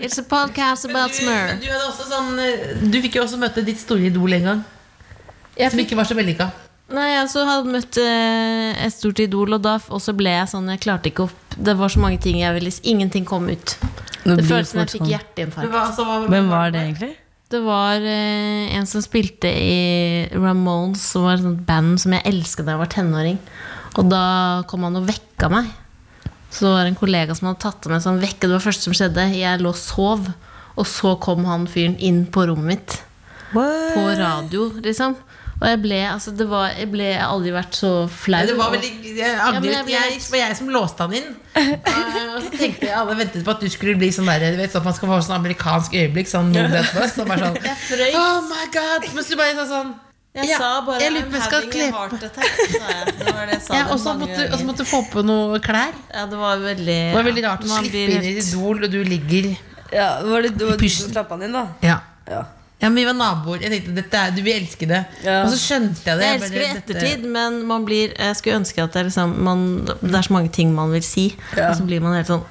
It's 0.00 0.18
a 0.18 0.24
podcast 0.30 0.88
about 0.88 1.12
smør. 1.18 1.52
du, 1.60 1.68
sånn, 2.08 2.32
eh, 2.40 2.72
du 2.90 2.98
fikk 3.04 3.18
jo 3.20 3.26
også 3.26 3.38
møte 3.42 3.64
ditt 3.66 3.80
store 3.82 4.08
idol 4.08 4.32
en 4.38 4.48
gang. 4.50 4.64
Som 5.60 5.82
ikke 5.84 5.98
var 5.98 6.08
så 6.08 6.16
vellykka. 6.16 6.48
Nei, 6.90 7.04
jeg 7.12 7.22
også 7.28 7.42
hadde 7.46 7.70
møtt 7.76 7.98
eh, 8.02 8.80
et 8.86 8.94
stort 8.96 9.20
idol, 9.22 9.52
og 9.54 9.62
da 9.62 9.76
og 9.92 10.00
så 10.02 10.10
ble 10.18 10.32
jeg 10.32 10.48
sånn 10.50 10.66
Jeg 10.72 10.80
klarte 10.82 11.06
ikke 11.12 11.28
opp 11.28 11.54
Det 11.54 11.76
var 11.78 11.92
så 11.92 12.00
mange 12.02 12.18
ting 12.24 12.40
jeg 12.40 12.56
ville 12.56 12.72
Ingenting 12.90 13.22
kom 13.28 13.46
ut. 13.46 13.76
Det, 14.24 14.34
Det 14.40 14.46
føltes 14.48 14.72
som 14.72 14.80
jeg 14.80 14.90
fikk 14.96 15.04
sånn. 15.04 15.12
hjerteinfarkt. 15.12 15.70
Hva- 15.70 15.84
altså, 15.86 16.02
hva- 16.08 16.26
Hvem 16.32 16.48
var 16.50 16.72
det 16.74 16.80
egentlig? 16.88 17.12
Det 17.50 17.58
var 17.64 17.98
eh, 18.06 18.70
en 18.76 18.86
som 18.86 19.02
spilte 19.02 19.50
i 19.50 20.28
Ramones, 20.30 21.02
som 21.02 21.26
var 21.26 21.40
et 21.40 21.62
band 21.66 21.96
som 21.98 22.14
jeg 22.14 22.22
elsket 22.30 22.66
da 22.66 22.76
jeg 22.76 22.82
var 22.84 22.90
tenåring. 22.92 23.40
Og 23.98 24.06
da 24.06 24.22
kom 24.70 24.86
han 24.86 25.00
og 25.00 25.08
vekka 25.08 25.48
meg. 25.50 25.72
Så 26.50 26.66
det 26.66 26.72
var 26.76 26.86
en 26.86 26.98
kollega 26.98 27.34
som 27.34 27.48
hadde 27.50 27.62
tatt 27.64 27.88
med 27.90 28.02
så 28.02 28.12
han 28.12 28.22
vekket. 28.22 28.46
Det 28.46 28.52
var 28.52 28.62
det 28.62 28.68
første 28.68 28.86
som 28.86 28.94
skjedde. 28.94 29.26
Jeg 29.34 29.62
lå 29.62 29.72
og 29.72 29.78
sov, 29.78 30.30
og 30.78 30.86
så 30.86 31.16
kom 31.22 31.42
han 31.50 31.66
fyren 31.70 31.98
inn 31.98 32.22
på 32.30 32.46
rommet 32.46 32.70
mitt. 32.70 32.96
På 33.96 34.06
radio, 34.14 34.68
liksom. 34.82 35.18
Og 35.60 35.66
jeg 35.68 35.78
ble, 35.82 35.96
altså 36.08 36.32
det 36.32 36.46
var, 36.48 36.70
jeg 36.72 36.88
ble 36.88 37.04
jeg 37.10 37.20
aldri 37.20 37.50
vært 37.52 37.76
så 37.76 37.90
flau. 38.08 38.40
Det 38.48 38.54
var 38.56 38.70
veldig 38.72 38.90
jeg 39.04 39.18
Ja, 39.20 39.48
jeg 39.52 39.60
ble 39.60 39.72
jeg, 39.74 40.14
det 40.16 40.30
var 40.32 40.40
jeg 40.40 40.54
som 40.56 40.70
låste 40.72 41.04
han 41.04 41.16
inn. 41.18 41.26
Og 41.52 42.38
så 42.46 42.52
tenkte 42.54 42.86
jeg 42.86 42.94
alle 42.96 43.16
ventet 43.18 43.42
på 43.44 43.52
at 43.52 43.60
du 43.60 43.66
skulle 43.68 43.98
bli 44.00 44.08
sånn 44.14 44.30
der, 44.30 44.46
du 44.54 44.60
vet, 44.60 44.72
sånn 44.72 44.80
at 44.80 44.88
man 44.88 44.94
skal 44.96 45.10
få 45.10 45.18
sånn 45.26 45.34
amerikansk 45.36 45.96
øyeblikk. 46.00 46.30
Sånn 46.30 46.48
moment 46.54 46.88
så 47.12 47.26
bare 47.28 47.50
sånn 47.50 47.58
Jeg 47.66 47.76
frøys. 47.82 48.16
Oh 48.16 48.38
my 48.48 48.70
god! 48.72 49.04
Men 49.12 49.26
så 49.26 49.38
bare 49.40 49.56
sa 49.58 49.66
sånn 49.68 49.90
Jeg 50.38 50.48
ja, 50.48 50.60
sa 50.62 50.70
bare 50.86 51.02
jeg 51.04 51.12
lurer 51.12 51.26
på 51.26 51.34
om 51.34 51.36
jeg 51.36 51.50
skal 51.50 51.66
kle 51.74 51.88
på 51.90 52.04
heart 52.04 52.24
attack. 52.30 52.62
Sa 52.70 52.94
jeg. 52.94 53.12
Det 53.18 53.34
det 53.34 53.58
jeg 53.58 53.74
ja, 53.76 53.82
og 53.90 54.00
så 54.00 54.14
måtte, 54.22 54.78
du 54.78 54.84
få 54.88 55.02
på 55.12 55.24
noe 55.28 55.58
klær. 55.66 55.98
Ja, 56.14 56.24
det 56.30 56.38
var 56.40 56.62
veldig 56.64 57.00
Det 57.02 57.18
var 57.18 57.28
veldig 57.28 57.44
rart 57.50 57.66
å 57.66 57.74
Man 57.74 57.84
slippe 57.84 58.06
inn 58.06 58.30
i 58.30 58.32
Idol, 58.40 58.80
og 58.88 58.96
du 58.96 59.02
ligger 59.04 59.50
Ja, 59.92 60.08
Var 60.24 60.48
det, 60.48 60.54
det 60.56 60.70
var 60.70 60.80
du 60.80 60.86
Pysjen. 60.86 61.10
som 61.10 61.18
slapp 61.18 61.36
han 61.36 61.44
inn, 61.44 61.58
da? 61.58 61.66
Ja. 61.84 61.98
Ja. 62.30 62.46
Ja, 62.80 62.88
men 62.88 62.96
vi 62.96 63.04
var 63.04 63.12
naboer. 63.18 63.60
Jeg 63.60 63.70
tenkte 63.74 63.94
dette 63.98 64.16
er, 64.16 64.30
du 64.32 64.40
vil 64.42 64.54
elske 64.56 64.86
det. 64.88 65.02
Ja. 65.24 65.42
Og 65.44 65.50
så 65.52 65.58
skjønte 65.60 66.00
jeg 66.06 66.16
det. 66.16 66.24
Jeg 66.30 66.40
elsker 66.40 66.56
det 66.56 66.64
i 66.64 66.74
dette- 66.78 66.96
ettertid, 66.96 67.26
men 67.28 67.58
man 67.68 67.84
blir, 67.84 68.14
jeg 68.16 68.36
skulle 68.38 68.56
ønske 68.62 68.82
at 68.82 68.92
det, 68.94 69.00
er 69.02 69.08
liksom, 69.10 69.34
man, 69.44 69.64
det 70.00 70.14
er 70.14 70.22
så 70.24 70.32
mange 70.32 70.48
ting 70.56 70.72
man 70.74 70.90
vil 70.94 71.02
si. 71.04 71.26
Ja. 71.56 71.68
Og 71.70 71.76
så 71.76 71.84
blir 71.84 72.00
man 72.00 72.16
helt 72.16 72.26
sånn 72.32 72.44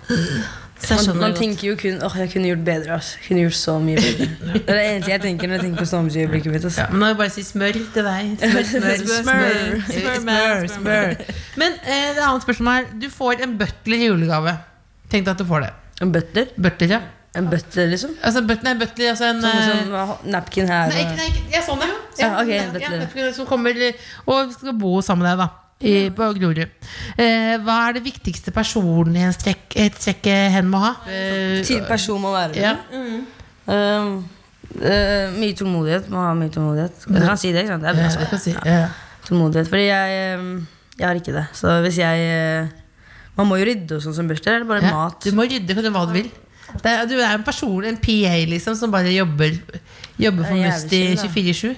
Så 0.80 0.96
jeg 0.96 1.08
Man, 1.10 1.18
man 1.20 1.34
tenker 1.36 1.66
jo 1.68 1.74
kun 1.76 1.98
åh, 2.08 2.14
jeg 2.22 2.30
kunne 2.32 2.48
gjort 2.48 2.62
bedre. 2.64 2.94
ass 2.96 3.10
Jeg 3.18 3.26
kunne 3.28 3.42
gjort 3.44 3.58
så 3.60 3.74
mye 3.84 3.98
bedre 4.00 4.28
Det 4.54 4.70
er 4.70 4.78
det 4.78 4.86
eneste 4.94 5.12
jeg 5.12 5.22
tenker 5.26 5.50
når 5.50 5.58
jeg 5.58 5.64
tenker 5.66 5.82
på 5.84 5.88
Stormzy-øyeblikket 5.90 6.54
mitt. 6.54 6.66
ass. 6.70 6.78
Ja, 6.80 6.86
men 6.94 7.00
nå 7.02 7.10
vil 7.10 7.12
jeg 7.12 7.18
bare 7.20 7.34
si 7.36 7.44
smør 7.44 7.80
til 7.98 8.08
deg. 8.08 8.30
Smør, 8.40 8.64
smør, 8.70 9.04
smør. 9.04 9.20
Smør. 9.26 9.84
smør, 9.90 10.18
smør, 10.24 10.68
smør. 10.78 11.36
Men 11.60 11.76
eh, 11.84 12.08
det 12.16 12.24
annet 12.30 12.46
spørsmålet 12.48 12.80
er 12.86 13.00
Du 13.02 13.10
får 13.12 13.44
en 13.44 13.58
butler 13.60 13.98
i 14.06 14.08
julegave. 14.08 14.56
Tenk 15.12 15.26
deg 15.28 15.34
at 15.36 15.44
du 15.44 15.50
får 15.52 15.66
det. 15.68 15.74
En 16.06 16.14
butler? 16.16 16.54
Butler, 16.56 16.94
ja. 16.96 17.02
En 17.38 17.46
butler, 17.50 17.92
liksom? 17.92 18.16
Altså, 18.26 18.42
butler, 18.42 18.66
nei, 18.72 18.76
butler, 18.80 19.12
altså 19.12 19.28
en 19.30 19.42
Sånn 19.44 19.58
eh, 19.62 19.90
som 19.94 20.30
napkin 20.34 20.70
her. 20.70 20.90
Nei, 20.90 21.04
nei, 21.20 21.28
ja, 21.54 21.62
sånn, 21.62 21.84
ja. 21.86 21.98
Ja, 22.18 22.30
ok, 22.42 22.50
ja, 22.56 22.64
butler. 22.74 23.04
butler 23.06 23.36
som 23.38 23.48
kommer 23.50 23.78
og 24.26 24.56
skal 24.56 24.74
bo 24.80 24.96
sammen 25.06 25.28
med 25.28 25.36
deg, 25.36 25.44
da. 25.46 25.66
I, 25.80 26.10
på 26.12 26.26
Grorud. 26.36 26.66
Eh, 27.16 27.54
hva 27.64 27.76
er 27.88 27.96
det 27.96 28.02
viktigste 28.04 28.52
personen 28.52 29.16
i 29.16 29.22
en 29.24 29.36
strekke 29.36 30.34
hen 30.52 30.68
må 30.68 30.82
ha? 30.84 30.98
Eh, 31.08 31.62
person 31.88 32.20
må 32.20 32.34
være 32.34 32.60
ja. 32.60 32.74
Um, 33.70 34.26
uh, 34.82 35.30
mye 35.38 35.56
tålmodighet. 35.56 36.10
Må 36.12 36.24
ha 36.26 36.34
mye 36.36 36.52
tålmodighet. 36.52 37.06
Du 37.06 37.16
kan 37.22 37.40
si 37.40 37.54
det, 37.54 37.64
ikke 37.64 37.78
sant? 37.78 37.86
Det 37.86 37.94
er 37.94 38.00
bra. 38.02 38.10
Ja, 38.10 38.42
si, 38.42 38.56
ja. 38.58 38.90
Tålmodighet. 39.28 39.70
Fordi 39.72 39.86
jeg, 39.86 40.20
um, 40.42 40.52
jeg 40.98 41.08
har 41.08 41.22
ikke 41.22 41.38
det. 41.38 41.46
Så 41.56 41.80
hvis 41.86 42.02
jeg 42.02 42.28
eh, 42.28 42.78
Man 43.38 43.48
må 43.48 43.56
jo 43.62 43.70
rydde 43.70 43.96
og 43.96 44.04
sånn 44.04 44.18
som 44.18 44.28
butler. 44.28 44.58
Eller 44.58 44.68
bare 44.68 44.84
Ja, 44.84 44.96
mat? 44.98 45.22
Du 45.24 45.32
må 45.38 45.46
rydde 45.48 45.78
kan 45.78 45.86
du 45.86 45.94
hva 45.96 46.04
du 46.10 46.18
vil. 46.18 46.28
Det 46.84 46.92
er, 46.92 47.06
du 47.10 47.16
er 47.20 47.34
en 47.36 47.44
person, 47.44 47.84
en 47.84 47.98
PA, 47.98 48.36
liksom, 48.46 48.76
som 48.76 48.92
bare 48.92 49.12
jobber 49.14 49.58
Jobber 50.20 50.44
for 50.44 50.56
chill, 50.90 51.18
24-7. 51.18 51.76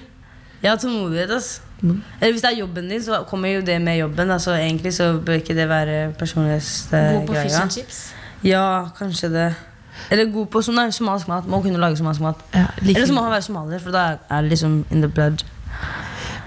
Jeg 0.62 0.70
har 0.70 0.76
tålmodighet, 0.78 1.30
ass. 1.30 1.60
Eller 1.82 2.32
hvis 2.32 2.42
det 2.42 2.50
er 2.52 2.58
jobben 2.58 2.88
din, 2.90 3.02
så 3.02 3.24
kommer 3.26 3.48
jo 3.48 3.60
det 3.60 3.80
med 3.82 3.98
jobben. 3.98 4.30
Altså, 4.30 4.50
Så 4.50 4.56
egentlig 4.56 4.94
så 4.94 5.18
bør 5.18 5.32
ikke 5.40 5.54
det 5.54 5.68
være 5.68 6.04
God 6.06 6.12
på 6.14 6.18
fish 6.26 6.34
personlighetsgreia. 6.34 7.62
and 7.62 7.70
chips. 7.70 8.14
Ja, 8.44 8.84
kanskje 8.98 9.28
det. 9.32 9.54
Eller 10.10 10.24
god 10.32 10.46
på 10.46 10.62
sånn, 10.62 10.74
nei, 10.74 10.90
somalisk 10.90 11.28
mat. 11.28 11.46
Må 11.46 11.62
kunne 11.62 11.78
lage 11.78 11.96
somalisk 11.96 12.20
mat. 12.20 12.36
Ja, 12.54 12.66
like- 12.82 12.96
Eller 12.96 13.06
så 13.06 13.12
må 13.12 13.22
han 13.22 13.30
være 13.32 13.42
somalier, 13.42 13.78
for 13.80 13.90
da 13.90 14.16
er 14.30 14.42
det 14.42 14.50
liksom 14.50 14.84
in 14.90 15.00
the 15.02 15.08
blood. 15.08 15.42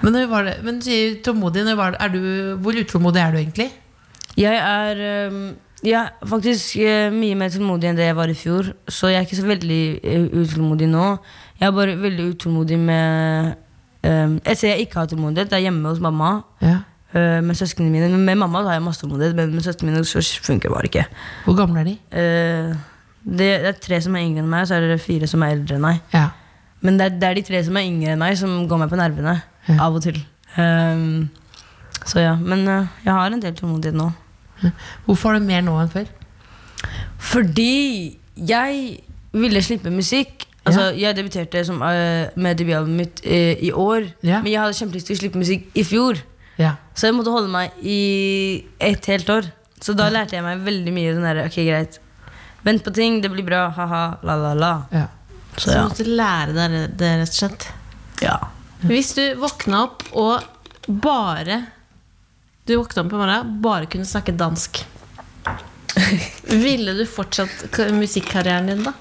Men, 0.02 0.14
når 0.14 0.28
var 0.30 0.44
det, 0.44 0.56
men 0.64 0.82
sier 0.82 1.22
tålmodig, 1.24 1.64
når 1.66 1.76
var 1.76 1.92
det, 1.92 1.98
er 2.02 2.08
du, 2.08 2.56
hvor 2.62 2.72
utålmodig 2.72 3.22
er 3.22 3.32
du 3.32 3.38
egentlig? 3.38 3.72
Jeg 4.38 4.56
er 4.56 5.28
um, 5.32 5.56
er 5.84 6.14
faktisk 6.26 6.78
eh, 6.82 7.12
mye 7.14 7.36
mer 7.38 7.50
tålmodig 7.54 7.90
enn 7.92 7.98
det 8.00 8.08
jeg 8.08 8.16
var 8.18 8.32
i 8.32 8.34
fjor. 8.38 8.72
Så 8.88 9.12
jeg 9.12 9.20
er 9.20 9.26
ikke 9.28 9.38
så 9.42 9.48
veldig 9.48 9.82
eh, 10.04 10.26
utålmodig 10.42 10.88
nå. 10.90 11.18
Jeg 11.60 11.68
er 11.68 11.76
bare 11.76 11.98
veldig 12.00 12.26
utålmodig 12.34 12.80
med 12.80 13.54
um, 14.04 14.40
Et 14.46 14.58
sted 14.58 14.70
jeg 14.72 14.80
ikke 14.88 15.00
har 15.00 15.06
tålmodighet, 15.12 15.50
det 15.52 15.58
er 15.60 15.66
hjemme 15.68 15.90
hos 15.92 16.00
mamma. 16.04 16.42
Ja. 16.62 16.78
eh, 17.14 17.42
med 17.44 17.56
søsknene 17.56 17.92
mine. 17.92 18.10
Men 18.10 18.26
Med 18.26 18.36
mamma 18.38 18.64
har 18.64 18.74
jeg 18.80 18.84
masse 18.88 19.02
tålmodighet, 19.04 19.36
men 19.36 19.54
med 19.54 19.64
søsknene 19.64 19.92
mine 19.94 20.06
så 20.06 20.24
funker 20.44 20.70
det 20.70 20.76
bare 20.76 20.90
ikke. 20.90 21.06
Hvor 21.46 21.56
gamle 21.60 21.80
er 21.80 21.92
de? 21.92 21.98
Eh, 22.12 22.74
det, 23.26 23.38
det 23.38 23.70
er 23.72 23.80
tre 23.82 24.02
som 24.02 24.16
er 24.16 24.26
yngre 24.26 24.44
enn 24.44 24.50
meg, 24.50 24.62
og 24.66 24.68
så 24.68 24.76
er 24.80 24.88
det 24.90 25.00
fire 25.02 25.28
som 25.28 25.44
er 25.46 25.56
eldre 25.56 25.76
enn 25.78 25.82
meg. 25.86 26.02
Ja. 26.14 26.28
Men 26.82 26.98
det 27.00 27.06
er, 27.06 27.16
det 27.20 27.30
er 27.30 27.40
de 27.40 27.46
tre 27.48 27.64
som 27.66 27.78
er 27.80 27.86
yngre 27.88 28.14
enn 28.14 28.20
meg, 28.22 28.36
som 28.38 28.68
går 28.70 28.82
meg 28.84 28.92
på 28.92 29.00
nervene. 29.00 29.38
Ja. 29.70 29.80
Av 29.88 29.96
og 29.98 30.04
til. 30.06 30.20
Um, 30.58 31.30
så 32.06 32.22
ja, 32.22 32.36
Men 32.38 32.68
eh, 32.68 32.88
jeg 33.06 33.14
har 33.14 33.32
en 33.34 33.42
del 33.42 33.56
tålmodighet 33.58 33.98
nå. 33.98 34.12
Hvorfor 35.06 35.32
har 35.34 35.40
du 35.40 35.46
mer 35.46 35.62
nå 35.66 35.76
enn 35.82 35.90
før? 35.92 36.06
Fordi 37.20 38.18
jeg 38.36 39.00
ville 39.36 39.62
slippe 39.64 39.92
musikk. 39.92 40.46
Altså, 40.66 40.88
Jeg 40.98 41.16
debuterte 41.18 41.62
som, 41.66 41.82
uh, 41.82 42.32
med 42.36 42.58
debutalbumet 42.58 42.98
mitt 42.98 43.22
uh, 43.26 43.54
i 43.64 43.72
år. 43.72 44.08
Ja. 44.26 44.40
Men 44.42 44.52
jeg 44.52 44.62
hadde 44.62 44.78
kjempelyst 44.80 45.08
til 45.12 45.18
å 45.18 45.20
slippe 45.20 45.42
musikk 45.42 45.68
i 45.78 45.84
fjor. 45.86 46.22
Ja. 46.58 46.76
Så 46.96 47.10
jeg 47.10 47.18
måtte 47.18 47.34
holde 47.36 47.52
meg 47.52 47.76
i 47.84 48.64
et 48.80 49.06
helt 49.12 49.30
år. 49.30 49.50
Så 49.84 49.94
da 49.94 50.08
lærte 50.10 50.38
jeg 50.38 50.46
meg 50.46 50.64
veldig 50.66 50.94
mye 50.96 51.14
den 51.14 51.26
der, 51.28 51.44
ok 51.46 51.58
greit 51.68 52.00
Vent 52.66 52.82
på 52.82 52.90
ting, 52.96 53.20
det 53.22 53.30
blir 53.30 53.46
bra, 53.46 53.68
ha-ha, 53.76 54.04
la-la-la. 54.26 54.72
ja. 54.96 55.04
Så 55.56 55.70
Så 55.70 55.76
du 55.76 55.82
måtte 55.86 56.04
lære 56.10 56.52
deg 56.56 56.74
det, 56.98 57.10
rett 57.22 57.30
og 57.30 57.36
slett. 57.38 57.68
ja. 58.24 58.40
Hvis 58.82 59.14
du 59.16 59.22
våkna 59.40 59.84
opp 59.86 60.02
og 60.18 60.42
bare 61.04 61.60
Du 62.66 62.76
våkna 62.80 63.04
opp 63.04 63.12
på 63.14 63.18
morgenen 63.20 63.58
bare 63.62 63.86
kunne 63.86 64.08
snakke 64.10 64.34
dansk. 64.34 64.80
Ville 66.66 66.96
du 66.98 67.04
fortsatt 67.06 67.78
musikkarrieren 67.94 68.72
din, 68.72 68.82
da? 68.88 68.94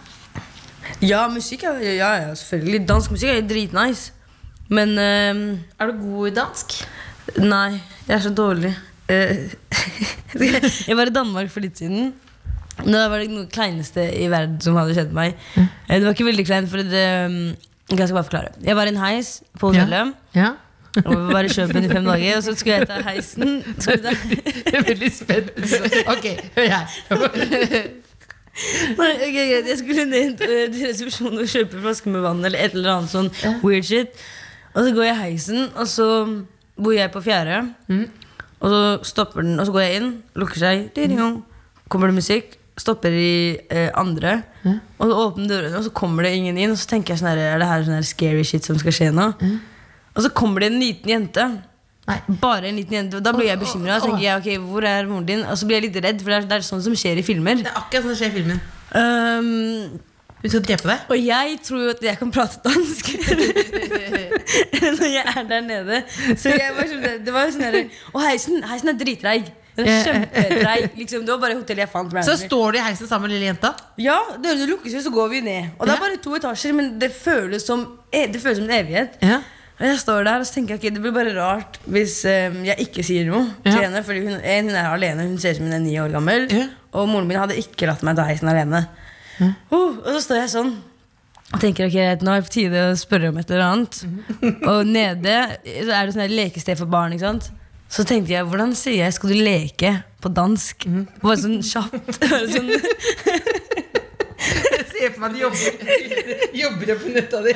Ja, 1.04 1.22
musikk 1.32 1.64
er 1.68 1.80
ja, 1.80 2.10
ja, 2.20 2.34
selvfølgelig. 2.36 2.82
Dansk 2.88 3.14
musikk 3.14 3.32
er 3.32 3.46
dritnice. 3.48 4.12
Men 4.68 4.92
uh, 4.96 5.56
Er 5.80 5.90
du 5.90 6.02
god 6.02 6.28
i 6.28 6.34
dansk? 6.36 6.76
nei, 7.40 7.78
jeg 8.04 8.14
er 8.18 8.22
så 8.24 8.30
dårlig. 8.36 8.74
Uh, 9.08 9.48
jeg 10.88 10.96
var 10.96 11.08
i 11.08 11.14
Danmark 11.14 11.48
for 11.52 11.64
litt 11.64 11.80
siden. 11.80 12.12
Det 12.84 13.04
var 13.08 13.22
det 13.22 13.30
noe 13.32 13.48
kleineste 13.48 14.04
i 14.18 14.26
verden 14.28 14.58
som 14.60 14.76
hadde 14.76 14.96
skjedd 14.96 15.12
meg. 15.16 15.38
Mm. 15.54 15.68
Det 15.88 16.02
var 16.04 16.16
ikke 16.16 16.28
veldig 16.28 16.46
kleint, 16.48 16.68
for 16.68 16.82
det 16.84 17.06
um, 17.30 17.40
Jeg 17.92 18.08
skal 18.08 18.16
bare 18.16 18.28
forklare. 18.28 18.52
Jeg 18.64 18.76
var 18.76 18.88
i 18.88 18.92
en 18.92 19.00
heis 19.00 19.38
på 19.56 19.72
hotellet. 19.72 20.12
ja. 20.36 20.52
Og 21.02 21.32
bare 21.32 21.48
kjøpe 21.50 21.74
den 21.74 21.88
i 21.88 21.90
fem 21.90 22.06
dager, 22.06 22.36
og 22.38 22.42
så 22.46 22.54
skulle 22.54 22.76
jeg 22.78 22.88
ta 22.90 23.00
heisen. 23.08 23.56
Jeg 24.64 24.78
er 24.78 24.84
veldig 24.86 25.10
spent. 25.12 25.50
Ok, 26.14 26.26
hør 26.54 26.68
her. 26.70 26.86
Nei, 28.94 29.10
greit. 29.34 29.66
Jeg 29.66 29.78
skulle 29.80 30.04
ned 30.06 30.38
eh, 30.46 30.68
til 30.70 30.84
resepsjonen 30.86 31.40
og 31.42 31.48
kjøpe 31.50 31.80
flaske 31.82 32.10
med 32.14 32.22
vann 32.22 32.44
eller 32.46 32.60
et 32.62 32.76
eller 32.78 32.92
annet 33.00 33.10
sånn 33.10 33.30
weird 33.66 33.86
shit. 33.88 34.14
Og 34.74 34.84
så 34.86 34.92
går 34.94 35.08
jeg 35.08 35.14
i 35.16 35.22
heisen, 35.24 35.64
og 35.74 35.88
så 35.90 36.06
bor 36.78 36.94
jeg 36.94 37.10
på 37.14 37.22
fjerde. 37.26 37.64
Og 38.64 38.70
så 38.70 38.82
stopper 39.10 39.42
den, 39.44 39.58
og 39.60 39.66
så 39.68 39.74
går 39.74 39.82
jeg 39.88 39.98
inn, 40.00 40.12
lukker 40.38 40.62
seg. 40.62 40.86
kommer 41.90 42.08
det 42.10 42.16
musikk, 42.22 42.54
stopper 42.80 43.12
i 43.14 43.58
eh, 43.70 43.90
andre, 43.98 44.38
og 44.98 45.10
så 45.10 45.18
åpner 45.26 45.50
dørene, 45.50 45.76
og 45.78 45.84
så 45.84 45.90
kommer 45.94 46.22
det 46.26 46.32
ingen 46.38 46.56
inn. 46.58 46.70
Og 46.74 46.78
så 46.80 46.88
tenker 46.94 47.14
jeg 47.14 47.20
sånn 47.20 47.32
her, 47.34 47.42
er 47.54 47.58
det 47.62 47.68
her 47.68 47.84
sånn 47.86 47.98
her 47.98 48.06
scary 48.08 48.42
shit 48.46 48.64
som 48.66 48.78
skal 48.80 48.94
skje 48.94 49.10
nå? 49.14 49.32
Og 50.14 50.22
så 50.22 50.30
kommer 50.30 50.64
det 50.64 50.72
en 50.72 50.80
liten 50.80 51.10
jente. 51.10 51.44
Nei. 52.06 52.18
Bare 52.40 52.68
en 52.68 52.76
liten 52.78 52.94
jente. 52.98 53.20
Da 53.24 53.32
blir 53.34 53.48
jeg 53.48 53.58
bekymra. 53.62 53.96
og 53.98 54.02
tenker 54.08 54.24
jeg, 54.26 54.40
ok, 54.40 54.66
hvor 54.70 54.84
er 54.86 55.06
moren 55.10 55.26
din? 55.26 55.44
Og 55.48 55.56
så 55.58 55.66
blir 55.66 55.80
jeg 55.80 55.88
litt 55.88 56.00
redd, 56.04 56.20
for 56.22 56.30
det 56.34 56.36
er, 56.42 56.48
det 56.50 56.58
er 56.60 56.66
sånn 56.66 56.82
som 56.84 56.96
skjer 57.00 57.18
i 57.18 57.24
filmer. 57.26 57.62
Det 57.64 57.70
er 57.70 57.78
akkurat 57.80 58.04
sånn 58.04 58.12
det 58.12 58.18
skjer 58.20 58.34
i 58.34 58.36
filmen. 58.38 58.60
Um, 58.94 60.00
Hun 60.44 60.52
skal 60.52 60.62
drepe 60.68 60.86
deg. 60.90 61.06
og 61.08 61.18
jeg 61.24 61.54
tror 61.64 61.80
jo 61.82 61.90
at 61.94 62.02
jeg 62.04 62.18
kan 62.20 62.30
prate 62.30 62.60
dansk 62.62 63.06
når 64.98 65.08
jeg 65.08 65.24
er 65.24 65.46
der 65.48 65.62
nede. 65.64 66.02
Så 66.36 66.52
jeg 66.52 66.74
var 66.76 66.88
sånn, 66.90 67.06
det 67.24 67.34
var 67.34 67.52
sånn 67.54 67.64
herre 67.64 67.80
Og 68.12 68.20
heisen, 68.22 68.60
heisen 68.68 68.92
er 68.92 68.98
dritreig. 69.00 69.48
Den 69.74 69.88
er 69.90 70.04
kjempedreig. 70.06 70.84
Liksom, 71.00 71.24
det 71.26 71.32
var 71.34 71.40
bare 71.42 71.56
hotellet 71.58 71.86
jeg 71.86 71.90
fant. 71.90 72.12
Så 72.28 72.36
står 72.44 72.76
du 72.76 72.78
i 72.78 72.84
heisen 72.84 73.08
sammen 73.10 73.26
med 73.26 73.34
lille 73.34 73.48
jenta. 73.48 73.72
Ja, 73.98 74.20
dørene 74.36 74.68
lukkes 74.70 74.94
jo, 74.94 75.00
så 75.02 75.10
går 75.16 75.32
vi 75.32 75.40
ned. 75.48 75.72
Og 75.80 75.88
det 75.88 75.96
er 75.96 76.04
bare 76.04 76.20
to 76.22 76.36
etasjer, 76.38 76.76
men 76.78 76.92
det 77.00 77.10
føles 77.16 77.64
som, 77.66 77.82
eh, 78.12 78.28
det 78.30 78.42
føles 78.44 78.60
som 78.60 78.68
en 78.68 78.76
evighet. 78.78 79.16
Ja. 79.24 79.40
Og 79.74 79.84
jeg 79.88 79.98
står 79.98 80.26
der 80.28 80.38
og 80.42 80.46
så 80.46 80.54
tenker 80.54 80.76
jeg, 80.76 80.80
okay, 80.80 80.94
det 80.94 81.02
blir 81.02 81.14
bare 81.16 81.34
rart 81.34 81.80
hvis 81.90 82.20
um, 82.30 82.60
jeg 82.62 82.86
ikke 82.86 83.02
sier 83.06 83.26
noe 83.26 83.48
til 83.64 83.80
henne. 83.80 84.04
Fordi 84.06 84.22
hun, 84.22 84.36
en, 84.38 84.70
hun 84.70 84.78
er 84.78 84.90
alene, 84.92 85.26
hun 85.26 85.38
ser 85.42 85.56
ut 85.56 85.60
som 85.60 85.66
hun 85.66 85.76
er 85.76 85.82
ni 85.82 85.96
år 85.98 86.14
gammel. 86.14 86.46
Og 86.94 87.08
moren 87.10 87.26
min 87.30 87.40
hadde 87.40 87.58
ikke 87.58 87.90
latt 87.90 88.04
meg 88.06 88.18
ta 88.18 88.28
heisen 88.28 88.50
alene. 88.52 88.84
Uh, 89.40 89.50
og 89.74 90.10
så 90.14 90.20
står 90.28 90.44
jeg 90.44 90.52
sånn 90.58 90.74
og 91.54 91.60
tenker 91.62 91.86
ok, 91.86 92.24
nå 92.24 92.32
er 92.32 92.40
det 92.40 92.46
på 92.48 92.54
tide 92.56 92.80
å 92.88 92.94
spørre 92.98 93.28
om 93.30 93.36
et 93.38 93.50
eller 93.52 93.66
annet. 93.68 93.98
Og 94.72 94.88
nede 94.88 95.34
så 95.62 95.92
er 95.92 96.08
det 96.08 96.14
sånn 96.16 96.32
lekested 96.32 96.80
for 96.80 96.90
barn. 96.90 97.14
ikke 97.14 97.28
sant? 97.28 97.50
Så 97.94 98.02
tenkte 98.08 98.32
jeg, 98.32 98.46
hvordan 98.48 98.72
sier 98.74 99.04
jeg 99.04 99.14
'skal 99.14 99.30
du 99.30 99.36
leke' 99.38 99.92
på 100.24 100.32
dansk? 100.34 100.86
Bare 101.22 101.36
sånn 101.38 101.60
kjapt. 101.62 102.18
Bare 102.32 102.48
sånn, 102.50 102.72
Se 105.04 105.10
for 105.12 105.20
meg 105.20 105.34
at 105.34 105.36
de 105.36 105.40
jobber, 105.42 105.58
jobber 106.56 106.90
opp 106.94 107.02
nøtta 107.12 107.40
di. 107.44 107.52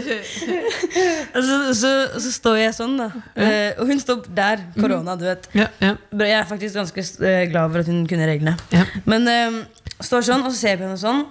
så, 1.33 1.57
så, 1.79 1.93
så 2.21 2.33
står 2.35 2.57
jeg 2.61 2.75
sånn, 2.77 2.99
da. 3.01 3.07
Eh, 3.41 3.79
og 3.81 3.89
hun 3.89 4.01
står 4.03 4.27
der. 4.37 4.61
Korona, 4.77 5.15
du 5.17 5.25
vet. 5.25 5.49
Ja, 5.57 5.69
ja. 5.81 5.95
Jeg 6.21 6.35
er 6.37 6.45
faktisk 6.51 6.77
ganske 6.77 7.01
eh, 7.01 7.49
glad 7.49 7.73
for 7.73 7.81
at 7.81 7.89
hun 7.89 8.03
kunne 8.11 8.29
reglene. 8.29 8.53
Ja. 8.75 8.85
Men 9.09 9.25
eh, 9.33 9.57
står 10.05 10.23
sånn, 10.29 10.45
og 10.45 10.53
så 10.53 10.59
ser 10.61 10.75
jeg 10.75 10.81
på 10.83 10.87
henne 10.91 11.01
sånn, 11.01 11.25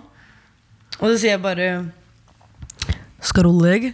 og 0.98 1.06
så 1.06 1.14
sier 1.20 1.36
jeg 1.36 1.44
bare 1.44 1.68
Skal 3.22 3.44
du 3.46 3.52
deg? 3.62 3.92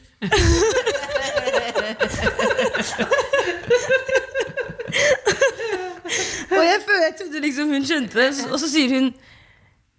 og 6.53 6.63
jeg 6.63 6.79
føler 6.87 7.03
jeg 7.09 7.15
trodde 7.19 7.43
liksom 7.49 7.67
hun 7.75 7.83
skjønte 7.87 8.15
det, 8.21 8.31
og 8.47 8.57
så 8.61 8.67
sier 8.71 8.89
hun 8.95 9.11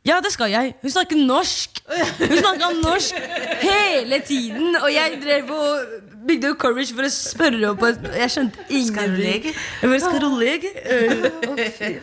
ja, 0.05 0.19
det 0.21 0.33
skal 0.35 0.51
jeg. 0.53 0.75
Hun 0.83 0.91
snakker 0.93 1.17
norsk. 1.17 1.79
Hun 2.19 2.37
snakka 2.37 2.71
norsk 2.83 3.21
hele 3.63 4.19
tiden. 4.27 4.77
Og 4.83 4.91
jeg 4.93 5.21
drev 5.23 5.53
og 5.55 6.03
bygde 6.29 6.51
courage 6.61 6.93
for 6.97 7.07
å 7.07 7.13
spørre 7.13 7.71
opp. 7.71 7.83
og 7.85 8.11
Jeg 8.19 8.33
skjønte 8.35 8.67
ingenting. 8.69 9.55
skal 10.03 10.21
du 10.21 10.29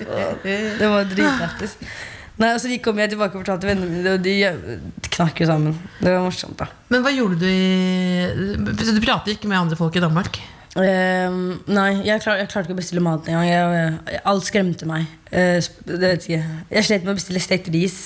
faen. 0.05 0.39
Det 0.79 0.89
var 0.95 1.11
dritlættis. 1.11 1.77
Nei, 2.41 2.53
og 2.55 2.61
så 2.63 2.71
kom 2.81 2.97
jeg 2.97 3.11
tilbake 3.11 3.37
og 3.37 3.43
fortalte 3.43 3.69
vennene 3.69 3.91
mine 3.91 4.15
og 4.15 4.23
de 4.25 4.33
knakk 5.13 5.43
jo 5.43 5.49
sammen. 5.49 5.75
Det 5.99 6.09
var 6.15 6.23
morsomt, 6.25 6.57
da. 6.57 6.71
Men 6.89 7.03
hva 7.05 7.11
gjorde 7.13 7.37
du 7.37 7.45
i 7.45 8.95
Du 8.95 9.03
prater 9.03 9.35
ikke 9.35 9.51
med 9.51 9.59
andre 9.59 9.77
folk 9.77 9.99
i 9.99 10.01
Danmark? 10.01 10.39
Ehm, 10.79 11.59
nei, 11.67 11.89
jeg, 12.07 12.21
klar, 12.23 12.37
jeg 12.39 12.47
klarte 12.47 12.69
ikke 12.69 12.77
å 12.77 12.79
bestille 12.79 13.03
mat 13.03 13.27
engang. 13.27 13.47
Jeg, 13.49 13.93
jeg, 14.15 14.21
alt 14.31 14.47
skremte 14.47 14.87
meg. 14.87 15.09
Uh, 15.31 15.59
det 15.87 15.99
vet 15.99 16.27
jeg 16.29 16.39
ikke. 16.39 16.57
Jeg 16.77 16.87
slet 16.87 17.03
med 17.05 17.13
å 17.13 17.17
bestille 17.19 17.43
stekt 17.43 17.67
ris. 17.73 17.97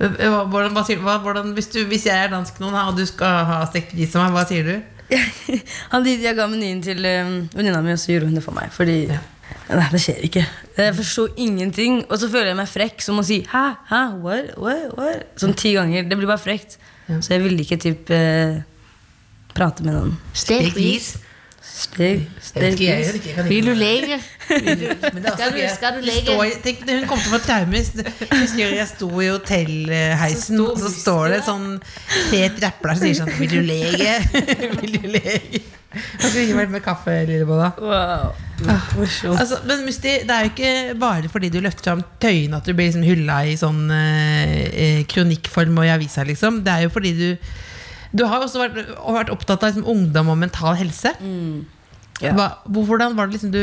Hvordan, 0.00 0.72
hva, 0.76 0.84
sier- 0.88 1.00
hva, 1.04 1.18
hvordan, 1.20 1.52
hvis, 1.56 1.68
du, 1.72 1.82
hvis 1.88 2.06
jeg 2.08 2.16
er 2.16 2.30
dansk 2.32 2.56
noen 2.60 2.76
og 2.86 2.96
du 2.96 3.04
skal 3.08 3.44
ha 3.48 3.58
stekt 3.68 3.92
ris 3.96 4.14
av 4.16 4.26
meg, 4.26 4.36
hva 4.36 4.44
sier 4.48 4.68
du? 4.68 4.76
Han, 5.92 6.06
jeg 6.08 6.36
ga 6.38 6.46
menyen 6.48 6.80
til 6.84 7.00
um, 7.04 7.34
venninna 7.56 7.80
mi, 7.84 7.92
og 7.96 8.00
så 8.00 8.14
gjorde 8.14 8.30
hun 8.30 8.36
det 8.38 8.44
for 8.46 8.56
meg. 8.56 8.72
Fordi 8.76 9.02
Ja. 9.10 9.20
Nei, 9.70 9.84
det 9.92 10.00
skjer 10.02 10.20
ikke. 10.26 10.42
Jeg 10.78 10.94
forstår 10.96 11.36
ingenting. 11.42 12.00
Og 12.10 12.18
så 12.18 12.26
føler 12.30 12.52
jeg 12.52 12.58
meg 12.58 12.68
frekk 12.70 13.02
som 13.02 13.18
å 13.20 13.24
si 13.26 13.40
hæ, 13.50 13.62
hæ, 13.86 14.00
what, 14.22 14.48
what, 14.58 14.96
what? 14.98 15.24
Sånn 15.38 15.54
ti 15.58 15.72
ganger. 15.76 16.06
Det 16.10 16.18
blir 16.18 16.30
bare 16.30 16.42
frekt. 16.42 16.76
Så 17.10 17.34
jeg 17.36 17.42
ville 17.44 17.62
ikke 17.62 17.78
typ 17.82 18.10
uh, 18.14 18.58
prate 19.54 19.86
med 19.86 19.94
noen. 19.94 20.14
Stekt 20.34 20.74
ris? 20.78 21.12
Steg, 21.80 22.10
Jeg 22.10 22.26
vet 22.28 22.44
steg, 22.44 22.74
ikke, 22.76 23.30
jeg, 23.36 23.46
Vil 23.48 23.64
du 23.64 23.72
er 23.72 24.16
også 24.18 25.32
Skal 25.32 25.52
du- 25.54 25.60
skal 25.74 25.96
du 25.96 26.10
står- 26.10 26.62
tenk, 26.64 26.82
hun 26.90 27.06
kom 27.08 27.18
til 27.22 27.30
å 27.30 27.38
få 27.38 27.40
traumer. 27.46 27.82
Jeg 28.60 28.88
sto 28.90 29.08
i 29.20 29.28
hotellheisen, 29.30 30.60
og 30.60 30.78
så 30.78 30.90
står 30.92 31.28
det 31.36 31.42
sånn 31.46 31.68
fet 32.30 32.60
rapper 32.62 32.92
der 32.92 33.00
som 33.00 33.06
sier 33.06 33.20
sånn 33.22 33.34
Vil 33.38 33.52
du 33.54 33.60
lege? 33.64 34.16
Vil 34.80 34.96
du 34.98 35.08
lege? 35.16 35.62
Kan 35.90 36.28
ikke 36.30 36.44
gi 36.46 36.52
meg 36.54 36.66
litt 36.68 36.74
mer 36.76 36.82
kaffe, 36.84 37.14
Lillebolla? 37.26 37.72
Wow. 37.82 38.28
Morsomt. 38.94 39.40
Altså, 39.40 39.56
men 39.66 39.80
Musti, 39.88 40.12
det 40.22 40.30
er 40.36 40.44
jo 40.46 40.50
ikke 40.52 40.98
bare 41.00 41.30
fordi 41.32 41.48
du 41.50 41.58
løfter 41.64 41.88
fram 41.88 42.04
tøyene 42.22 42.60
at 42.60 42.68
du 42.68 42.74
blir 42.76 42.86
liksom 42.92 43.02
hylla 43.08 43.40
i 43.50 43.56
sånn 43.58 43.80
eh, 43.90 44.52
eh, 44.70 45.00
kronikkform 45.10 45.80
og 45.80 45.88
i 45.88 45.94
avisa, 45.96 46.22
liksom. 46.28 46.60
Det 46.66 46.76
er 46.76 46.84
jo 46.86 46.92
fordi 46.94 47.12
du 47.18 47.26
Du 48.12 48.24
har 48.26 48.42
også 48.42 48.58
vært, 48.58 48.78
vært 48.98 49.30
opptatt 49.30 49.62
av 49.62 49.70
liksom, 49.70 49.86
ungdom 49.90 50.32
og 50.32 50.38
mental 50.40 50.74
helse. 50.78 51.12
Ja. 52.20 52.32
Hva, 52.36 52.48
hvordan 52.66 53.14
var 53.16 53.28
det 53.30 53.38
liksom 53.38 53.52
du 53.54 53.62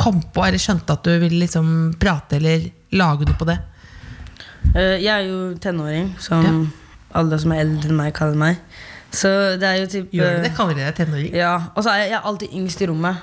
kom 0.00 0.20
på 0.34 0.42
eller 0.46 0.60
skjønte 0.60 0.94
at 0.96 1.04
du 1.06 1.12
ville 1.22 1.42
liksom 1.44 1.94
prate 2.00 2.38
eller 2.40 2.68
lage 2.96 3.28
noe 3.28 3.38
på 3.38 3.46
det? 3.48 3.58
Uh, 4.74 4.96
jeg 5.00 5.10
er 5.14 5.26
jo 5.28 5.38
tenåring, 5.62 6.12
som 6.20 6.44
Ja. 6.44 6.52
alle 7.20 7.38
som 7.40 7.52
er 7.54 7.62
eldre 7.64 7.88
enn 7.90 7.96
meg, 7.96 8.12
kaller 8.16 8.36
meg. 8.38 8.58
Så 9.10 9.30
det 9.58 9.66
er 9.66 9.80
jo 9.80 9.86
typ 9.90 10.12
Gjør 10.14 10.36
du 10.36 10.36
eh, 10.38 10.42
det? 10.44 10.52
Kaller 10.54 10.76
de 10.78 10.84
deg 10.84 10.94
tenåring? 11.00 11.32
Ja, 11.34 11.54
Og 11.74 11.82
så 11.82 11.90
er 11.90 12.04
jeg, 12.04 12.10
jeg 12.12 12.18
er 12.20 12.28
alltid 12.30 12.52
yngst 12.60 12.82
i 12.84 12.86
rommet. 12.86 13.16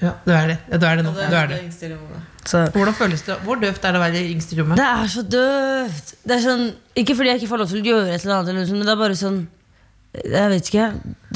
Ja, 0.00 0.14
du 0.24 0.30
er 0.32 0.46
det. 0.48 0.58
Ja, 0.70 0.76
du 0.80 0.86
er 0.88 0.96
det 0.96 1.04
nå. 1.04 1.12
Du 1.12 1.36
er 1.36 1.46
det. 1.50 1.58
Så 2.48 2.62
Hvordan 2.72 2.94
føles 2.96 3.22
det? 3.26 3.34
Hvor 3.44 3.56
døvt 3.60 3.84
er 3.84 3.92
det 3.92 3.98
å 4.00 4.02
være 4.02 4.22
yngst 4.32 4.52
i 4.54 4.58
rommet? 4.60 4.78
Det 4.80 4.86
er 4.88 5.08
så 5.12 5.22
døvt. 5.28 6.12
Det 6.24 6.36
er 6.38 6.44
sånn, 6.46 6.62
ikke 7.02 7.16
fordi 7.18 7.28
jeg 7.34 7.40
ikke 7.42 7.50
får 7.52 7.60
lov 7.62 7.68
til 7.74 7.80
å 7.82 7.88
gjøre 7.90 8.14
et 8.14 8.24
eller 8.24 8.36
annet, 8.38 8.70
men 8.72 8.86
det 8.88 8.94
er 8.94 9.00
bare 9.02 9.18
sånn 9.20 9.40
Jeg 10.10 10.48
vet 10.50 10.66
ikke. 10.72 10.86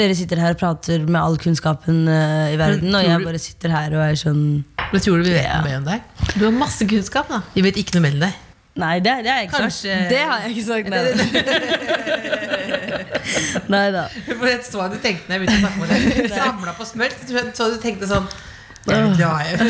Dere 0.01 0.15
sitter 0.19 0.41
her 0.43 0.57
og 0.57 0.59
prater 0.59 1.05
med 1.07 1.21
all 1.21 1.37
kunnskapen 1.39 2.09
eh, 2.11 2.55
i 2.55 2.57
verden, 2.59 2.89
og 2.99 3.05
jeg 3.07 3.21
bare 3.29 3.39
sitter 3.39 3.71
her 3.77 3.93
og 3.95 4.03
er 4.09 4.17
sånn 4.19 4.41
Men 4.91 5.05
tror 5.05 5.21
du 5.21 5.29
vi 5.29 5.37
vet 5.37 5.45
Ja. 5.45 5.61
noe 5.61 5.69
mer 5.69 5.77
om 5.83 5.85
deg? 5.93 6.01
Du 6.35 6.43
har 6.49 6.57
masse 6.57 6.89
kunnskap, 6.91 7.29
da. 7.31 7.43
Vi 7.55 7.63
vet 7.69 7.77
ikke 7.85 7.95
noe 8.01 8.07
mer 8.09 8.17
om 8.17 8.25
deg. 8.25 8.41
Nei, 8.83 8.95
det, 9.05 9.13
det 9.23 9.31
jeg 9.31 9.47
ikke 9.47 9.61
Kanskje- 9.61 9.95
sagt. 10.01 10.11
Det 10.11 10.23
har 10.27 10.41
jeg 10.43 10.51
ikke 10.57 10.67
sagt. 10.67 10.89
Nei, 10.91 11.03
nei 13.75 13.85
da. 13.95 14.03
For 14.27 14.49
jeg 14.51 14.65
så 14.67 14.83
at 14.85 14.93
du 14.97 14.99
tenkte 15.05 15.29
når 15.31 15.37
jeg 15.37 15.45
begynte 15.45 15.59
å 15.59 15.63
snakke 15.63 15.79
med 15.79 15.89
deg 15.93 16.33
Samla 16.41 16.75
på 16.79 16.87
smør. 16.89 17.15
Jeg- 17.31 17.53
så 17.55 17.69
du 17.71 17.79
tenkte 17.83 18.09
sånn 18.11 18.27
Jeg 18.85 19.03
vil 19.05 19.15
dra 19.19 19.29
hjem. 19.49 19.61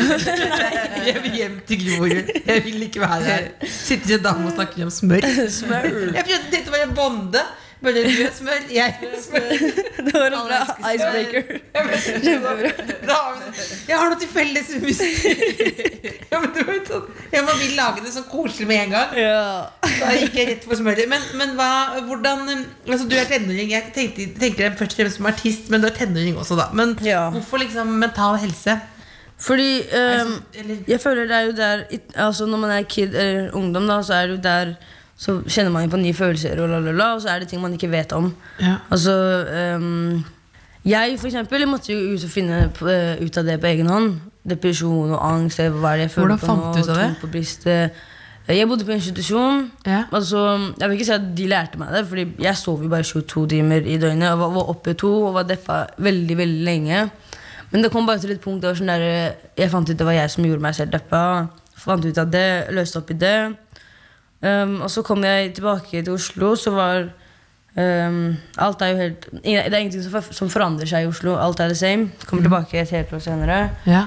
Jeg 1.05 1.19
vil 1.23 1.35
hjem 1.39 1.59
til 1.69 1.83
Grorud. 1.85 2.31
Jeg 2.47 2.63
vil 2.65 2.81
ikke 2.89 2.99
være 3.05 3.21
her. 3.23 3.45
Sitter 3.71 4.17
en 4.17 4.23
dame 4.25 4.49
og 4.49 4.55
snakker 4.57 4.83
om 4.87 4.89
smør. 4.91 5.27
Smør. 5.59 5.85
Jeg 6.15 6.25
prøvde 6.25 6.49
tenkte 6.51 6.73
å 6.73 6.75
være 6.75 6.89
en 6.89 6.97
bonde. 6.97 7.43
Bare 7.83 8.01
du 8.01 8.07
er 8.23 8.31
smør, 8.33 8.61
jeg 8.71 8.93
smør. 9.21 9.49
Det 10.07 10.13
var 10.15 10.33
en 10.33 10.45
bra 10.47 10.59
icebreaker. 10.93 11.59
Kjempebra. 12.25 12.71
Jeg 13.85 13.99
har 13.99 14.09
noe 14.09 14.19
til 14.21 14.31
felles 14.31 14.71
med 14.73 14.87
musikk. 14.87 16.07
Ja, 16.31 16.39
men 16.41 16.49
du 16.55 16.61
vet 16.67 16.89
sånn 16.89 17.03
Jeg 17.35 17.43
må 17.45 17.53
vil 17.59 17.75
lage 17.77 18.01
det 18.05 18.13
sånn 18.15 18.25
koselig 18.31 18.67
med 18.71 18.81
en 18.87 18.95
gang. 18.95 19.13
Da 19.99 20.15
gikk 20.17 20.39
jeg 20.39 20.49
rett 20.53 20.65
for 20.67 20.79
smøret. 20.79 21.05
Men, 21.11 21.23
men 21.39 21.53
hva, 21.59 21.69
hvordan 22.07 22.47
altså 22.55 23.05
Du 23.11 23.15
er 23.19 23.29
tenåring. 23.29 23.71
Jeg 23.75 23.91
tenkte, 23.95 24.27
tenker 24.41 24.65
deg 24.69 24.79
først 24.81 24.95
og 24.97 25.03
fremst 25.03 25.21
som 25.21 25.29
artist, 25.31 25.69
men 25.71 25.83
du 25.83 25.87
er 25.91 25.95
tenåring 25.99 26.39
også, 26.41 26.57
da. 26.59 26.67
Men 26.75 26.97
Ja. 27.05 27.27
hvorfor 27.35 27.61
liksom 27.63 27.95
mental 28.01 28.39
helse? 28.43 28.79
Fordi 29.39 29.81
um, 29.81 30.35
jeg 30.87 30.99
føler 31.03 31.25
det 31.27 31.35
er 31.35 31.41
jo 31.41 31.51
der 31.57 31.81
altså 32.15 32.45
Når 32.45 32.57
man 32.57 32.69
er 32.71 32.81
kid 32.87 33.15
eller 33.15 33.49
ungdom, 33.55 33.87
da, 33.87 33.97
så 34.01 34.13
er 34.13 34.27
det 34.27 34.37
jo 34.37 34.41
der 34.43 34.71
Så 35.17 35.41
kjenner 35.47 35.71
man 35.71 35.83
jo 35.83 35.89
på 35.89 35.97
nye 35.99 36.13
følelser, 36.13 36.61
og, 36.61 36.69
la, 36.69 36.79
la, 36.79 36.91
la, 36.91 37.09
og 37.15 37.21
så 37.21 37.29
er 37.33 37.39
det 37.39 37.47
ting 37.47 37.61
man 37.61 37.73
ikke 37.73 37.91
vet 37.91 38.11
om. 38.13 38.33
Ja. 38.61 38.75
Altså 38.91 39.13
um, 39.79 40.23
Jeg 40.85 41.19
for 41.19 41.27
eksempel 41.27 41.59
jeg 41.59 41.67
måtte 41.71 41.93
jo 41.93 42.15
ut 42.15 42.23
og 42.23 42.29
finne 42.29 42.63
eh, 42.67 43.23
ut 43.25 43.37
av 43.37 43.45
det 43.47 43.59
på 43.59 43.67
egen 43.73 43.87
hånd. 43.91 44.17
Depresjon 44.49 45.15
og 45.15 45.21
angst. 45.25 45.59
Hva 45.59 45.93
er 45.93 46.03
det 46.03 46.07
jeg 46.09 46.11
føler 46.11 46.35
Hvordan 46.35 46.41
på 46.43 46.45
fant 46.51 46.65
nå, 46.65 46.73
du 46.73 46.79
ut 46.79 46.89
av 46.89 46.99
det? 47.01 47.07
På. 47.21 47.71
Eh, 47.71 48.57
Jeg 48.59 48.67
bodde 48.69 48.85
på 48.85 48.91
institusjon. 48.93 49.71
Ja. 49.87 50.03
Altså, 50.13 50.43
jeg 50.79 50.89
vil 50.89 50.99
ikke 50.99 51.07
si 51.07 51.15
at 51.15 51.31
de 51.37 51.47
lærte 51.49 51.79
meg 51.81 51.95
det, 51.95 52.03
Fordi 52.07 52.25
jeg 52.43 52.57
sov 52.59 52.83
jo 52.83 52.89
bare 52.91 53.03
22 53.03 53.47
timer 53.55 53.87
i 53.87 53.97
døgnet. 53.97 54.31
Og 54.35 54.39
var, 54.39 54.51
var 54.59 54.69
oppe 54.75 54.93
to 54.93 55.13
og 55.29 55.33
var 55.39 55.47
deppa 55.49 55.85
veldig 55.97 56.37
veldig 56.37 56.65
lenge. 56.67 57.07
Men 57.75 57.83
det 57.83 57.89
kom 57.91 58.05
bare 58.07 58.21
til 58.23 58.31
et 58.31 58.39
punkt 58.39 58.63
der, 58.63 58.77
sånn 58.77 58.87
der, 58.87 59.33
jeg 59.59 59.67
fant 59.73 59.89
ut 59.91 59.97
det 59.99 60.05
var 60.07 60.15
jeg 60.15 60.31
som 60.31 60.45
gjorde 60.47 60.63
meg 60.63 60.75
selv 60.77 60.93
deppa. 60.95 61.21
Fant 61.75 62.05
ut 62.07 62.19
av 62.21 62.29
det, 62.31 62.45
løste 62.71 63.01
opp 63.01 63.09
i 63.11 63.17
det. 63.19 63.33
Um, 64.39 64.77
og 64.85 64.87
så 64.93 65.03
kom 65.03 65.25
jeg 65.27 65.51
tilbake 65.57 65.99
til 66.05 66.13
Oslo, 66.13 66.53
så 66.55 66.71
var 66.71 67.09
um, 67.75 68.35
Alt 68.61 68.83
er 68.83 68.91
jo 68.91 68.97
helt 68.99 69.23
Det 69.41 69.55
er 69.57 69.75
ingenting 69.79 70.03
som, 70.05 70.13
for, 70.13 70.35
som 70.37 70.51
forandrer 70.53 70.87
seg 70.87 71.03
i 71.03 71.09
Oslo. 71.09 71.33
Alt 71.35 71.59
er 71.59 71.73
det 71.73 71.79
same. 71.81 72.13
Kommer 72.29 72.47
tilbake 72.47 72.79
et 72.79 72.93
helt 72.95 73.11
år 73.11 73.23
senere. 73.25 73.59
Ja. 73.89 74.05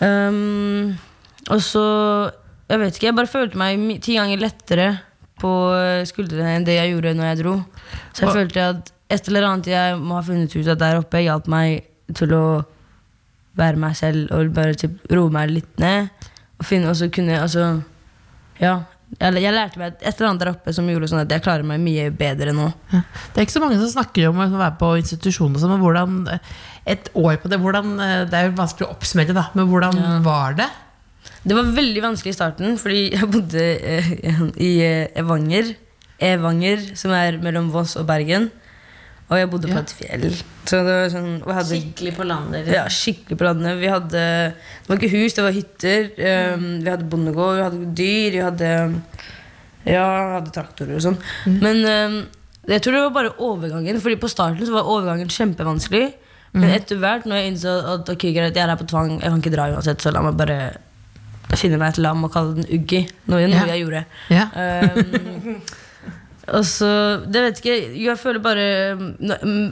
Um, 0.00 0.96
og 1.50 1.60
så 1.60 1.84
Jeg 2.70 2.80
vet 2.80 2.96
ikke, 2.96 3.10
jeg 3.10 3.18
bare 3.20 3.32
følte 3.34 3.60
meg 3.60 4.00
ti 4.00 4.16
ganger 4.16 4.40
lettere 4.40 4.88
på 5.40 5.50
eh, 5.74 6.04
skuldrene 6.08 6.54
enn 6.56 6.64
det 6.68 6.76
jeg 6.76 6.92
gjorde 6.94 7.12
når 7.18 7.30
jeg 7.32 7.38
dro. 7.42 7.54
Så 8.14 8.22
jeg 8.22 8.28
Og- 8.28 8.34
følte 8.36 8.66
at 8.72 8.92
et 9.10 9.28
eller 9.28 9.48
annet 9.48 9.66
jeg 9.72 9.96
må 9.98 10.14
ha 10.14 10.22
funnet 10.22 10.54
ut 10.54 10.68
av 10.68 10.78
der 10.78 11.00
oppe, 11.00 11.22
hjalp 11.24 11.48
meg 11.50 11.89
til 12.16 12.34
å 12.36 12.44
være 13.58 13.80
meg 13.80 13.96
selv 13.98 14.30
og 14.34 14.54
bare 14.56 14.76
typ, 14.78 15.00
roe 15.10 15.32
meg 15.32 15.52
litt 15.52 15.82
ned. 15.82 16.10
Og 16.60 16.66
finne, 16.68 16.90
også 16.92 17.10
kunne 17.12 17.42
altså, 17.42 17.82
Ja. 18.60 18.82
Jeg, 19.18 19.40
jeg 19.42 19.50
lærte 19.50 19.80
meg 19.80 19.96
et 19.98 20.12
eller 20.12 20.28
annet 20.28 20.42
der 20.44 20.48
oppe 20.52 20.70
som 20.70 20.86
gjorde 20.86 21.08
sånn 21.10 21.24
at 21.24 21.32
jeg 21.34 21.42
klarer 21.42 21.66
meg 21.66 21.80
mye 21.82 22.12
bedre 22.14 22.52
nå. 22.54 22.68
Det 22.92 23.40
er 23.40 23.42
ikke 23.42 23.56
så 23.56 23.62
mange 23.64 23.80
som 23.80 23.90
snakker 23.90 24.28
om 24.28 24.38
å 24.38 24.46
være 24.52 24.76
på 24.78 24.92
institusjon, 25.00 25.56
og 25.56 25.58
sånn, 25.58 25.72
men 25.72 25.82
hvordan 25.82 26.12
et 26.94 27.10
år 27.18 27.40
på 27.42 27.50
det 27.50 27.58
hvordan, 27.58 27.96
Det 28.30 28.38
er 28.38 28.46
jo 28.46 28.54
vanskelig 28.60 28.86
å 28.86 28.92
oppsummere, 28.94 29.34
da, 29.34 29.48
men 29.58 29.66
hvordan 29.66 29.98
var 30.22 30.54
det? 30.60 30.68
Det 31.42 31.56
var 31.56 31.74
veldig 31.74 32.02
vanskelig 32.04 32.34
i 32.34 32.36
starten, 32.36 32.78
fordi 32.80 33.02
jeg 33.16 33.28
bodde 33.32 33.62
eh, 33.64 34.10
i 34.60 34.72
eh, 34.84 35.20
Evanger. 35.20 35.74
Evanger, 36.20 36.82
som 37.00 37.14
er 37.16 37.38
mellom 37.40 37.70
Voss 37.72 37.96
og 37.96 38.06
Bergen. 38.08 38.50
Og 39.30 39.38
jeg 39.38 39.50
bodde 39.52 39.68
på 39.70 39.78
et 39.78 39.92
fjell. 39.94 40.24
Så 40.66 40.80
det 40.82 40.94
var 40.96 41.12
sånn, 41.12 41.34
hadde, 41.46 41.76
Skikkelig 41.78 42.14
på 42.16 42.24
landet. 42.26 42.70
ja, 42.74 42.82
skikkelig 42.90 43.38
på 43.38 43.46
landet. 43.46 43.76
Vi 43.78 43.90
hadde, 43.92 44.22
det 44.50 44.90
var 44.90 44.98
ikke 44.98 45.12
hus, 45.12 45.36
det 45.36 45.44
var 45.46 45.54
hytter. 45.54 46.08
Um, 46.18 46.64
vi 46.82 46.90
hadde 46.90 47.06
bondegård, 47.12 47.54
vi 47.60 47.66
hadde 47.68 47.92
dyr, 48.00 48.34
vi 48.34 48.42
hadde 48.42 48.72
Ja, 49.86 50.06
hadde 50.34 50.50
traktorer 50.54 50.98
og 50.98 51.04
sånn. 51.04 51.20
Men 51.62 51.84
um, 51.86 52.18
jeg 52.66 52.82
tror 52.82 52.96
det 52.96 53.04
var 53.06 53.14
bare 53.14 53.36
overgangen. 53.38 54.00
Fordi 54.02 54.18
på 54.20 54.30
starten 54.32 54.66
så 54.66 54.74
var 54.74 54.90
overgangen 54.90 55.30
kjempevanskelig. 55.30 56.08
Men 56.50 56.72
etter 56.74 56.98
hvert, 56.98 57.28
når 57.30 57.38
jeg 57.38 57.52
innså 57.52 57.74
at 57.92 58.08
okay, 58.10 58.32
greit, 58.34 58.56
jeg 58.58 58.64
er 58.64 58.72
her 58.72 58.80
på 58.80 58.88
tvang, 58.90 59.20
jeg 59.20 59.30
kan 59.30 59.38
ikke 59.38 59.52
dra 59.54 59.68
uansett, 59.70 60.02
så 60.02 60.10
la 60.10 60.24
meg 60.24 60.34
bare 60.38 60.58
finne 61.58 61.78
meg 61.78 61.94
et 61.94 62.00
lam 62.02 62.26
og 62.26 62.32
kalle 62.34 62.56
den 62.58 62.66
Uggi. 62.66 63.04
Noe, 63.30 63.46
noe 63.46 63.60
yeah. 63.62 63.70
jeg 63.70 63.84
gjorde. 63.84 64.02
Ja. 64.34 64.48
Um, 64.50 65.60
og 66.56 66.64
så, 66.66 66.90
det 67.30 67.42
vet 67.44 67.58
ikke 67.60 67.74
Jeg 68.02 68.18
føler 68.18 68.40
bare 68.42 68.64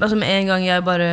altså 0.01 0.17
Med 0.19 0.29
en 0.31 0.47
gang 0.53 0.65
jeg 0.67 0.85
bare 0.87 1.09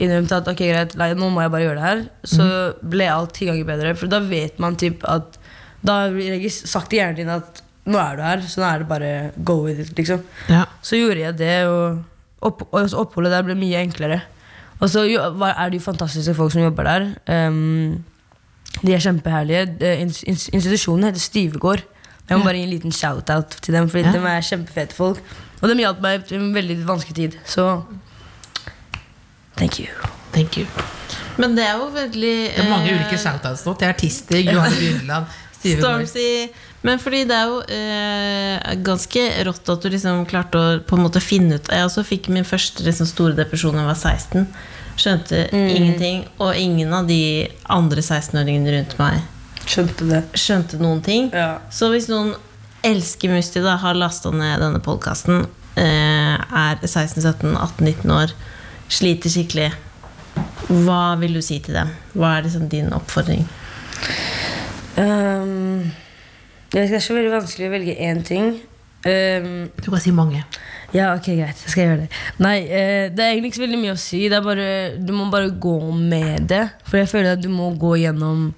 innrømte 0.00 0.36
at 0.36 0.48
ok, 0.52 0.58
greit, 0.60 0.94
nei, 1.00 1.10
nå 1.16 1.30
må 1.32 1.40
jeg 1.40 1.52
bare 1.54 1.64
gjøre 1.64 1.76
det 1.78 1.86
her, 1.86 2.00
så 2.28 2.46
ble 2.84 3.06
alt 3.08 3.30
ti 3.32 3.46
ganger 3.48 3.64
bedre. 3.64 3.94
For 3.96 4.10
da 4.12 4.18
vet 4.20 4.58
man 4.60 4.74
typ 4.76 5.04
at 5.08 5.38
Da 5.86 5.94
har 6.02 6.10
du 6.12 6.48
sagt 6.52 6.90
til 6.92 6.98
hjernen 7.00 7.16
din 7.22 7.30
at 7.32 7.62
nå 7.88 7.96
er 8.02 8.18
du 8.18 8.22
her, 8.26 8.42
så 8.44 8.60
nå 8.60 8.66
er 8.68 8.82
det 8.82 8.88
bare 8.90 9.10
go 9.46 9.54
with 9.64 9.80
it, 9.80 9.92
liksom. 9.96 10.20
Ja. 10.50 10.64
Så 10.84 10.98
gjorde 10.98 11.22
jeg 11.22 11.36
det, 11.38 11.54
og, 11.70 12.02
opp, 12.44 12.64
og 12.74 12.92
oppholdet 12.98 13.30
der 13.32 13.46
ble 13.46 13.54
mye 13.56 13.78
enklere. 13.86 14.20
Og 14.82 14.90
så 14.92 15.04
er 15.06 15.70
det 15.70 15.78
jo 15.78 15.84
fantastiske 15.86 16.34
folk 16.36 16.52
som 16.52 16.64
jobber 16.66 16.84
der. 16.90 17.06
Um, 17.46 18.02
de 18.82 18.92
er 18.92 19.00
kjempeherlige. 19.00 19.62
Eh, 19.80 20.02
ins- 20.02 20.24
ins- 20.28 20.48
Institusjonen 20.52 21.06
heter 21.08 21.22
Styvegård. 21.22 21.86
Jeg 22.26 22.38
må 22.38 22.44
bare 22.44 22.58
gi 22.58 22.64
en 22.66 22.72
liten 22.74 22.92
shout-out 22.92 23.58
til 23.62 23.74
dem, 23.76 23.88
Fordi 23.88 24.04
Ja. 24.04 24.12
de 24.12 24.18
er 24.26 24.40
kjempefete 24.42 24.92
folk. 24.94 25.20
Og 25.62 25.68
de 25.70 25.76
hjalp 25.80 26.00
meg 26.02 26.26
i 26.32 26.34
en 26.34 26.52
veldig 26.54 26.76
vanskelig 26.86 27.14
tid. 27.14 27.36
Så 27.46 27.84
thank 29.56 29.78
you. 29.80 29.86
Thank 30.32 30.56
you. 30.58 30.66
Men 31.38 31.54
det 31.56 31.64
er 31.64 31.76
jo 31.78 31.88
veldig 31.92 32.36
Det 32.54 32.62
er 32.64 32.70
mange 32.70 32.90
eh, 32.90 32.96
ulike 32.98 33.18
shoutouts 33.20 33.64
nå 33.66 33.74
til 33.78 33.88
artister. 33.88 34.40
Johanne 34.44 34.76
Brunland, 34.76 35.26
Stormzy 35.66 36.48
Men 36.86 37.00
fordi 37.02 37.24
det 37.26 37.34
er 37.34 37.46
jo 37.50 37.60
eh, 37.74 38.74
ganske 38.86 39.22
rått 39.48 39.68
at 39.72 39.82
du 39.82 39.88
liksom 39.90 40.26
klarte 40.28 40.60
å 40.60 40.74
på 40.86 40.96
en 40.98 41.02
måte 41.02 41.22
finne 41.24 41.56
ut 41.58 41.70
Jeg 41.72 41.86
også 41.88 42.04
fikk 42.06 42.28
min 42.30 42.46
første 42.46 42.84
liksom, 42.86 43.08
store 43.10 43.34
depresjon 43.38 43.74
da 43.74 43.82
jeg 43.82 43.90
var 43.90 43.98
16. 43.98 44.46
Skjønte 44.96 45.40
ingenting. 45.52 46.22
Og 46.40 46.56
ingen 46.56 46.92
av 46.96 47.08
de 47.08 47.48
andre 47.68 48.00
16-åringene 48.04 48.76
rundt 48.78 48.94
meg 49.00 49.24
Skjønte 49.66 50.06
det. 50.08 50.22
skjønte 50.38 50.78
noen 50.80 51.02
ting. 51.02 51.30
Ja. 51.34 51.58
Så 51.74 51.90
hvis 51.92 52.08
noen 52.10 52.34
elsker 52.86 53.32
Musti, 53.34 53.62
da, 53.64 53.76
har 53.82 53.98
lasta 53.98 54.30
ned 54.30 54.60
denne 54.62 54.80
podkasten, 54.84 55.46
eh, 55.76 56.36
er 56.36 56.78
16-17-18-19 56.82 58.14
år, 58.14 58.34
sliter 58.88 59.32
skikkelig, 59.32 59.72
hva 60.68 61.16
vil 61.20 61.36
du 61.36 61.42
si 61.44 61.58
til 61.62 61.76
dem? 61.78 61.90
Hva 62.14 62.36
er 62.36 62.46
liksom 62.46 62.68
din 62.70 62.92
oppfordring? 62.94 63.44
Um, 64.96 65.92
det 66.72 66.80
er 66.82 66.96
ikke 66.96 67.18
veldig 67.18 67.34
vanskelig 67.34 67.68
å 67.68 67.74
velge 67.74 67.98
én 68.02 68.22
ting. 68.26 68.56
Um, 69.06 69.68
Du 69.82 69.90
kan 69.90 70.00
si 70.02 70.10
mange. 70.14 70.42
Ja, 70.94 71.12
ok, 71.14 71.26
greit. 71.36 71.60
Jeg 71.64 71.72
skal 71.72 71.82
gjøre 71.84 71.98
det. 72.04 72.08
Nei, 72.42 72.56
eh, 72.64 73.08
det 73.12 73.22
er 73.22 73.32
egentlig 73.32 73.52
ikke 73.52 73.60
så 73.60 73.64
veldig 73.66 73.80
mye 73.82 73.94
å 73.96 74.00
si. 74.00 74.20
Bare, 74.30 74.68
du 74.98 75.12
må 75.12 75.26
bare 75.30 75.50
gå 75.50 75.76
med 75.92 76.46
det. 76.48 76.62
For 76.86 77.00
jeg 77.00 77.10
føler 77.10 77.34
at 77.34 77.42
du 77.42 77.48
må 77.52 77.72
gå 77.76 77.96
gjennom 78.00 78.52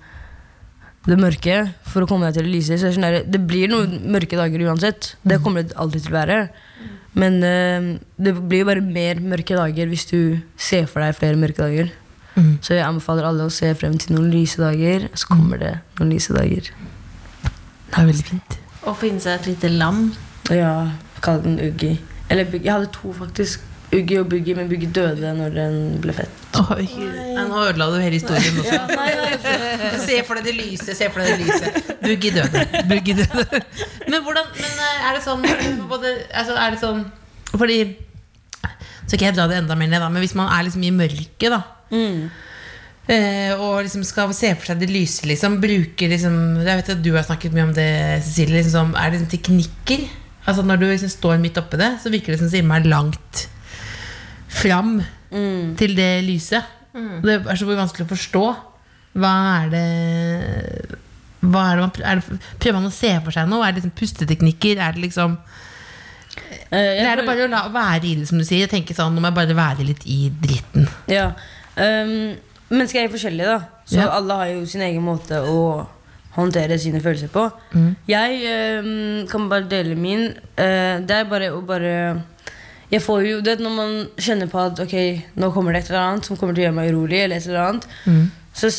det 1.09 1.19
mørke 1.21 1.61
for 1.89 2.05
å 2.05 2.09
komme 2.09 2.29
deg 2.29 2.39
til 2.39 2.49
det 2.49 2.53
lyse. 2.53 2.79
Så 2.79 2.91
det, 2.91 2.97
sånn 2.99 3.31
det 3.33 3.41
blir 3.49 3.71
noen 3.73 4.01
mørke 4.13 4.39
dager 4.39 4.65
uansett. 4.69 5.15
Det 5.25 5.41
kommer 5.45 5.65
det 5.65 5.77
alltid 5.81 6.05
til 6.05 6.15
å 6.15 6.19
være. 6.19 6.41
Men 7.19 7.41
uh, 7.43 7.89
det 8.21 8.35
blir 8.39 8.63
jo 8.63 8.69
bare 8.69 8.85
mer 8.85 9.23
mørke 9.25 9.57
dager 9.59 9.89
hvis 9.91 10.07
du 10.11 10.21
ser 10.61 10.87
for 10.91 11.03
deg 11.05 11.17
flere 11.19 11.41
mørke 11.41 11.65
dager. 11.65 11.91
Mm. 12.39 12.59
Så 12.63 12.77
jeg 12.77 12.87
anbefaler 12.87 13.27
alle 13.27 13.49
å 13.49 13.53
se 13.53 13.73
frem 13.79 13.97
til 13.99 14.15
noen 14.15 14.31
lyse 14.31 14.61
dager. 14.61 15.09
Så 15.19 15.31
kommer 15.31 15.61
det 15.63 15.75
noen 15.99 16.13
lyse 16.13 16.37
dager. 16.37 16.71
Det 17.89 17.97
er 17.97 18.11
veldig 18.13 18.29
fint. 18.29 18.59
Å 18.87 18.95
finne 18.97 19.23
seg 19.25 19.41
et 19.41 19.51
lite 19.55 19.73
lam. 19.75 20.11
Ja, 20.55 20.75
kall 21.25 21.43
den 21.45 21.59
Uggi. 21.65 21.97
Eller 22.29 22.47
Jeg 22.53 22.69
hadde 22.69 22.93
to, 22.93 23.11
faktisk. 23.17 23.65
Uggi 23.89 24.19
og 24.21 24.27
Buggy, 24.29 24.53
men 24.53 24.69
Buggy 24.69 24.89
døde 24.93 25.31
når 25.33 25.55
den 25.55 25.77
ble 26.03 26.13
født. 26.13 26.41
Oi, 26.75 26.85
nei, 26.99 27.45
nå 27.49 27.61
ødela 27.71 27.87
du 27.89 27.97
hele 28.03 28.19
historien 28.19 28.59
også. 28.61 28.81
Se 30.05 30.19
for 30.27 30.37
deg 30.37 30.51
det 30.51 30.55
lyse, 30.59 30.97
se 30.99 31.09
for 31.09 31.25
deg 31.25 31.39
det 31.39 31.47
lyse. 31.47 31.71
Buggy 32.03 32.35
døde. 32.37 32.65
Buggy 32.91 33.17
døde. 33.23 33.63
Men 34.11 34.21
hvordan 34.27 34.51
men 34.59 34.85
eh, 34.85 35.09
er 35.09 35.17
det 35.17 35.25
sånn 35.25 35.47
både, 35.89 36.13
altså, 36.37 36.59
Er 36.59 36.75
det 36.75 36.79
sånn 36.81 37.03
Fordi 37.53 37.79
Så 39.07 39.15
skal 39.15 39.27
jeg 39.29 39.37
dra 39.37 39.49
det 39.51 39.59
enda 39.63 39.77
mer 39.79 39.89
ned, 39.89 40.05
da. 40.05 40.13
Men 40.13 40.25
hvis 40.25 40.37
man 40.37 40.53
er 40.53 40.69
liksom 40.69 40.85
i 40.85 40.93
mørket, 40.93 41.49
da. 41.53 41.63
Eh, 43.09 43.53
og 43.57 43.83
liksom 43.87 44.05
skal 44.05 44.33
se 44.37 44.53
for 44.53 44.69
seg 44.69 44.85
det 44.85 44.93
lyse, 44.93 45.25
liksom. 45.29 45.61
Bruker 45.65 46.13
liksom 46.13 46.59
Jeg 46.61 46.83
vet 46.83 46.97
at 46.97 47.05
du 47.05 47.15
har 47.17 47.25
snakket 47.25 47.57
mye 47.57 47.71
om 47.71 47.77
det, 47.77 47.91
Cecilie. 48.27 48.61
Liksom, 48.61 48.93
er 48.93 49.09
det 49.09 49.23
liksom 49.23 49.33
teknikker? 49.33 50.09
Altså 50.49 50.65
Når 50.65 50.81
du 50.81 50.91
liksom 50.91 51.13
står 51.13 51.41
midt 51.41 51.61
oppi 51.61 51.81
det, 51.81 51.95
så 52.03 52.13
virker 52.13 52.37
det 52.37 52.43
som 52.43 52.53
så 52.53 52.61
er 52.61 52.89
langt 52.89 53.49
fram 54.49 54.99
til 55.31 55.97
det 55.97 56.25
lyset. 56.25 56.75
Det 56.93 57.35
er 57.45 57.59
så 57.59 57.69
vanskelig 57.69 58.07
å 58.07 58.13
forstå. 58.15 58.45
Hva 59.19 59.35
er 59.59 59.69
det 59.73 59.85
hva 61.39 61.69
er 61.71 61.79
det 61.79 61.85
man, 61.85 61.93
er 62.03 62.21
det, 62.21 62.39
Prøver 62.59 62.79
man 62.81 62.91
å 62.91 62.95
se 62.95 63.13
for 63.25 63.35
seg 63.35 63.51
noe? 63.51 63.63
Er 63.63 63.75
det 63.75 63.83
liksom 63.83 63.95
pusteteknikker? 63.99 64.81
Er 64.83 64.97
det 64.97 65.05
liksom 65.07 65.37
uh, 65.39 66.73
Eller 66.75 67.13
er 67.13 67.21
det 67.21 67.27
bare 67.29 67.47
å 67.47 67.53
la, 67.53 67.63
være 67.75 68.09
i 68.09 68.17
det, 68.19 68.27
som 68.31 68.41
du 68.41 68.47
sier? 68.47 68.71
Tenke 68.71 68.97
sånn, 68.97 69.15
Nå 69.15 69.23
må 69.23 69.31
jeg 69.31 69.39
bare 69.39 69.59
være 69.59 69.87
litt 69.87 70.07
i 70.11 70.19
dritten. 70.43 70.89
Ja. 71.11 71.31
Um, 71.79 72.35
mennesker 72.73 73.03
er 73.05 73.07
jo 73.07 73.15
forskjellige, 73.15 73.55
da. 73.55 73.85
Så 73.89 74.03
Ja. 74.03 74.11
alle 74.19 74.41
har 74.41 74.51
jo 74.51 74.67
sin 74.69 74.83
egen 74.85 75.07
måte 75.07 75.39
å 75.47 75.87
håndtere 76.35 76.77
sine 76.79 77.01
følelser 77.03 77.31
på. 77.33 77.47
Jeg 78.07 78.83
um, 78.85 79.23
kan 79.31 79.47
bare 79.51 79.71
dele 79.71 79.95
min. 79.99 80.29
Uh, 80.59 80.99
det 81.07 81.23
er 81.23 81.31
bare 81.31 81.53
å 81.55 81.63
bare 81.67 81.95
Jeg 82.89 83.03
får 83.05 83.25
jo, 83.27 83.41
det, 83.45 83.59
Når 83.61 83.73
man 83.77 83.95
kjenner 84.17 84.49
på 84.49 84.61
at 84.63 84.81
ok, 84.81 84.95
nå 85.37 85.51
kommer 85.53 85.75
det 85.77 85.85
et 85.85 85.91
eller 85.93 86.05
annet 86.05 86.29
som 86.29 86.39
kommer 86.41 86.57
til 86.57 86.65
å 86.65 86.67
gjøre 86.69 86.77
meg 86.79 86.93
urolig, 86.93 87.23
eller 87.25 87.37
et 87.37 87.49
eller 87.51 87.65
annet 87.67 87.89
Så 88.57 88.71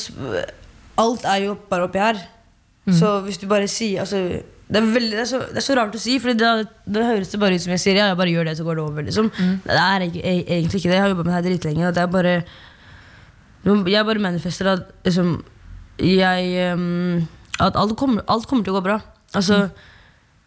alt 1.00 1.26
er 1.30 1.44
jo 1.46 1.58
bare 1.70 1.86
oppi 1.88 2.02
her. 2.02 2.18
Så 2.90 3.20
hvis 3.26 3.38
du 3.38 3.46
bare 3.48 3.68
sier 3.70 4.02
altså, 4.02 4.18
det, 4.70 4.78
er 4.78 4.86
veldig, 4.86 5.12
det, 5.14 5.22
er 5.22 5.30
så, 5.30 5.40
det 5.50 5.62
er 5.62 5.66
så 5.66 5.76
rart 5.78 5.96
å 5.96 6.02
si, 6.02 6.16
for 6.22 6.34
det, 6.34 6.50
da 6.90 7.06
høres 7.06 7.32
det 7.32 7.40
bare 7.42 7.58
ut 7.58 7.64
som 7.64 7.74
jeg 7.76 7.84
sier 7.84 8.00
ja, 8.00 8.10
jeg 8.12 8.18
bare 8.20 8.34
gjør 8.34 8.50
det, 8.50 8.56
så 8.58 8.66
går 8.66 8.80
det 8.80 8.84
over. 8.84 9.06
Liksom. 9.08 9.30
Det 9.66 9.78
er 9.82 10.06
ikke, 10.08 10.24
jeg, 10.24 10.44
egentlig 10.46 10.82
ikke 10.82 10.90
det. 10.90 10.98
Jeg 10.98 11.04
har 11.04 11.14
jobba 11.14 11.24
med 11.24 11.32
det 11.32 11.38
her 11.38 11.46
dritlenge. 11.48 11.88
og 11.88 11.96
Det 11.96 12.04
er 12.04 12.12
bare 12.16 12.34
Jeg 13.94 14.06
bare 14.06 14.26
manifester 14.26 14.72
at 14.74 14.84
liksom, 15.06 15.44
jeg 16.00 16.74
um, 16.74 17.28
At 17.60 17.76
alt 17.76 17.98
kommer, 17.98 18.24
alt 18.28 18.48
kommer 18.48 18.64
til 18.64 18.74
å 18.74 18.80
gå 18.80 18.86
bra. 18.90 19.00
Altså 19.36 19.68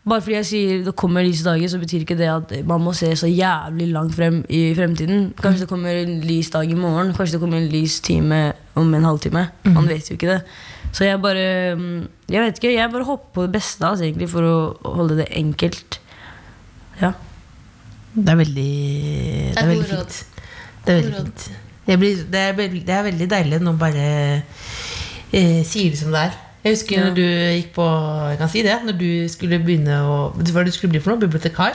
Bare 0.03 0.19
fordi 0.25 0.35
jeg 0.35 0.47
sier 0.49 0.81
det 0.83 0.97
kommer 0.99 1.23
lyse 1.23 1.45
dager, 1.47 1.69
så 1.71 1.79
betyr 1.79 2.03
ikke 2.03 2.17
det 2.19 2.27
at 2.27 2.53
man 2.67 2.83
må 2.83 2.91
se 2.99 3.13
så 3.17 3.29
jævlig 3.31 3.87
langt 3.95 4.17
frem 4.17 4.41
i 4.51 4.73
fremtiden. 4.75 5.29
Kanskje 5.39 5.63
det 5.63 5.69
kommer 5.71 5.95
en 6.01 6.17
lys 6.27 6.51
dag 6.51 6.67
i 6.71 6.75
morgen, 6.75 7.13
kanskje 7.15 7.37
det 7.37 7.41
kommer 7.45 7.61
en 7.63 7.69
lys 7.71 8.01
time 8.03 8.41
om 8.75 8.91
en 8.99 9.07
halvtime. 9.07 9.45
Man 9.69 9.87
vet 9.87 10.11
jo 10.11 10.17
ikke 10.19 10.33
det. 10.33 10.41
Så 10.93 11.07
jeg 11.07 11.21
bare 11.23 11.45
mm, 11.79 12.09
Jeg 12.29 12.43
vet 12.43 12.59
ikke, 12.59 12.73
jeg 12.75 12.91
bare 12.93 13.05
hopper 13.09 13.31
på 13.33 13.43
det 13.47 13.53
beste 13.55 13.87
altså, 13.87 14.05
egentlig, 14.05 14.29
for 14.29 14.45
å 14.45 14.57
holde 14.99 15.21
det 15.23 15.29
enkelt. 15.39 16.01
Ja. 17.01 17.13
Det 18.13 18.29
er 18.29 18.37
veldig 18.43 18.71
Det 19.55 19.63
er 19.63 19.71
veldig 19.71 19.87
fint. 19.95 20.19
Det 20.85 20.93
er 20.93 20.99
veldig 21.01 21.15
fint. 21.23 21.47
Det, 21.87 21.99
blir, 21.99 22.17
det, 22.33 22.41
er, 22.49 22.53
veldig- 22.59 22.83
det 22.87 22.95
er 22.99 23.07
veldig 23.07 23.29
deilig 23.31 23.61
når 23.63 23.71
man 23.73 23.79
bare 23.81 24.09
eh, 25.33 25.63
sier 25.65 25.95
det 25.95 25.99
som 26.03 26.11
det 26.13 26.27
er. 26.27 26.37
Jeg 26.63 26.77
husker 26.77 26.95
Ja. 26.99 27.05
når 27.09 27.15
du 27.17 27.23
gikk 27.27 27.73
på 27.75 27.85
Jeg 28.31 28.39
kan 28.39 28.49
si 28.53 28.63
det 28.63 28.77
Når 28.87 28.95
du 28.99 29.29
skulle 29.29 29.59
begynne 29.59 29.97
å 30.07 30.19
Hva 30.37 30.63
du 30.65 30.71
skulle 30.71 30.93
bli 30.93 31.01
for 31.03 31.11
noe? 31.11 31.19
Bibliotekar? 31.25 31.75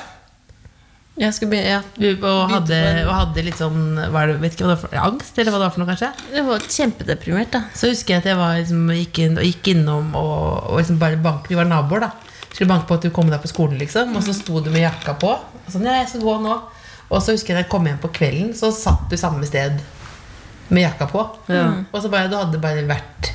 Jeg 1.18 1.34
skulle 1.34 1.50
bli, 1.50 1.60
ja. 1.66 1.80
Og, 2.22 2.52
hadde, 2.52 2.78
og 3.08 3.14
hadde 3.16 3.44
litt 3.48 3.58
sånn 3.58 3.98
hva 4.14 4.22
er 4.22 4.28
det, 4.32 4.36
Vet 4.44 4.54
ikke 4.54 4.68
hva 4.68 4.76
det 4.76 4.76
var 4.76 4.82
for 4.84 4.98
angst, 5.10 5.40
eller 5.42 5.50
hva 5.52 5.58
det 5.58 5.66
var 5.66 5.74
for 5.74 5.82
noe, 5.82 5.90
kanskje? 5.90 6.10
Jeg 6.36 6.46
var 6.46 6.66
kjempedeprimert, 6.76 7.50
da. 7.56 7.62
Så 7.74 7.90
husker 7.90 8.14
jeg 8.14 8.22
at 8.22 8.28
jeg 8.30 8.38
var, 8.38 8.52
liksom, 8.60 8.84
gikk, 8.94 9.20
inn, 9.26 9.40
og 9.42 9.48
gikk 9.48 9.70
innom 9.74 10.12
og, 10.14 10.68
og 10.70 10.78
liksom 10.78 11.00
bare 11.02 11.18
bank, 11.18 11.50
Vi 11.50 11.58
var 11.58 11.66
naboer, 11.66 12.06
da. 12.06 12.12
Skulle 12.52 12.70
banke 12.70 12.86
på 12.92 13.00
at 13.00 13.08
du 13.08 13.10
kom 13.16 13.32
deg 13.34 13.42
på 13.42 13.50
skolen, 13.50 13.80
liksom. 13.82 14.14
Og 14.14 14.28
så 14.28 14.36
sto 14.38 14.62
du 14.62 14.70
med 14.70 14.84
jakka 14.86 15.18
på. 15.18 15.32
Og 15.34 15.74
sånn, 15.74 15.90
ja, 15.90 15.98
jeg 16.04 16.12
skal 16.14 16.22
gå 16.28 16.38
nå. 16.46 16.54
Og 17.10 17.18
så 17.26 17.34
husker 17.34 17.56
jeg 17.56 17.58
da 17.58 17.66
jeg 17.66 17.72
kom 17.74 17.90
hjem 17.90 17.98
på 18.06 18.14
kvelden, 18.14 18.54
så 18.54 18.70
satt 18.78 19.10
du 19.10 19.18
samme 19.18 19.42
sted 19.50 19.82
med 20.70 20.84
jakka 20.86 21.10
på. 21.10 21.26
Og 21.50 21.98
så 22.04 22.14
bare, 22.14 22.30
du 22.30 22.38
hadde 22.38 22.62
bare 22.62 22.86
vært 22.86 23.34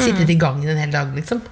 Sittet 0.00 0.30
i 0.32 0.36
gangen 0.40 0.68
en 0.72 0.80
hel 0.80 0.92
dag, 0.92 1.10
liksom. 1.16 1.42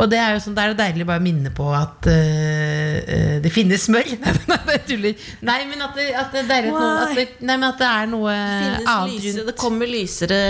Og 0.00 0.08
det 0.10 0.18
er 0.22 0.34
jo 0.34 0.42
sånn, 0.44 0.56
det 0.56 0.64
er 0.64 0.72
jo 0.72 0.76
deilig 0.78 1.06
bare 1.08 1.20
å 1.20 1.24
minne 1.24 1.52
på 1.54 1.66
at 1.76 2.08
uh, 2.08 3.38
det 3.44 3.52
finnes 3.52 3.86
smør. 3.88 4.08
Nei, 4.24 4.34
nei, 4.48 4.58
jeg 4.72 4.82
tuller. 4.88 5.24
Nei, 5.48 5.58
men 5.68 5.84
at 5.84 5.96
det, 5.98 6.08
at 6.16 6.34
det 6.34 6.42
er 6.44 6.50
deilig 6.50 6.72
at, 6.72 6.80
noe, 6.80 6.90
at, 7.04 7.14
det, 7.18 7.26
nei, 7.44 7.56
men 7.56 7.68
at 7.68 7.80
det 7.80 7.88
er 7.90 8.12
noe 8.12 8.34
annet 8.34 9.14
lyse, 9.14 9.32
rundt. 9.38 9.48
det 9.50 9.56
kommer 9.60 9.90
lysere, 9.90 10.42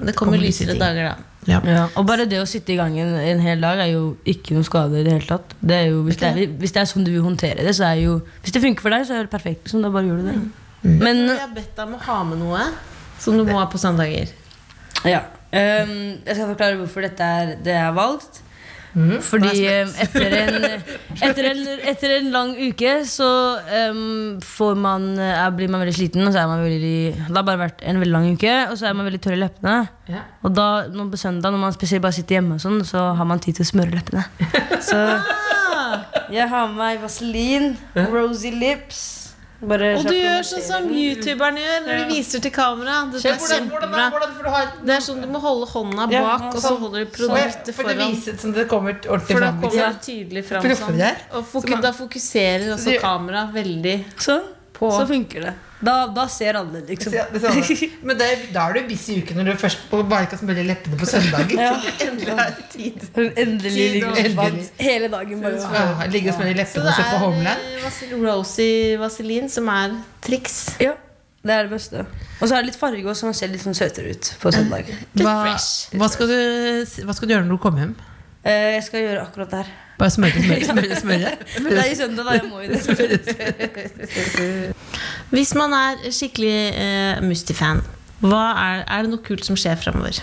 det 0.00 0.14
kommer 0.14 0.30
Kommer 0.30 0.42
lysere 0.42 0.78
dager, 0.78 1.12
da. 1.12 1.26
Ja. 1.48 1.58
Ja, 1.64 1.86
og 1.96 2.04
bare 2.04 2.26
det 2.28 2.36
å 2.42 2.46
sitte 2.48 2.74
i 2.74 2.78
gangen 2.78 3.14
en 3.16 3.40
hel 3.40 3.62
dag 3.64 3.80
er 3.80 3.94
jo 3.94 4.02
ikke 4.28 4.52
noe 4.58 4.66
skade 4.66 5.00
i 5.00 5.06
det 5.06 5.14
hele 5.16 5.28
tatt. 5.28 5.54
Det 5.56 5.78
er 5.78 5.86
jo, 5.88 6.02
hvis, 6.04 6.18
det 6.20 6.28
er, 6.28 6.52
hvis 6.60 6.74
det 6.76 6.82
er 6.82 6.90
sånn 6.90 7.06
du 7.06 7.12
vil 7.14 7.24
håndtere 7.24 7.64
det, 7.64 7.72
så 7.78 7.88
er 7.88 8.02
jo 8.02 8.18
Hvis 8.44 8.52
det 8.54 8.62
funker 8.62 8.84
for 8.84 8.92
deg, 8.92 9.06
så 9.08 9.16
er 9.16 9.26
det 9.26 9.32
perfekt. 9.32 9.64
Liksom, 9.64 9.82
da 9.84 9.92
bare 9.94 10.10
gjør 10.10 10.20
du 10.20 10.28
det. 10.28 10.38
Men 11.00 11.24
Jeg 11.26 11.40
har 11.40 11.52
bedt 11.56 11.72
deg 11.76 11.84
om 11.86 11.96
å 11.96 12.02
ha 12.04 12.18
med 12.28 12.42
noe 12.42 12.66
som 13.20 13.36
du 13.36 13.44
må 13.48 13.58
ha 13.58 13.66
på 13.72 13.80
søndager. 13.80 14.32
ja. 15.08 15.24
Ehm, 15.56 15.96
jeg 16.26 16.36
skal 16.36 16.48
forklare 16.52 16.78
hvorfor 16.80 17.06
dette 17.06 17.26
er 17.40 17.56
det 17.58 17.74
jeg 17.74 17.84
har 17.88 17.96
valgt. 17.96 18.42
Fordi 19.22 19.50
ehm, 19.70 19.90
etter, 20.02 20.32
en, 20.34 20.64
etter, 21.28 21.46
en, 21.52 21.60
etter 21.92 22.14
en 22.16 22.30
lang 22.34 22.56
uke 22.58 22.94
så 23.06 23.28
um, 23.92 24.40
får 24.42 24.80
man, 24.82 25.12
eh, 25.22 25.44
blir 25.54 25.70
man 25.70 25.84
veldig 25.84 25.94
sliten. 25.94 26.26
Og 26.26 26.34
så 26.34 26.42
er 26.42 26.50
man 26.50 26.64
veldig, 26.64 26.96
det 27.28 27.36
har 27.36 27.46
bare 27.46 27.62
vært 27.66 27.84
en 27.86 28.02
veldig 28.02 28.16
lang 28.16 28.26
uke, 28.34 28.56
og 28.70 28.74
så 28.80 28.90
er 28.90 28.98
man 28.98 29.06
veldig 29.06 29.22
tørr 29.22 29.38
i 29.38 29.42
leppene. 29.44 29.76
Ja. 30.10 30.24
Og 30.42 30.56
da, 30.56 30.68
nå 30.90 31.06
på 31.12 31.20
søndag, 31.20 31.54
når 31.54 31.64
man 31.68 31.76
spesielt 31.76 32.02
bare 32.02 32.18
sitter 32.18 32.40
hjemme, 32.40 32.58
og 32.58 32.64
sånn, 32.64 32.82
så 32.88 33.12
har 33.18 33.30
man 33.30 33.42
tid 33.42 33.60
til 33.60 33.68
å 33.68 33.70
smøre 33.70 33.94
leppene. 33.94 34.26
Så 34.90 34.98
jeg 36.32 36.46
har 36.48 36.68
med 36.70 36.78
meg 36.78 37.02
vaselin, 37.02 37.74
rosy 38.10 38.52
lips. 38.54 39.19
Bare 39.60 39.90
Og 39.98 40.06
du 40.08 40.14
gjør 40.16 40.44
sånn 40.48 40.62
som 40.64 40.86
youtuberne 40.88 41.60
gjør 41.60 41.82
når 41.84 41.98
de 42.00 42.04
viser 42.14 42.40
til 42.40 42.52
kamera. 42.54 42.94
Det 43.12 43.20
er 43.28 43.36
kjempebra. 43.44 44.06
Det 44.80 44.94
er 44.94 45.04
sånn 45.04 45.20
Du 45.20 45.28
må 45.28 45.40
holde 45.42 45.66
hånda 45.68 46.06
Ja, 46.14 46.22
bak, 46.24 46.46
og 46.54 46.60
så 46.62 46.62
sånn. 46.70 46.78
holder 46.80 47.04
du 47.04 47.10
For, 47.10 47.26
produktet 47.28 47.74
for 47.76 47.82
det 47.90 47.96
foran. 47.98 48.14
viser 48.14 48.38
som 48.40 48.52
det 48.56 48.66
kommer 48.70 48.96
ordentlig 49.04 49.36
For 49.36 49.40
da 49.44 49.50
kommer 49.52 49.68
liksom. 49.68 49.92
det 49.92 50.06
tydelig 50.08 50.44
fram. 50.48 50.62
Sånn. 50.80 51.74
Og 51.76 51.82
da 51.84 51.92
fokuserer 51.92 52.72
også 52.72 52.96
kameraet 53.00 53.04
kamera 53.04 53.50
veldig 53.52 53.96
Sånn. 54.16 54.48
på 54.72 54.90
Så 54.96 55.06
funker 55.06 55.40
det. 55.50 55.54
Da, 55.80 55.94
da 56.12 56.26
ser 56.28 56.58
alle, 56.60 56.82
liksom. 56.84 57.14
Ja, 57.16 57.22
det 57.32 57.40
er. 57.48 57.92
Men 58.04 58.18
det, 58.20 58.26
da 58.52 58.66
er 58.68 58.74
du 58.76 58.88
busy 58.90 59.14
i 59.14 59.22
uken 59.22 59.38
når 59.40 59.46
du 59.48 59.52
først 59.62 59.86
på- 59.88 60.02
bare 60.10 60.26
kan 60.28 60.38
smøre 60.42 60.64
leppene 60.68 60.98
på 61.00 61.06
søndagen. 61.08 61.56
Ja. 61.56 61.70
Endelig 62.06 62.34
er 62.34 62.50
det 62.58 62.66
tid. 62.74 63.06
Endelig 63.16 63.72
Tid 63.72 63.94
ligger 63.94 64.14
det 64.18 64.24
Endelig. 64.26 64.66
hele 64.78 65.08
dagen. 65.14 65.40
Bare. 65.46 65.62
Ja, 65.78 66.06
Ligge 66.12 66.34
og 66.34 66.36
smøre 66.40 66.54
leppene 66.58 66.84
og 66.92 66.98
se 66.98 67.06
på 67.08 67.16
er 67.16 67.24
Homeland. 67.24 67.64
eh, 67.70 67.84
vasil- 67.86 68.16
rosy 68.26 68.70
vaselin 69.00 69.48
som 69.48 69.68
er 69.72 69.96
triks. 70.26 70.58
Ja, 70.84 70.92
det 71.44 71.56
er 71.56 71.62
det 71.68 71.72
beste. 71.72 72.04
Og 72.40 72.48
så 72.48 72.54
er 72.54 72.60
det 72.60 72.72
litt 72.74 72.80
farge 72.80 73.04
også, 73.08 73.30
så 73.30 73.36
ser 73.40 73.48
litt 73.54 73.64
sånn 73.64 73.76
søtere 73.76 74.12
ut 74.12 74.34
på 74.42 74.52
søndag. 74.52 74.88
Hva, 75.16 75.38
hva, 75.96 76.08
skal 76.12 76.28
du, 76.28 76.38
hva 77.08 77.16
skal 77.16 77.28
du 77.28 77.34
gjøre 77.38 77.46
når 77.48 77.56
du 77.56 77.62
kommer 77.64 77.86
hjem? 77.86 77.94
Eh, 78.44 78.74
jeg 78.76 78.84
skal 78.86 79.00
gjøre 79.06 79.24
akkurat 79.26 79.50
det 79.56 79.62
her. 79.64 79.72
Bare 80.00 80.12
smøre, 80.14 80.40
smøre, 80.40 80.64
smøre? 80.64 80.96
smøre. 80.96 81.30
Det 81.60 81.76
er 81.76 81.90
i 81.92 81.96
søndag, 81.98 82.24
da. 82.24 82.30
Jeg 82.38 82.46
må 82.48 82.56
jo 82.64 82.68
det. 82.72 82.80
Hvis 85.34 85.50
man 85.58 85.70
er 85.76 85.92
skikkelig 86.16 86.56
uh, 86.72 87.20
Musti-fan, 87.26 87.78
er, 88.24 88.80
er 88.86 88.98
det 89.04 89.10
noe 89.12 89.20
kult 89.24 89.44
som 89.44 89.56
skjer 89.60 89.76
framover? 89.80 90.22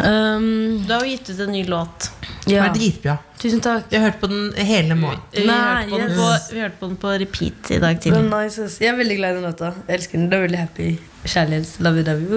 Um, 0.00 0.84
Du 0.86 0.92
har 0.94 1.00
jo 1.02 1.08
gitt 1.10 1.28
ut 1.32 1.40
en 1.42 1.50
ny 1.52 1.64
låt. 1.66 2.10
Ja. 2.48 2.64
er 2.64 2.72
dritbra. 2.74 3.16
Tusen 3.40 3.60
takk. 3.64 3.84
Jeg 3.92 4.00
har 4.00 4.06
hørt 4.10 4.20
på 4.22 4.26
den 4.30 4.52
hele 4.56 4.94
måneden. 4.94 5.22
Vi, 5.34 5.40
hørte 5.50 5.88
på 5.90 5.98
yes. 5.98 6.14
på, 6.16 6.24
vi 6.54 6.60
hørte 6.62 6.78
på 6.80 6.86
den 6.90 6.96
på 7.02 7.08
repeat 7.22 7.70
i 7.70 7.78
dag 7.82 7.94
tidlig. 8.00 8.22
nice. 8.30 8.62
Jeg 8.80 8.88
er 8.92 8.96
veldig 9.00 9.16
glad 9.18 9.30
i 9.34 9.36
den 9.40 9.46
låta. 9.48 9.66
Jeg 9.88 9.94
elsker 9.98 10.14
den. 10.18 10.26
Det 10.30 10.36
er 10.38 10.42
veldig 10.46 10.60
happy. 10.62 10.88
Kjærlighets. 11.24 11.72
Love 11.80 11.96
you, 12.00 12.04
love 12.06 12.20
you. 12.22 12.30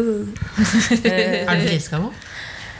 Er 1.06 1.54
du 1.54 1.62
forelska 1.68 1.96
nå? 2.02 2.08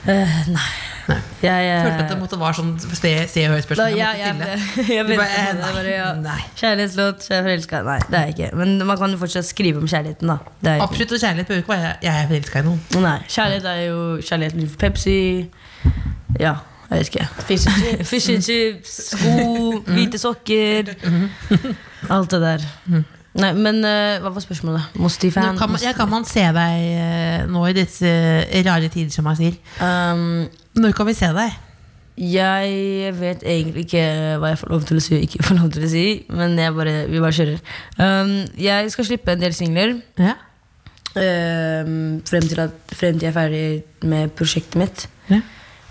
Uh, 0.04 0.12
nei. 0.58 0.93
Nei. 1.10 1.18
Jeg, 1.44 1.64
jeg 1.68 1.80
Følte 1.84 2.04
at 2.06 2.12
det 2.14 2.18
måtte 2.22 2.38
være 2.40 2.56
sånn 2.56 2.70
se, 2.80 3.10
se 3.28 3.42
og 3.50 3.54
hør-spørsmål. 3.58 3.96
jeg, 3.98 4.20
Jeg 4.24 4.36
jeg, 4.40 4.60
jeg, 4.78 4.88
jeg 4.96 5.06
bare, 5.10 5.26
eh. 5.28 5.48
Jeg 5.60 5.74
bare, 5.78 5.92
ja. 5.92 6.10
Nei. 6.24 6.38
Kjærlighetslåt, 6.60 7.26
er 7.36 7.42
forelska. 7.48 7.82
Nei, 7.88 7.98
det 8.08 8.20
er 8.20 8.28
jeg 8.30 8.36
ikke. 8.38 8.52
Men 8.62 8.76
man 8.88 9.00
kan 9.02 9.12
jo 9.12 9.20
fortsatt 9.20 9.48
skrive 9.50 9.82
om 9.84 9.88
kjærligheten, 9.92 10.32
da. 10.32 10.38
Det 10.64 10.76
er. 10.78 10.84
Absolutt 10.86 11.12
og 11.18 11.24
kjærlighet 11.26 11.50
behøver 11.52 11.66
ikke 11.66 11.74
være 11.76 11.96
jeg 12.08 12.14
er 12.24 12.30
forelska 12.32 12.62
i 12.64 12.68
noen. 12.70 12.84
Nei, 13.04 13.18
kjærlighet 13.36 13.68
er 13.74 13.82
jo 13.90 13.98
kjærligheten 14.30 14.70
for 14.72 14.84
Pepsi. 14.86 15.18
Ja, 16.40 16.54
jeg 16.90 17.02
vet 17.02 17.12
ikke. 17.12 17.28
Fish 17.50 17.68
and 17.68 17.82
chips. 17.84 18.10
Fish 18.14 18.30
and 18.32 18.48
chips, 18.48 18.96
sko, 19.12 19.34
hvite 19.98 20.22
sokker. 20.22 20.94
Alt 22.14 22.32
det 22.32 22.42
der. 22.48 22.66
Nei, 23.34 23.50
men 23.58 23.80
uh, 23.82 24.20
hva 24.22 24.30
var 24.30 24.44
spørsmålet? 24.44 24.92
Nå 24.94 25.02
Mosti-fan? 25.08 25.56
kan 25.58 25.72
man, 25.74 25.82
ja, 25.82 25.92
kan 25.98 26.10
man 26.12 26.26
se 26.30 26.44
deg 26.54 26.84
uh, 26.94 27.48
nå 27.50 27.64
i 27.72 27.74
disse 27.80 28.12
rare 28.68 28.92
tider, 28.94 29.10
som 29.10 29.26
man 29.26 29.40
sier? 29.40 29.56
Um, 29.82 30.46
Når 30.76 30.96
kan 30.98 31.10
vi 31.10 31.14
se 31.18 31.30
deg? 31.36 31.62
jeg 32.18 33.14
vet 33.18 33.42
egentlig 33.42 33.88
ikke 33.88 34.04
hva 34.38 34.52
jeg 34.52 34.60
får 34.62 34.70
lov 34.70 34.84
til 34.86 35.00
å 35.00 35.04
si 35.04 35.16
og 35.18 35.24
ikke 35.26 35.46
får 35.48 35.58
lov 35.58 35.70
til 35.74 35.86
å 35.86 35.90
si, 35.90 36.06
men 36.30 36.60
bare, 36.76 36.96
vi 37.10 37.22
bare 37.24 37.34
kjører. 37.34 37.64
Um, 37.98 38.34
jeg 38.60 38.92
skal 38.94 39.08
slippe 39.08 39.34
en 39.34 39.42
del 39.42 39.56
singler 39.58 39.96
Ja. 40.22 40.36
um, 41.18 42.22
frem, 42.30 42.46
til 42.50 42.62
at, 42.62 42.76
frem 42.94 43.18
til 43.18 43.28
jeg 43.28 43.32
er 43.34 43.38
ferdig 43.40 43.66
med 44.06 44.36
prosjektet 44.38 44.78
mitt. 44.78 45.08
Ja. 45.32 45.42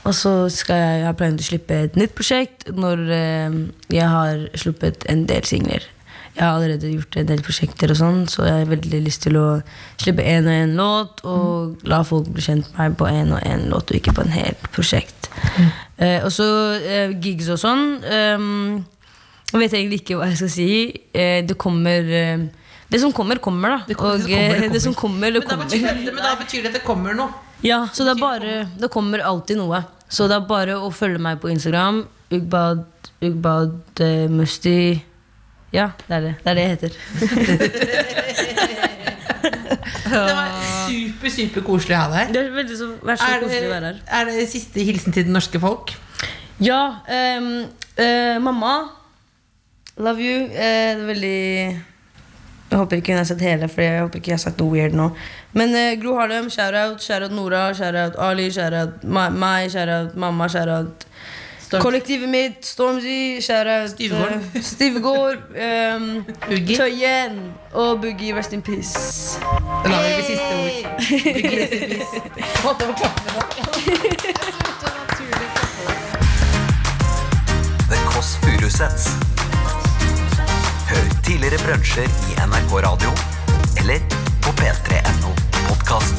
Og 0.05 0.15
så 0.19 0.49
skal 0.51 0.79
jeg, 0.79 1.01
jeg 1.01 1.07
har 1.07 1.19
planer 1.19 1.39
til 1.39 1.47
å 1.47 1.51
slippe 1.51 1.81
et 1.89 1.99
nytt 1.99 2.15
prosjekt 2.19 2.71
når 2.75 3.03
um, 3.49 3.59
jeg 3.91 4.15
har 4.15 4.47
sluppet 4.59 5.07
en 5.11 5.27
del 5.31 5.47
singler. 5.47 5.87
Jeg 6.33 6.45
har 6.47 6.55
allerede 6.57 6.89
gjort 6.95 7.17
en 7.21 7.27
del 7.29 7.43
prosjekter, 7.45 7.91
og 7.93 7.99
sånn 7.99 8.23
så 8.33 8.47
jeg 8.47 8.63
har 8.63 8.71
veldig 8.71 9.01
lyst 9.05 9.27
til 9.27 9.37
å 9.37 9.47
slippe 10.01 10.25
én 10.25 10.47
og 10.49 10.55
én 10.55 10.73
låt 10.79 11.21
og 11.29 11.83
la 11.89 11.99
folk 12.09 12.31
bli 12.33 12.45
kjent 12.45 12.71
med 12.73 12.79
meg 12.81 12.97
på 13.03 13.11
én 13.11 13.35
og 13.37 13.45
én 13.45 13.67
låt, 13.69 13.93
og 13.93 13.99
ikke 13.99 14.15
på 14.17 14.25
en 14.25 14.33
hel 14.33 14.57
prosjekt. 14.73 15.29
Eh, 15.99 16.25
og 16.25 16.33
så 16.33 16.47
eh, 16.81 17.13
gigs 17.21 17.51
og 17.53 17.61
sånn. 17.61 17.85
Um, 18.09 18.81
jeg 19.53 19.61
vet 19.61 19.77
egentlig 19.77 20.01
ikke 20.01 20.17
hva 20.17 20.31
jeg 20.31 20.41
skal 20.41 20.53
si. 20.55 20.69
Eh, 21.13 21.43
det 21.45 21.59
kommer 21.61 22.09
eh, 22.09 22.49
Det 22.89 23.01
som 23.01 23.13
kommer, 23.13 23.37
kommer, 23.41 23.77
da. 23.77 23.79
Det 23.89 23.97
kommer, 24.01 24.17
og 24.17 24.25
det 24.25 24.33
kommer, 24.33 24.69
det 24.73 24.81
eh, 24.81 24.85
som 24.85 24.95
kommer, 24.97 25.31
det 25.33 25.41
Men 25.45 25.49
da, 25.49 25.55
kommer. 25.55 25.69
betyr 25.69 25.87
det, 25.93 26.15
men 26.17 26.25
da 26.25 26.35
betyr 26.41 26.63
det 26.65 26.73
at 26.73 26.79
det 26.81 26.85
kommer 26.89 27.17
noe. 27.17 27.29
Ja, 27.63 27.85
så 27.93 28.05
det 28.09 28.17
er 28.17 28.21
bare 28.25 28.57
Det 28.81 28.89
kommer 28.91 29.21
alltid 29.21 29.61
noe. 29.61 29.85
Så 30.09 30.27
det 30.29 30.37
er 30.41 30.49
bare 30.49 30.81
å 30.81 30.89
følge 30.93 31.21
meg 31.23 31.39
på 31.45 31.53
Instagram. 31.53 32.03
Ugbad, 32.33 32.83
Ugbad 33.21 34.01
eh, 34.01 34.27
Musti 34.33 34.77
Ja, 35.73 35.91
det 36.09 36.17
er 36.17 36.21
det. 36.21 36.35
Det 36.45 36.51
er 36.51 36.55
det 36.55 36.63
jeg 36.63 36.71
heter. 36.77 36.93
Det 40.13 40.19
var 40.19 40.49
super, 40.89 41.31
super 41.33 41.63
koselig 41.65 41.95
å 41.97 42.01
ha 42.03 42.09
deg 42.13 42.19
her. 42.19 42.33
Det 42.35 42.41
er 42.43 42.51
veldig 42.53 42.75
så, 42.79 42.89
vær 43.07 43.17
så 43.21 43.29
Er 43.33 43.41
koselig 43.43 43.69
å 43.69 43.71
være 43.73 43.87
her. 43.93 44.01
er 44.19 44.27
det 44.29 44.43
siste 44.53 44.85
hilsen 44.85 45.15
til 45.15 45.25
det 45.29 45.33
norske 45.33 45.61
folk? 45.63 45.95
Ja, 46.63 46.81
Um, 47.09 47.47
uh, 47.99 48.37
mamma. 48.45 48.75
Love 49.97 50.21
you. 50.21 50.45
Uh, 50.45 50.53
det 50.53 51.01
er 51.01 51.07
veldig 51.09 51.39
Jeg 52.73 52.79
håper 52.79 52.97
ikke 53.01 53.13
hun 53.13 53.19
har 53.23 53.27
sett 53.29 53.41
hele, 53.45 53.69
for 53.69 53.83
jeg 53.85 54.01
håper 54.05 54.21
ikke 54.21 54.31
jeg 54.33 54.39
har 54.39 54.45
sagt 54.45 54.61
noe 54.63 54.73
weird 54.77 54.95
nå. 54.97 55.09
Men 55.57 55.75
uh, 55.77 55.95
Gro 56.03 56.15
Harlem, 56.21 56.51
shout-out. 56.53 57.01
Shout-out 57.05 57.33
Nora, 57.37 57.65
shout-out 57.77 58.17
Ali, 58.21 58.51
shout-out 58.53 59.03
meg, 59.05 59.71
shout-out 59.73 60.15
mamma, 60.17 60.49
shout-out 60.53 61.07
Kollektivet 61.81 62.29
mitt, 62.29 62.65
Stormzy, 62.67 63.41
shout-out 63.41 63.91
Stivegård. 63.91 64.33
Stivegård. 64.63 65.39
ehm, 65.57 66.25
Boogie. 66.49 66.77
Tøyen 66.77 67.39
og 67.73 68.01
Boogie, 68.01 68.35
rest 68.37 68.53
in 68.53 68.63
peace. 68.63 69.39
Da 69.85 69.89
lar 69.89 70.03
vi 70.03 70.09
ved 70.17 70.25
siste 70.27 70.45
ord. 70.45 70.71
Boogie, 70.99 71.63
rest 71.63 71.73
in 71.73 71.81
peace. 71.89 72.23
Måtte 72.65 72.85
få 72.85 72.93
klappe 72.93 73.21
da. 73.33 73.41
The 77.91 77.97
Kåss 78.11 78.37
Furuseths. 78.43 79.09
Hør 80.93 81.09
tidligere 81.25 81.59
brunsjer 81.65 82.09
i 82.31 82.37
NRK 82.47 82.73
Radio 82.87 83.11
eller 83.81 83.99
på 84.45 84.51
p3.no 84.61 85.33
podkast. 85.69 86.15